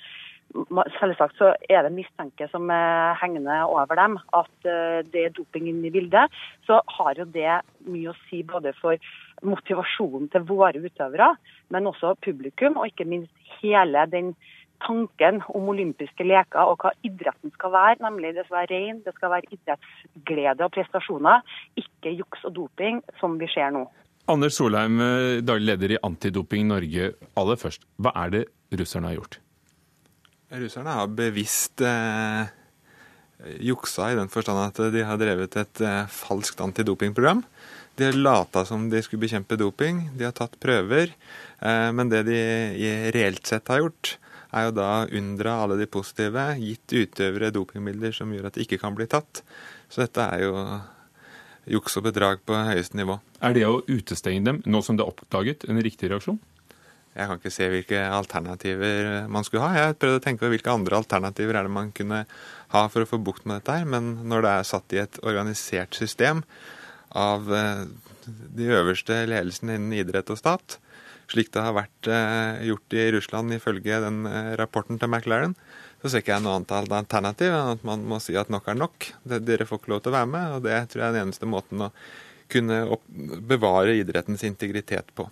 Selvsagt 0.99 1.37
så 1.39 1.51
er 1.65 1.85
det 1.85 1.95
mistanke 1.95 2.45
som 2.51 2.69
er 2.73 3.17
hengende 3.21 3.55
over 3.65 3.97
dem 3.97 4.19
at 4.37 4.67
det 5.09 5.23
er 5.25 5.33
doping 5.33 5.69
inne 5.71 5.89
i 5.89 5.93
bildet. 5.93 6.33
Så 6.67 6.77
har 6.97 7.17
jo 7.17 7.25
det 7.25 7.61
mye 7.89 8.11
å 8.11 8.17
si 8.27 8.43
både 8.45 8.75
for 8.77 9.01
motivasjonen 9.43 10.29
til 10.33 10.45
våre 10.47 10.81
utøvere, 10.83 11.33
men 11.73 11.89
også 11.89 12.13
publikum, 12.23 12.77
og 12.77 12.91
ikke 12.91 13.09
minst 13.09 13.33
hele 13.61 14.05
den 14.11 14.33
tanken 14.83 15.41
om 15.55 15.69
olympiske 15.71 16.25
leker 16.27 16.69
og 16.69 16.83
hva 16.83 16.93
idretten 17.07 17.53
skal 17.55 17.73
være. 17.73 17.99
Nemlig 18.03 18.33
det 18.37 18.45
skal 18.47 18.59
være 18.61 18.71
rein, 18.73 19.01
det 19.05 19.15
skal 19.17 19.33
være 19.35 19.49
idrettsglede 19.55 20.67
og 20.67 20.73
prestasjoner, 20.75 21.43
ikke 21.79 22.15
juks 22.19 22.43
og 22.49 22.57
doping, 22.57 23.03
som 23.21 23.39
vi 23.41 23.49
ser 23.53 23.73
nå. 23.75 23.85
Anders 24.31 24.55
Solheim, 24.55 25.01
daglig 25.43 25.73
leder 25.73 25.95
i 25.95 26.03
Antidoping 26.07 26.69
Norge. 26.71 27.11
Aller 27.39 27.59
først, 27.59 27.87
hva 27.99 28.15
er 28.23 28.37
det 28.37 28.45
russerne 28.79 29.11
har 29.11 29.19
gjort? 29.19 29.42
Russerne 30.53 30.93
har 30.99 31.07
bevisst 31.09 31.81
eh, 31.81 32.49
juksa 33.65 34.11
i 34.11 34.17
den 34.17 34.29
forstand 34.29 34.61
at 34.61 34.81
de 34.93 35.01
har 35.05 35.17
drevet 35.17 35.55
et 35.57 35.81
eh, 35.81 36.11
falskt 36.13 36.61
antidopingprogram. 36.61 37.41
De 37.97 38.05
har 38.05 38.17
lata 38.17 38.61
som 38.65 38.85
de 38.89 39.01
skulle 39.01 39.23
bekjempe 39.25 39.57
doping. 39.57 40.07
De 40.17 40.27
har 40.27 40.35
tatt 40.37 40.59
prøver. 40.61 41.15
Eh, 41.57 41.89
men 41.97 42.11
det 42.13 42.25
de 42.29 42.39
reelt 43.15 43.49
sett 43.49 43.71
har 43.73 43.81
gjort, 43.81 44.15
er 44.53 44.67
jo 44.67 44.75
da 44.77 44.91
unndra 45.09 45.57
alle 45.63 45.79
de 45.79 45.89
positive, 45.89 46.45
gitt 46.61 46.93
utøvere 46.93 47.53
dopingmidler 47.53 48.13
som 48.13 48.29
gjør 48.33 48.51
at 48.51 48.57
de 48.57 48.67
ikke 48.67 48.81
kan 48.81 48.93
bli 48.97 49.09
tatt. 49.09 49.41
Så 49.89 50.05
dette 50.05 50.29
er 50.35 50.45
jo 50.45 50.53
juks 51.73 51.97
og 51.97 52.05
bedrag 52.11 52.45
på 52.45 52.57
høyeste 52.69 52.99
nivå. 52.99 53.17
Er 53.41 53.57
det 53.57 53.65
å 53.65 53.81
utestenge 53.89 54.45
dem, 54.45 54.61
nå 54.69 54.85
som 54.85 54.99
det 54.99 55.05
er 55.05 55.13
oppdaget, 55.13 55.65
en 55.65 55.81
riktig 55.81 56.13
reaksjon? 56.13 56.37
Jeg 57.13 57.29
kan 57.29 57.39
ikke 57.39 57.53
se 57.53 57.69
hvilke 57.69 58.03
alternativer 58.09 59.27
man 59.29 59.45
skulle 59.45 59.65
ha. 59.65 59.73
Jeg 59.77 59.89
har 59.91 59.99
prøvd 60.01 60.17
å 60.17 60.23
tenke 60.23 60.45
på 60.45 60.53
hvilke 60.53 60.73
andre 60.73 60.97
alternativer 60.97 61.59
er 61.59 61.67
det 61.67 61.73
man 61.73 61.91
kunne 61.93 62.23
ha 62.73 62.85
for 62.89 63.05
å 63.05 63.09
få 63.09 63.19
bukt 63.21 63.45
med 63.45 63.61
dette 63.61 63.75
her. 63.77 63.89
Men 63.89 64.15
når 64.29 64.45
det 64.45 64.53
er 64.53 64.71
satt 64.71 64.95
i 64.95 65.03
et 65.03 65.19
organisert 65.21 65.93
system, 65.99 66.41
av 67.13 67.53
eh, 67.53 67.85
de 68.57 68.71
øverste 68.73 69.23
ledelsene 69.29 69.77
innen 69.77 69.93
idrett 70.01 70.31
og 70.33 70.39
stat, 70.39 70.79
slik 71.31 71.53
det 71.53 71.63
har 71.63 71.75
vært 71.77 72.09
eh, 72.11 72.65
gjort 72.69 72.97
i 72.97 73.05
Russland 73.15 73.55
ifølge 73.55 74.01
den 74.03 74.25
eh, 74.29 74.53
rapporten 74.59 74.99
til 74.99 75.11
McLaren, 75.11 75.55
så 76.01 76.11
ser 76.11 76.23
ikke 76.23 76.33
jeg 76.33 76.43
noe 76.43 76.57
annet 76.57 76.73
alternativ 76.73 77.53
enn 77.53 77.77
at 77.77 77.85
man 77.87 78.03
må 78.09 78.19
si 78.19 78.35
at 78.35 78.51
nok 78.51 78.67
er 78.67 78.79
nok. 78.81 79.07
Dere 79.23 79.67
får 79.69 79.79
ikke 79.79 79.93
lov 79.93 80.03
til 80.03 80.11
å 80.11 80.17
være 80.17 80.31
med, 80.33 80.57
og 80.57 80.65
det 80.65 80.81
tror 80.91 81.03
jeg 81.03 81.07
er 81.07 81.15
den 81.15 81.29
eneste 81.29 81.47
måten 81.47 81.85
å 81.85 81.93
kunne 82.51 82.81
bevare 83.47 83.95
idrettens 83.95 84.43
integritet 84.45 85.13
på. 85.15 85.29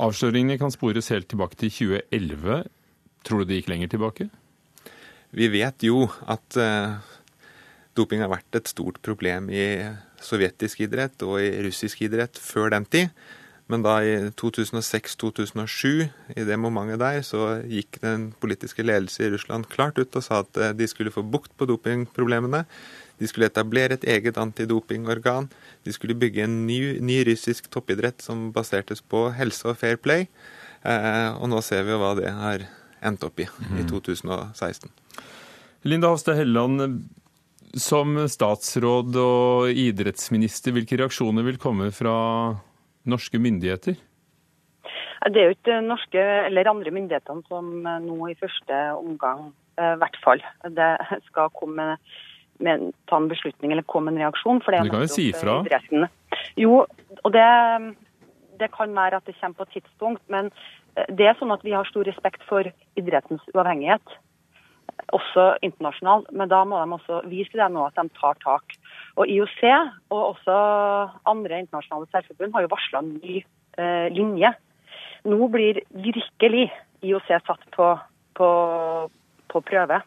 Avsløringene 0.00 0.58
kan 0.60 0.72
spores 0.72 1.10
helt 1.12 1.28
tilbake 1.28 1.58
til 1.60 1.72
2011. 1.72 2.62
Tror 3.26 3.42
du 3.42 3.48
det 3.48 3.60
gikk 3.60 3.72
lenger 3.72 3.92
tilbake? 3.92 4.28
Vi 5.32 5.48
vet 5.52 5.84
jo 5.84 6.06
at 6.28 6.56
doping 7.96 8.24
har 8.24 8.32
vært 8.32 8.56
et 8.58 8.70
stort 8.70 8.98
problem 9.04 9.50
i 9.52 9.64
sovjetisk 10.22 10.84
idrett 10.86 11.22
og 11.26 11.38
i 11.42 11.50
russisk 11.66 12.04
idrett 12.06 12.40
før 12.40 12.72
den 12.74 12.88
tid. 12.88 13.12
Men 13.70 13.84
da 13.84 13.94
i 14.04 14.16
2006-2007, 14.36 16.08
i 16.36 16.44
det 16.44 16.58
momentet 16.60 17.00
der, 17.00 17.20
så 17.24 17.62
gikk 17.64 18.00
den 18.02 18.32
politiske 18.42 18.84
ledelse 18.84 19.24
i 19.24 19.30
Russland 19.32 19.68
klart 19.72 20.00
ut 20.00 20.18
og 20.18 20.24
sa 20.24 20.42
at 20.42 20.58
eh, 20.60 20.74
de 20.76 20.88
skulle 20.90 21.14
få 21.14 21.24
bukt 21.24 21.54
på 21.56 21.68
dopingproblemene. 21.70 22.64
De 23.22 23.30
skulle 23.30 23.46
etablere 23.46 23.94
et 23.94 24.06
eget 24.16 24.38
antidopingorgan. 24.40 25.46
De 25.86 25.94
skulle 25.94 26.18
bygge 26.18 26.42
en 26.42 26.64
ny, 26.66 26.98
ny 26.98 27.20
russisk 27.28 27.70
toppidrett 27.70 28.24
som 28.24 28.48
basertes 28.54 29.00
på 29.00 29.28
helse 29.36 29.68
og 29.70 29.78
fair 29.78 30.00
play. 30.02 30.26
Eh, 30.82 31.30
og 31.38 31.46
nå 31.52 31.62
ser 31.62 31.86
vi 31.86 31.94
jo 31.94 32.00
hva 32.02 32.16
det 32.18 32.32
har 32.34 32.66
endt 33.02 33.22
opp 33.26 33.38
i 33.42 33.46
mm. 33.46 33.78
i 33.78 33.86
2016. 33.86 34.90
Linda 35.86 36.10
Hofstad 36.10 36.38
Helleland, 36.38 37.02
som 37.78 38.14
statsråd 38.30 39.16
og 39.18 39.70
idrettsminister, 39.70 40.74
hvilke 40.74 40.98
reaksjoner 41.00 41.46
vil 41.46 41.58
komme 41.62 41.90
fra 41.94 42.14
norske 43.08 43.38
myndigheter? 43.42 43.96
Det 45.30 45.38
er 45.38 45.50
jo 45.50 45.54
ikke 45.54 45.78
norske 45.86 46.22
eller 46.48 46.70
andre 46.70 46.90
myndighetene 46.94 47.46
som 47.46 47.70
nå 47.82 48.18
i 48.30 48.38
første 48.38 48.78
omgang, 48.98 49.50
eh, 49.78 49.94
i 49.94 50.00
hvert 50.02 50.18
fall, 50.24 50.42
det 50.78 50.92
skal 51.28 51.50
komme 51.58 51.78
med, 51.78 52.14
ta 53.10 53.18
en 53.18 53.30
beslutning 53.30 53.74
eller 53.74 53.86
komme 53.88 54.10
med 54.10 54.20
en 54.20 54.26
reaksjon. 54.26 54.62
For 54.64 54.74
det 54.74 54.84
du 54.86 54.94
kan 54.94 55.06
jo 55.06 55.12
si 55.12 55.28
ifra. 55.30 55.60
Jo, 56.60 56.82
og 57.22 57.30
det, 57.34 57.46
det 58.60 58.72
kan 58.74 58.94
være 58.96 59.20
at 59.20 59.28
det 59.28 59.38
kommer 59.40 59.60
på 59.60 59.68
et 59.68 59.78
tidspunkt, 59.78 60.22
men 60.32 60.50
eh, 60.96 61.08
det 61.10 61.30
er 61.30 61.38
sånn 61.40 61.54
at 61.54 61.64
vi 61.66 61.74
har 61.76 61.88
stor 61.90 62.08
respekt 62.08 62.44
for 62.48 62.68
idrettens 63.00 63.44
uavhengighet 63.54 64.18
også 65.12 65.46
internasjonalt. 65.64 66.30
Men 66.32 66.50
da 66.50 66.62
må 66.68 66.80
de 66.80 66.96
også 66.96 67.22
vise 67.30 67.56
det 67.58 67.68
nå 67.72 67.86
at 67.86 67.98
de 67.98 68.08
tar 68.18 68.38
tak. 68.44 68.76
Og 69.20 69.28
IOC 69.28 69.62
og 70.12 70.20
også 70.34 70.58
andre 71.28 71.62
internasjonale 71.64 72.08
særforbund 72.12 72.54
har 72.54 72.64
jo 72.64 72.72
varsla 72.72 73.02
en 73.02 73.12
ny 73.18 73.42
eh, 73.42 74.08
linje. 74.14 74.52
Nå 75.28 75.48
blir 75.52 75.82
virkelig 75.90 76.70
IOC 77.02 77.28
satt 77.46 77.66
på, 77.76 77.92
på, 78.38 78.48
på, 79.52 79.64
prøve. 79.68 80.00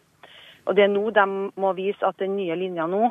Og 0.66 0.76
det 0.76 0.86
er 0.86 0.94
nå 0.94 1.10
de 1.14 1.26
må 1.62 1.74
vise 1.78 2.06
at 2.06 2.18
den 2.22 2.36
nye 2.40 2.58
linja 2.58 2.88
nå 2.90 3.04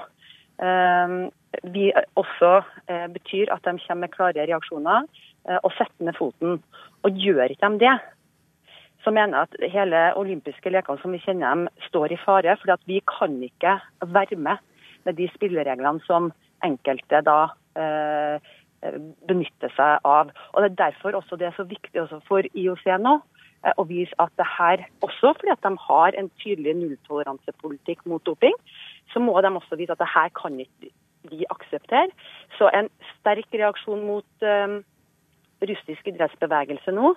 eh, 0.63 1.17
vi 1.63 1.91
også 2.19 2.51
eh, 2.91 3.07
betyr 3.15 3.53
at 3.55 3.65
de 3.67 3.77
kommer 3.87 4.07
med 4.07 4.15
klare 4.15 4.47
reaksjoner 4.49 5.07
eh, 5.49 5.61
og 5.61 5.71
setter 5.77 6.09
ned 6.09 6.19
foten. 6.19 6.59
Og 7.07 7.21
gjør 7.21 7.53
ikke 7.53 7.71
de 7.77 7.85
det, 7.85 7.95
så 9.05 9.13
mener 9.13 9.39
jeg 9.39 9.49
at 9.49 9.73
hele 9.75 10.03
olympiske 10.19 10.73
lekene 10.73 11.03
som 11.03 11.13
vi 11.13 11.23
kjenner 11.23 11.53
dem, 11.53 11.67
står 11.89 12.15
i 12.15 12.21
fare. 12.25 12.57
For 12.61 12.75
vi 12.89 13.03
kan 13.07 13.37
ikke 13.43 13.79
være 14.01 14.41
med 14.41 14.63
med 15.05 15.19
de 15.21 15.29
spillereglene 15.35 16.01
som 16.07 16.31
enkelte 16.65 17.21
da 17.27 17.41
eh, 17.77 18.53
benytter 19.29 19.73
seg 19.77 20.07
av. 20.09 20.33
Og 20.53 20.63
Det 20.63 20.71
er 20.71 20.81
derfor 20.87 21.19
også 21.21 21.37
det 21.37 21.51
er 21.51 21.57
så 21.57 21.69
viktig 21.69 22.07
for 22.29 22.49
IOC 22.55 22.87
nå 23.01 23.19
eh, 23.65 23.75
å 23.81 23.87
vise 23.89 24.17
at 24.23 24.33
det 24.41 24.47
her, 24.59 24.85
også 25.05 25.35
fordi 25.39 25.53
at 25.55 25.65
de 25.67 25.75
har 25.89 26.19
en 26.19 26.31
tydelig 26.43 26.77
nulltoleransepolitikk 26.81 28.05
mot 28.11 28.25
doping, 28.27 28.57
så 29.13 29.23
må 29.23 29.37
de 29.41 29.53
også 29.53 29.79
vise 29.81 29.95
at 29.95 30.03
det 30.03 30.11
her 30.15 30.33
kan 30.37 30.61
ikke 30.61 30.93
vi 31.31 31.47
akseptere. 31.51 32.11
Så 32.59 32.69
en 32.77 32.91
sterk 33.15 33.49
reaksjon 33.57 34.05
mot 34.05 34.45
um, 34.45 34.83
russisk 35.65 36.09
idrettsbevegelse 36.11 36.93
nå 36.93 37.15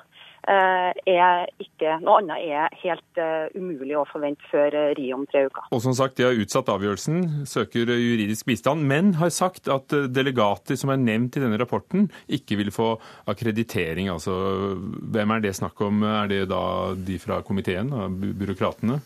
er 0.48 1.50
ikke 1.60 1.98
Noe 2.04 2.22
annet 2.22 2.44
er 2.48 2.76
helt 2.82 3.20
uh, 3.20 3.48
umulig 3.58 3.96
å 3.98 4.06
forvente 4.08 4.46
før 4.52 4.76
uh, 4.76 4.94
Rio 4.98 5.18
om 5.18 5.26
tre 5.30 5.46
uker. 5.48 5.68
Og 5.76 5.82
som 5.84 5.96
sagt, 5.98 6.18
De 6.18 6.28
har 6.28 6.40
utsatt 6.40 6.70
avgjørelsen, 6.72 7.46
søker 7.50 7.92
juridisk 7.92 8.48
bistand, 8.48 8.86
men 8.88 9.16
har 9.20 9.32
sagt 9.34 9.68
at 9.72 9.94
delegater 10.14 10.80
som 10.80 10.94
er 10.94 11.02
nevnt 11.02 11.38
i 11.38 11.44
denne 11.44 11.60
rapporten, 11.60 12.08
ikke 12.28 12.60
vil 12.62 12.72
få 12.76 12.94
akkreditering. 13.30 14.12
Altså, 14.14 14.34
hvem 14.78 15.36
er 15.36 15.44
det 15.44 15.56
snakk 15.58 15.82
om? 15.86 16.02
Er 16.08 16.32
det 16.32 16.42
da 16.52 16.64
de 16.96 17.20
fra 17.22 17.42
komiteen, 17.46 17.92
byråkratene? 18.40 19.00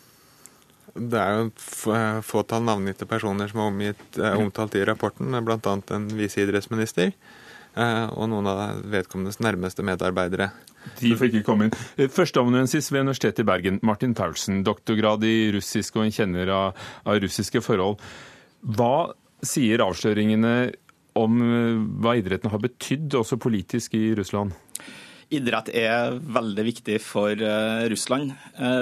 Det 0.92 1.20
er 1.20 1.38
jo 1.38 1.46
et 1.48 2.26
fåtall 2.28 2.66
navngitte 2.68 3.08
personer 3.08 3.48
som 3.52 3.62
er 3.62 3.70
omgitt, 3.70 4.20
omtalt 4.36 4.76
i 4.76 4.84
rapporten, 4.88 5.38
bl.a. 5.46 5.78
en 5.96 6.10
viseidrettsminister. 6.18 7.14
Eh, 7.72 8.10
og 8.20 8.28
noen 8.28 8.50
av 8.52 8.82
vedkommendes 8.92 9.40
nærmeste 9.40 9.84
medarbeidere. 9.88 10.50
De 11.00 11.14
fikk 11.16 11.38
ikke 11.40 11.48
komme 11.48 11.70
inn. 11.70 11.78
Eh, 11.96 12.12
Førsteamanuensis 12.12 12.92
ved 12.92 13.06
Universitetet 13.06 13.46
i 13.46 13.48
Bergen, 13.48 13.80
Martin 13.88 14.16
Paulsen, 14.18 14.60
doktorgrad 14.68 15.24
i 15.24 15.52
russisk 15.56 15.96
og 15.96 16.08
en 16.08 16.16
kjenner 16.16 16.52
av, 16.52 16.82
av 17.08 17.22
russiske 17.24 17.64
forhold. 17.64 18.02
Hva 18.76 19.14
sier 19.46 19.86
avsløringene 19.86 20.56
om 21.20 21.40
eh, 21.46 21.80
hva 22.04 22.18
idretten 22.20 22.52
har 22.52 22.64
betydd 22.64 23.16
også 23.22 23.40
politisk 23.40 23.96
i 23.96 24.12
Russland? 24.20 24.52
Idrett 25.32 25.72
er 25.72 26.18
veldig 26.20 26.64
viktig 26.68 26.98
for 27.00 27.40
Russland, 27.88 28.34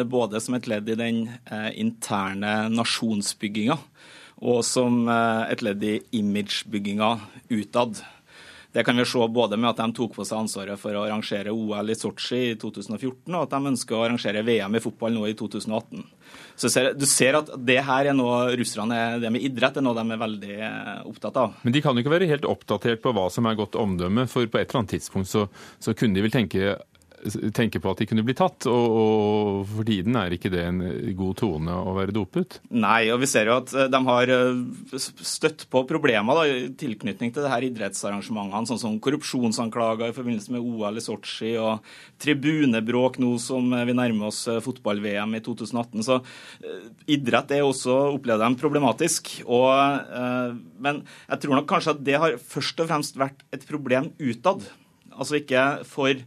både 0.10 0.40
som 0.42 0.56
et 0.58 0.66
ledd 0.66 0.88
i 0.90 0.96
den 0.98 1.20
interne 1.78 2.54
nasjonsbygginga 2.74 3.76
og 4.50 4.64
som 4.66 5.04
et 5.14 5.62
ledd 5.62 5.86
i 5.86 6.00
imagebygginga 6.18 7.12
utad. 7.54 8.02
Det 8.72 8.84
kan 8.86 8.98
vi 8.98 9.06
se 9.06 9.28
både 9.34 9.58
med 9.58 9.72
at 9.72 9.80
de 9.82 9.94
tok 9.98 10.14
på 10.14 10.26
seg 10.28 10.44
ansvaret 10.44 10.78
for 10.78 10.94
å 10.94 11.08
arrangere 11.08 11.50
OL 11.50 11.90
i 11.90 11.96
Sotsji 11.98 12.52
i 12.52 12.58
2014, 12.62 13.34
og 13.34 13.42
at 13.42 13.56
de 13.56 13.72
ønsker 13.72 13.98
å 13.98 14.04
arrangere 14.06 14.44
VM 14.46 14.78
i 14.78 14.82
fotball 14.84 15.16
nå 15.16 15.26
i 15.26 15.34
2018. 15.38 16.04
Så 16.60 16.70
Du 16.94 17.06
ser 17.10 17.40
at 17.40 17.50
det 17.66 17.80
her 17.88 18.12
er 18.12 18.18
noe 18.18 18.54
russerne, 18.60 19.18
det 19.24 19.32
med 19.34 19.42
idrett 19.42 19.80
er 19.80 19.86
noe 19.86 19.98
de 19.98 20.06
er 20.14 20.22
veldig 20.22 20.60
eh, 20.60 21.02
opptatt 21.10 21.40
av. 21.42 21.58
Men 21.64 21.74
de 21.74 21.82
kan 21.82 21.98
jo 21.98 22.04
ikke 22.04 22.14
være 22.14 22.30
helt 22.30 22.46
oppdatert 22.46 23.02
på 23.02 23.16
hva 23.18 23.26
som 23.34 23.50
er 23.50 23.58
godt 23.58 23.80
omdømme, 23.80 24.28
for 24.30 24.46
på 24.46 24.62
et 24.62 24.70
eller 24.70 24.84
annet 24.84 25.00
tidspunkt 25.00 25.32
så, 25.32 25.48
så 25.82 25.98
kunne 25.98 26.20
de 26.20 26.28
vel 26.28 26.36
tenke 26.36 26.78
tenke 27.56 27.80
på 27.82 27.92
at 27.92 28.02
de 28.02 28.08
kunne 28.10 28.24
bli 28.26 28.36
tatt, 28.38 28.66
og, 28.70 28.96
og, 29.00 29.68
for 29.70 29.88
tiden 29.88 30.16
er 30.20 30.34
ikke 30.36 30.52
det 30.54 30.62
en 30.66 30.80
god 31.18 31.40
tone 31.42 31.76
å 31.76 31.94
være 31.98 32.16
dopet? 32.16 32.60
Nei, 32.72 33.10
og 33.14 33.20
vi 33.24 33.30
ser 33.30 33.50
jo 33.50 33.58
at 33.60 33.74
eh, 33.76 33.90
de 33.92 34.02
har 34.08 34.32
eh, 34.34 34.96
støtt 35.00 35.66
på 35.72 35.84
problemer 35.90 36.40
da, 36.40 36.46
i 36.48 36.70
tilknytning 36.80 37.34
til 37.36 37.46
det 37.46 37.52
her 37.52 37.68
idrettsarrangementene, 37.68 38.70
sånn 38.70 38.82
som 38.82 38.98
korrupsjonsanklager 39.04 40.12
i 40.12 40.16
forbindelse 40.16 40.56
med 40.56 40.64
OL 40.64 41.00
i 41.00 41.04
Sotsji 41.04 41.54
og 41.60 41.86
tribunebråk 42.24 43.20
nå 43.22 43.36
som 43.42 43.70
vi 43.74 43.98
nærmer 43.98 44.32
oss 44.32 44.46
eh, 44.52 44.62
fotball-VM 44.64 45.38
i 45.38 45.44
2018. 45.46 46.06
Så 46.08 46.20
idrett 47.10 47.56
er 47.56 47.66
også, 47.68 47.96
opplever 48.16 48.44
de, 48.46 48.60
problematisk. 48.60 49.32
Og, 49.46 49.70
men 50.82 51.02
jeg 51.30 51.42
tror 51.44 51.58
nok 51.58 51.70
kanskje 51.70 51.94
at 51.96 52.04
det 52.06 52.18
har 52.22 52.36
først 52.42 52.82
og 52.84 52.90
fremst 52.90 53.20
vært 53.20 53.44
et 53.56 53.66
problem 53.70 54.12
utad. 54.20 54.66
Altså 55.16 55.40
ikke 55.40 55.64
for 55.88 56.20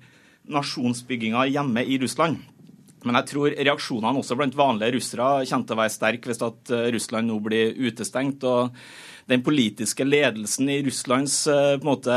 nasjonsbygginga 0.54 1.46
hjemme 1.50 1.84
i 1.84 1.98
Russland. 2.02 2.42
Men 3.02 3.18
jeg 3.18 3.32
tror 3.32 3.54
reaksjonene 3.56 4.20
også 4.20 4.36
blant 4.38 4.56
vanlige 4.58 4.96
russere 4.96 5.30
kommer 5.48 5.66
til 5.66 5.76
å 5.76 5.80
være 5.80 5.94
sterke 5.96 6.30
hvis 6.30 6.44
at 6.46 6.74
eh, 6.74 6.90
Russland 6.94 7.30
nå 7.30 7.38
blir 7.42 7.74
utestengt. 7.88 8.44
og 8.46 8.76
den 9.32 9.44
politiske 9.44 10.06
ledelsen 10.06 10.70
i 10.70 10.78
Russlands 10.86 11.40
eh, 11.50 11.74
måte, 11.82 12.14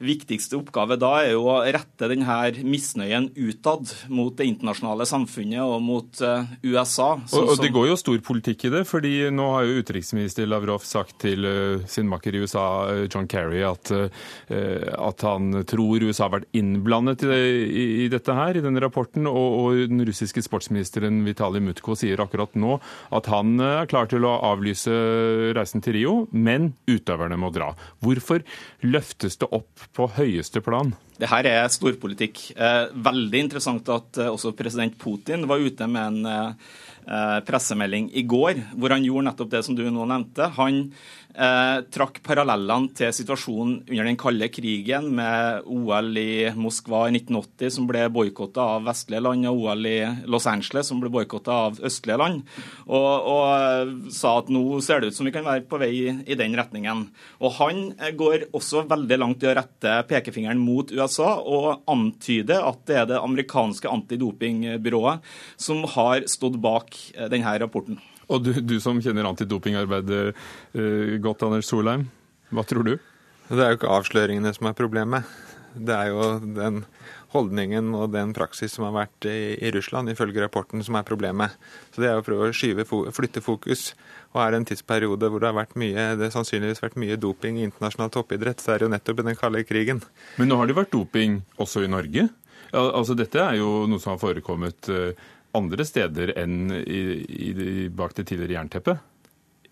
viktigste 0.00 0.58
oppgave 0.58 0.98
da 1.00 1.14
er 1.22 1.34
jo 1.36 1.46
å 1.52 1.60
rette 1.62 2.10
denne 2.10 2.40
misnøyen 2.64 3.30
utad 3.36 3.92
mot 4.08 4.34
det 4.36 4.48
internasjonale 4.50 5.06
samfunnet 5.08 5.62
og 5.62 5.78
mot 5.84 6.24
USA. 6.64 6.80
USA. 6.90 7.10
Og, 7.36 7.52
og 7.52 7.60
Det 7.62 7.70
går 7.74 7.88
jo 7.90 7.98
stor 7.98 8.18
politikk 8.24 8.66
i 8.66 8.72
det, 8.74 8.82
fordi 8.88 9.12
nå 9.34 9.46
har 9.54 9.66
jo 9.66 9.82
utenriksminister 9.82 10.48
Lavrov 10.48 10.84
sagt 10.86 11.18
til 11.24 11.46
uh, 11.46 11.84
sin 11.90 12.08
makker 12.10 12.36
i 12.36 12.42
USA, 12.44 12.64
John 13.06 13.28
Kerry, 13.30 13.62
at, 13.66 13.92
uh, 13.92 14.08
at, 14.50 15.24
han 15.26 15.62
tror 15.68 16.06
USA 16.06 16.26
har 16.26 16.38
vært 16.38 16.50
innblandet 16.56 17.24
i, 17.26 17.30
det, 17.30 17.40
i 18.04 18.08
dette 18.12 18.36
her, 18.36 18.56
i 18.56 18.64
denne 18.64 18.82
rapporten. 18.82 19.28
Og, 19.30 19.58
og, 19.60 19.80
den 19.90 20.04
russiske 20.06 20.42
sportsministeren 20.44 21.22
Vitalij 21.26 21.64
Mutko 21.64 21.96
sier 21.98 22.20
akkurat 22.22 22.56
nå 22.58 22.78
at 23.16 23.28
han 23.32 23.56
er 23.64 23.88
klar 23.90 24.08
til 24.10 24.26
å 24.26 24.36
avlyse 24.50 24.92
reisen 25.56 25.84
til 25.84 25.98
Rio 25.98 26.14
men 26.30 26.72
utøverne 26.90 27.38
må 27.40 27.52
dra. 27.54 27.72
Hvorfor 28.04 28.44
løftes 28.86 29.38
det 29.40 29.50
opp 29.54 29.86
på 29.96 30.10
høyeste 30.18 30.62
plan? 30.64 30.94
Det 31.20 31.28
her 31.28 31.48
er 31.50 31.72
storpolitikk. 31.72 32.42
Eh, 32.56 32.86
veldig 33.04 33.44
interessant 33.44 33.88
at 33.92 34.20
eh, 34.22 34.32
også 34.32 34.54
president 34.56 34.96
Putin 35.00 35.44
var 35.50 35.60
ute 35.60 35.88
med 35.90 36.24
en 36.24 36.30
eh, 36.30 37.40
pressemelding 37.44 38.10
i 38.16 38.24
går, 38.28 38.62
hvor 38.78 38.94
han 38.94 39.04
gjorde 39.04 39.26
nettopp 39.28 39.50
det 39.52 39.64
som 39.66 39.76
du 39.76 39.84
nå 39.88 40.06
nevnte. 40.08 40.52
Han 40.60 40.86
trakk 41.94 42.16
parallellene 42.26 42.90
til 42.98 43.12
situasjonen 43.14 43.84
under 43.86 44.08
den 44.08 44.16
kalde 44.18 44.48
krigen, 44.50 45.04
med 45.14 45.62
OL 45.70 46.18
i 46.18 46.50
Moskva 46.58 47.04
i 47.06 47.12
1980 47.14 47.70
som 47.76 47.86
ble 47.86 48.02
boikotta 48.10 48.64
av 48.74 48.88
vestlige 48.88 49.22
land, 49.22 49.46
og 49.46 49.60
OL 49.62 49.86
i 49.86 49.94
Los 50.26 50.48
Angeles 50.50 50.90
som 50.90 50.98
ble 50.98 51.12
boikotta 51.14 51.54
av 51.68 51.78
østlige 51.86 52.18
land, 52.18 52.42
og, 52.90 53.30
og, 53.30 54.10
sa 54.10 54.34
at 54.40 54.50
nå 54.50 54.64
ser 54.82 55.04
det 55.04 55.12
ut 55.12 55.20
som 55.20 55.30
vi 55.30 55.34
kan 55.36 55.46
være 55.46 55.64
på 55.70 55.78
vei 55.80 55.92
i, 56.02 56.34
den 56.34 56.58
retningen. 56.58 57.06
Og 57.38 57.54
Han 57.60 57.80
går 58.18 58.48
også 58.50 58.82
veldig 58.90 59.20
langt 59.22 59.46
i 59.46 59.52
å 59.52 59.54
rette 59.56 60.00
pekefingeren 60.10 60.58
mot 60.60 60.90
USA 60.90 61.09
og 61.18 61.82
antyde 61.90 62.54
at 62.54 62.80
det 62.86 62.96
er 63.00 63.08
det 63.10 63.18
amerikanske 63.18 63.90
antidopingbyrået 63.90 65.26
som 65.60 65.82
har 65.96 66.26
stått 66.30 66.60
bak 66.62 66.94
eh, 67.16 67.28
denne 67.32 67.56
rapporten. 67.62 67.98
Og 68.30 68.44
du, 68.46 68.52
du 68.62 68.76
som 68.78 69.00
kjenner 69.02 69.26
antidopingarbeidet 69.26 70.36
uh, 70.78 71.16
godt, 71.18 71.42
Anders 71.42 71.66
Solheim, 71.66 72.04
hva 72.54 72.62
tror 72.62 72.86
du? 72.86 72.92
Det 73.50 73.58
er 73.58 73.72
jo 73.72 73.80
ikke 73.80 73.90
avsløringene 73.90 74.52
som 74.54 74.68
er 74.70 74.76
problemet. 74.78 75.26
Det 75.74 75.94
er 75.96 76.12
jo 76.12 76.28
den 76.38 76.84
holdningen 77.34 77.92
og 77.94 78.10
den 78.14 78.32
praksis 78.36 78.74
som 78.74 78.86
har 78.88 78.94
vært 78.96 79.28
i, 79.30 79.54
i 79.62 79.70
Russland, 79.74 80.10
ifølge 80.10 80.42
rapporten, 80.42 80.82
som 80.86 80.98
er 80.98 81.06
problemet. 81.06 81.54
Så 81.94 82.02
det 82.02 82.10
er 82.10 82.18
å 82.18 82.26
prøve 82.26 82.50
å 82.50 82.56
skyve, 82.56 82.86
flytte 83.14 83.42
fokus. 83.44 83.92
Og 84.34 84.42
er 84.42 84.52
det 84.52 84.60
en 84.60 84.68
tidsperiode 84.72 85.30
hvor 85.30 85.42
det 85.42 85.50
har 85.50 85.58
vært 85.58 85.76
mye, 85.80 86.10
det 86.18 86.32
sannsynligvis 86.34 86.82
vært 86.82 86.98
mye 87.00 87.18
doping 87.20 87.60
i 87.60 87.66
internasjonal 87.68 88.12
toppidrett, 88.14 88.62
så 88.62 88.74
er 88.74 88.80
det 88.80 88.88
jo 88.88 88.94
nettopp 88.94 89.22
i 89.22 89.28
den 89.30 89.38
kalde 89.38 89.66
krigen. 89.66 90.02
Men 90.38 90.50
nå 90.50 90.58
har 90.60 90.70
det 90.70 90.78
vært 90.78 90.94
doping 90.94 91.40
også 91.62 91.84
i 91.86 91.90
Norge? 91.90 92.28
Altså, 92.70 93.16
dette 93.18 93.42
er 93.42 93.58
jo 93.58 93.84
noe 93.90 94.02
som 94.02 94.14
har 94.14 94.22
forekommet 94.22 94.90
uh, 94.94 95.10
andre 95.58 95.86
steder 95.86 96.34
enn 96.38 96.70
i, 96.78 97.00
i, 97.50 97.88
bak 97.90 98.14
det 98.18 98.28
tidligere 98.30 98.60
jernteppet? 98.60 99.06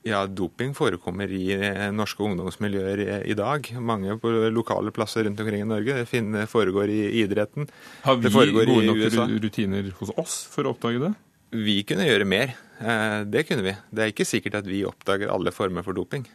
Ja, 0.07 0.23
doping 0.31 0.75
forekommer 0.79 1.31
i 1.35 1.51
eh, 1.57 1.89
norske 1.93 2.23
ungdomsmiljøer 2.23 3.01
i, 3.03 3.09
i 3.33 3.37
dag. 3.39 3.67
Mange 3.83 4.15
på 4.23 4.31
lokale 4.55 4.93
plasser 4.95 5.27
rundt 5.27 5.41
omkring 5.43 5.65
i 5.65 5.69
Norge. 5.69 6.05
Det 6.05 6.45
foregår 6.51 6.93
i 6.95 7.01
idretten. 7.25 7.67
Har 8.05 8.21
vi 8.23 8.31
gode 8.31 8.87
nok 8.87 9.41
rutiner 9.43 9.91
hos 9.99 10.15
oss 10.17 10.39
for 10.53 10.69
å 10.69 10.77
oppdage 10.77 11.03
det? 11.03 11.13
Vi 11.51 11.81
kunne 11.89 12.07
gjøre 12.07 12.29
mer. 12.29 12.55
Eh, 12.79 13.25
det 13.27 13.47
kunne 13.49 13.67
vi. 13.67 13.75
Det 13.91 14.05
er 14.05 14.15
ikke 14.15 14.29
sikkert 14.29 14.61
at 14.63 14.71
vi 14.71 14.85
oppdager 14.87 15.33
alle 15.35 15.53
former 15.55 15.87
for 15.87 15.97
doping. 15.97 16.29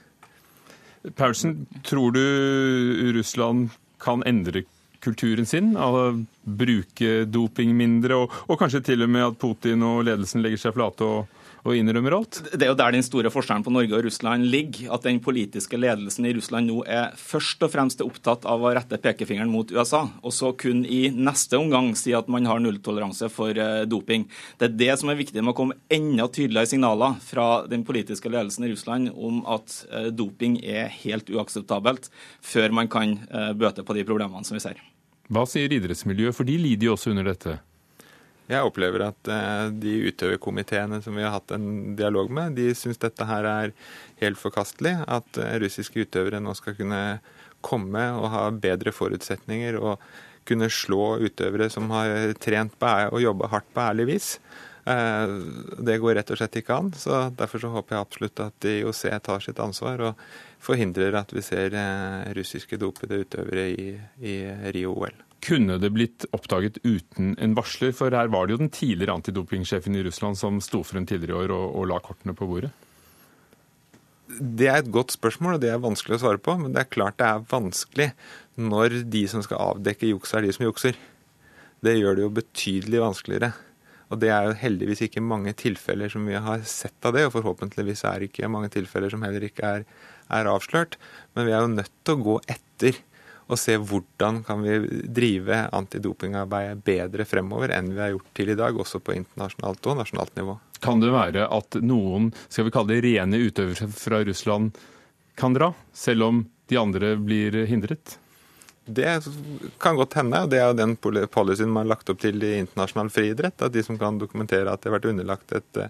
Paulsen, 1.15 1.65
tror 1.83 2.13
du 2.15 2.23
Russland 3.15 3.73
kan 4.03 4.23
endre 4.27 4.63
kulturen 5.03 5.45
sin, 5.45 5.73
av 5.77 6.23
bruke 6.43 7.23
doping 7.27 7.73
mindre, 7.75 8.23
og, 8.23 8.35
og, 8.47 8.55
kanskje 8.59 8.83
til 8.87 9.03
og 9.03 9.11
med 9.11 9.25
at 9.25 9.39
Putin 9.39 9.83
og 9.83 10.05
ledelsen 10.07 10.43
legger 10.43 10.61
seg 10.61 10.75
flate 10.77 11.07
og, 11.07 11.41
og 11.63 11.77
innrømmer 11.77 12.15
alt? 12.17 12.39
Det 12.51 12.65
er 12.65 12.71
jo 12.73 12.77
der 12.79 12.95
den 12.95 13.05
store 13.05 13.31
forskjellen 13.31 13.63
på 13.63 13.71
Norge 13.71 13.95
og 13.95 14.03
Russland 14.05 14.47
ligger. 14.51 14.89
At 14.95 15.05
den 15.07 15.21
politiske 15.23 15.79
ledelsen 15.79 16.27
i 16.27 16.33
Russland 16.35 16.67
nå 16.67 16.81
er 16.83 17.15
først 17.19 17.63
og 17.63 17.71
fremst 17.71 18.03
opptatt 18.03 18.47
av 18.49 18.63
å 18.63 18.73
rette 18.75 18.99
pekefingeren 19.01 19.51
mot 19.51 19.71
USA, 19.71 20.03
og 20.21 20.35
så 20.35 20.51
kun 20.59 20.83
i 20.83 21.07
neste 21.13 21.59
omgang 21.59 21.93
si 21.99 22.15
at 22.15 22.29
man 22.31 22.47
har 22.49 22.61
nulltoleranse 22.63 23.31
for 23.31 23.55
eh, 23.55 23.83
doping. 23.87 24.27
Det 24.59 24.69
er 24.69 24.77
det 24.83 24.99
som 24.99 25.11
er 25.13 25.19
viktig 25.19 25.39
med 25.39 25.53
å 25.53 25.57
komme 25.57 25.79
enda 25.93 26.27
tydeligere 26.27 26.73
signaler 26.73 27.19
fra 27.23 27.47
den 27.69 27.87
politiske 27.87 28.31
ledelsen 28.31 28.67
i 28.67 28.73
Russland 28.73 29.13
om 29.15 29.43
at 29.47 29.79
eh, 29.91 30.09
doping 30.11 30.59
er 30.63 30.91
helt 31.03 31.31
uakseptabelt, 31.31 32.11
før 32.43 32.75
man 32.75 32.91
kan 32.91 33.21
eh, 33.29 33.53
bøte 33.55 33.87
på 33.87 33.95
de 33.95 34.07
problemene 34.07 34.43
som 34.47 34.59
vi 34.59 34.65
ser. 34.65 34.83
Hva 35.31 35.47
sier 35.47 35.71
idrettsmiljøet, 35.71 36.35
for 36.35 36.47
de 36.47 36.59
lider 36.59 36.89
jo 36.89 36.97
også 36.97 37.13
under 37.13 37.31
dette? 37.31 37.61
Jeg 38.51 38.67
opplever 38.67 39.05
at 39.05 39.29
eh, 39.31 39.69
de 39.79 39.93
utøverkomiteene 40.09 40.99
som 41.03 41.15
vi 41.15 41.23
har 41.23 41.31
hatt 41.31 41.53
en 41.55 41.95
dialog 41.95 42.31
med, 42.33 42.57
de 42.59 42.73
syns 42.75 42.99
dette 42.99 43.27
her 43.27 43.47
er 43.47 43.71
helt 44.19 44.39
forkastelig. 44.39 44.97
At 45.07 45.39
eh, 45.39 45.55
russiske 45.63 46.03
utøvere 46.03 46.43
nå 46.43 46.55
skal 46.59 46.75
kunne 46.79 47.03
komme 47.63 48.03
og 48.17 48.27
ha 48.33 48.43
bedre 48.51 48.91
forutsetninger 48.91 49.79
og 49.79 50.03
kunne 50.43 50.67
slå 50.67 51.21
utøvere 51.23 51.69
som 51.71 51.87
har 51.95 52.35
trent 52.43 52.75
på 52.75 52.91
og 53.13 53.23
jobba 53.23 53.47
hardt 53.53 53.71
på 53.71 53.85
ærlig 53.85 54.09
vis. 54.11 54.29
Eh, 54.91 55.35
det 55.79 56.01
går 56.03 56.19
rett 56.19 56.35
og 56.35 56.41
slett 56.41 56.59
ikke 56.59 56.75
an. 56.83 56.91
så 56.99 57.29
Derfor 57.31 57.63
så 57.63 57.71
håper 57.71 57.95
jeg 57.95 58.09
absolutt 58.09 58.43
at 58.43 58.71
IOC 58.73 59.05
tar 59.23 59.45
sitt 59.45 59.63
ansvar 59.63 60.09
og 60.09 60.25
forhindrer 60.63 61.15
at 61.15 61.31
vi 61.31 61.43
ser 61.43 61.79
russiske 62.35 62.75
dopede 62.79 63.23
utøvere 63.23 63.69
i, 63.71 63.93
i 64.19 64.41
Rio-OL. 64.75 65.15
Kunne 65.43 65.75
det 65.81 65.91
blitt 65.91 66.25
oppdaget 66.31 66.79
uten 66.85 67.33
en 67.41 67.55
varsler? 67.57 67.91
For 67.95 68.15
her 68.15 68.31
var 68.31 68.47
det 68.47 68.55
jo 68.55 68.61
den 68.63 68.71
tidligere 68.71 69.17
antidopingsjefen 69.17 69.97
i 69.99 70.03
Russland 70.05 70.39
som 70.39 70.61
sto 70.63 70.83
frem 70.87 71.07
tidligere 71.09 71.35
i 71.35 71.43
år 71.43 71.55
og, 71.55 71.65
og 71.81 71.89
la 71.91 71.99
kortene 72.03 72.35
på 72.37 72.47
bordet. 72.47 72.71
Det 74.33 74.69
er 74.69 74.79
et 74.79 74.93
godt 74.93 75.11
spørsmål, 75.13 75.57
og 75.57 75.61
det 75.61 75.69
er 75.73 75.83
vanskelig 75.83 76.15
å 76.17 76.21
svare 76.23 76.41
på. 76.41 76.55
Men 76.61 76.73
det 76.73 76.85
er 76.85 76.93
klart 76.95 77.19
det 77.19 77.27
er 77.27 77.43
vanskelig 77.51 78.09
når 78.55 79.01
de 79.11 79.25
som 79.29 79.43
skal 79.45 79.73
avdekke 79.73 80.13
juks, 80.13 80.33
er 80.33 80.45
de 80.45 80.55
som 80.55 80.65
jukser. 80.65 80.97
Det 81.83 81.97
gjør 81.97 82.17
det 82.17 82.23
jo 82.23 82.33
betydelig 82.39 83.03
vanskeligere. 83.03 83.51
Og 84.13 84.19
det 84.21 84.29
er 84.29 84.47
jo 84.47 84.57
heldigvis 84.61 85.01
ikke 85.07 85.23
mange 85.25 85.55
tilfeller 85.57 86.11
som 86.11 86.27
vi 86.29 86.37
har 86.37 86.63
sett 86.69 87.07
av 87.07 87.15
det, 87.15 87.25
og 87.27 87.33
forhåpentligvis 87.35 88.05
er 88.07 88.21
det 88.21 88.29
ikke 88.29 88.51
mange 88.51 88.69
tilfeller 88.73 89.11
som 89.11 89.23
heller 89.25 89.43
ikke 89.47 89.71
er, 89.79 89.87
er 90.31 90.49
avslørt. 90.51 90.99
Men 91.33 91.49
vi 91.49 91.55
er 91.55 91.65
jo 91.65 91.73
nødt 91.73 91.95
til 92.05 92.15
å 92.15 92.23
gå 92.29 92.35
etter 92.53 92.99
og 93.47 93.59
se 93.59 93.75
hvordan 93.77 94.41
kan 94.47 94.63
vi 94.63 95.03
drive 95.11 95.59
antidopingarbeidet 95.75 96.83
bedre 96.85 97.27
fremover 97.27 97.73
enn 97.75 97.91
vi 97.93 98.01
har 98.01 98.13
gjort 98.13 98.31
til 98.37 98.53
i 98.53 98.57
dag, 98.59 98.79
også 98.79 99.01
på 99.03 99.15
internasjonalt 99.17 99.91
og 99.91 99.99
nasjonalt 99.99 100.35
nivå. 100.39 100.57
Kan 100.83 101.03
det 101.03 101.13
være 101.13 101.47
at 101.51 101.79
noen 101.83 102.31
skal 102.47 102.67
vi 102.67 102.73
kalle 102.75 102.95
det 102.95 103.03
rene 103.05 103.39
utøvere 103.45 103.87
fra 103.91 104.23
Russland 104.27 104.73
kan 105.39 105.55
dra, 105.55 105.71
selv 105.93 106.27
om 106.27 106.43
de 106.69 106.79
andre 106.79 107.15
blir 107.19 107.63
hindret? 107.69 108.17
Det 108.85 109.07
kan 109.79 109.95
godt 109.95 110.13
hende. 110.19 110.41
og 110.43 110.49
Det 110.49 110.59
er 110.59 110.67
jo 110.67 110.75
den 110.75 110.95
policyen 111.31 111.71
man 111.71 111.85
har 111.85 111.93
lagt 111.95 112.09
opp 112.11 112.19
til 112.19 112.43
i 112.43 112.57
internasjonal 112.59 113.11
friidrett. 113.13 113.61
At 113.63 113.71
de 113.71 113.83
som 113.83 113.99
kan 113.99 114.19
dokumentere 114.19 114.71
at 114.71 114.83
de 114.83 114.89
har 114.89 114.97
vært 114.97 115.07
underlagt 115.13 115.55
et, 115.55 115.83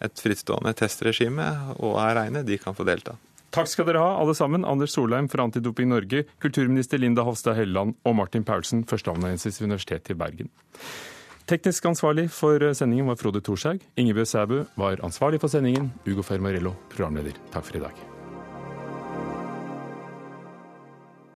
et 0.00 0.22
frittstående 0.24 0.72
testregime 0.78 1.50
og 1.76 1.98
er 2.00 2.16
reine, 2.16 2.44
de 2.46 2.56
kan 2.60 2.76
få 2.76 2.86
delta. 2.88 3.18
Takk 3.50 3.66
skal 3.66 3.88
dere 3.88 4.02
ha, 4.02 4.10
alle 4.22 4.34
sammen. 4.38 4.64
Anders 4.64 4.94
Solheim 4.94 5.28
fra 5.30 5.42
Antidoping 5.46 5.90
Norge, 5.90 6.24
kulturminister 6.42 7.00
Linda 7.02 7.24
Hofstad 7.26 7.58
Helleland 7.58 7.96
og 8.06 8.14
Martin 8.20 8.46
Paulsen, 8.46 8.84
førsteamanuensis 8.86 9.58
ved 9.60 9.72
Universitetet 9.72 10.14
i 10.14 10.18
Bergen. 10.20 10.52
Teknisk 11.50 11.88
ansvarlig 11.90 12.28
for 12.30 12.62
sendingen 12.78 13.10
var 13.10 13.18
Frode 13.18 13.42
Thorshaug. 13.42 13.82
Ingebjørg 13.98 14.30
Sæbu 14.30 14.56
var 14.78 15.02
ansvarlig 15.02 15.42
for 15.42 15.50
sendingen. 15.50 15.90
Ugo 16.06 16.22
Fermarello, 16.22 16.76
programleder. 16.94 17.34
Takk 17.50 17.66
for 17.66 17.80
i 17.80 17.86
dag. 17.88 18.19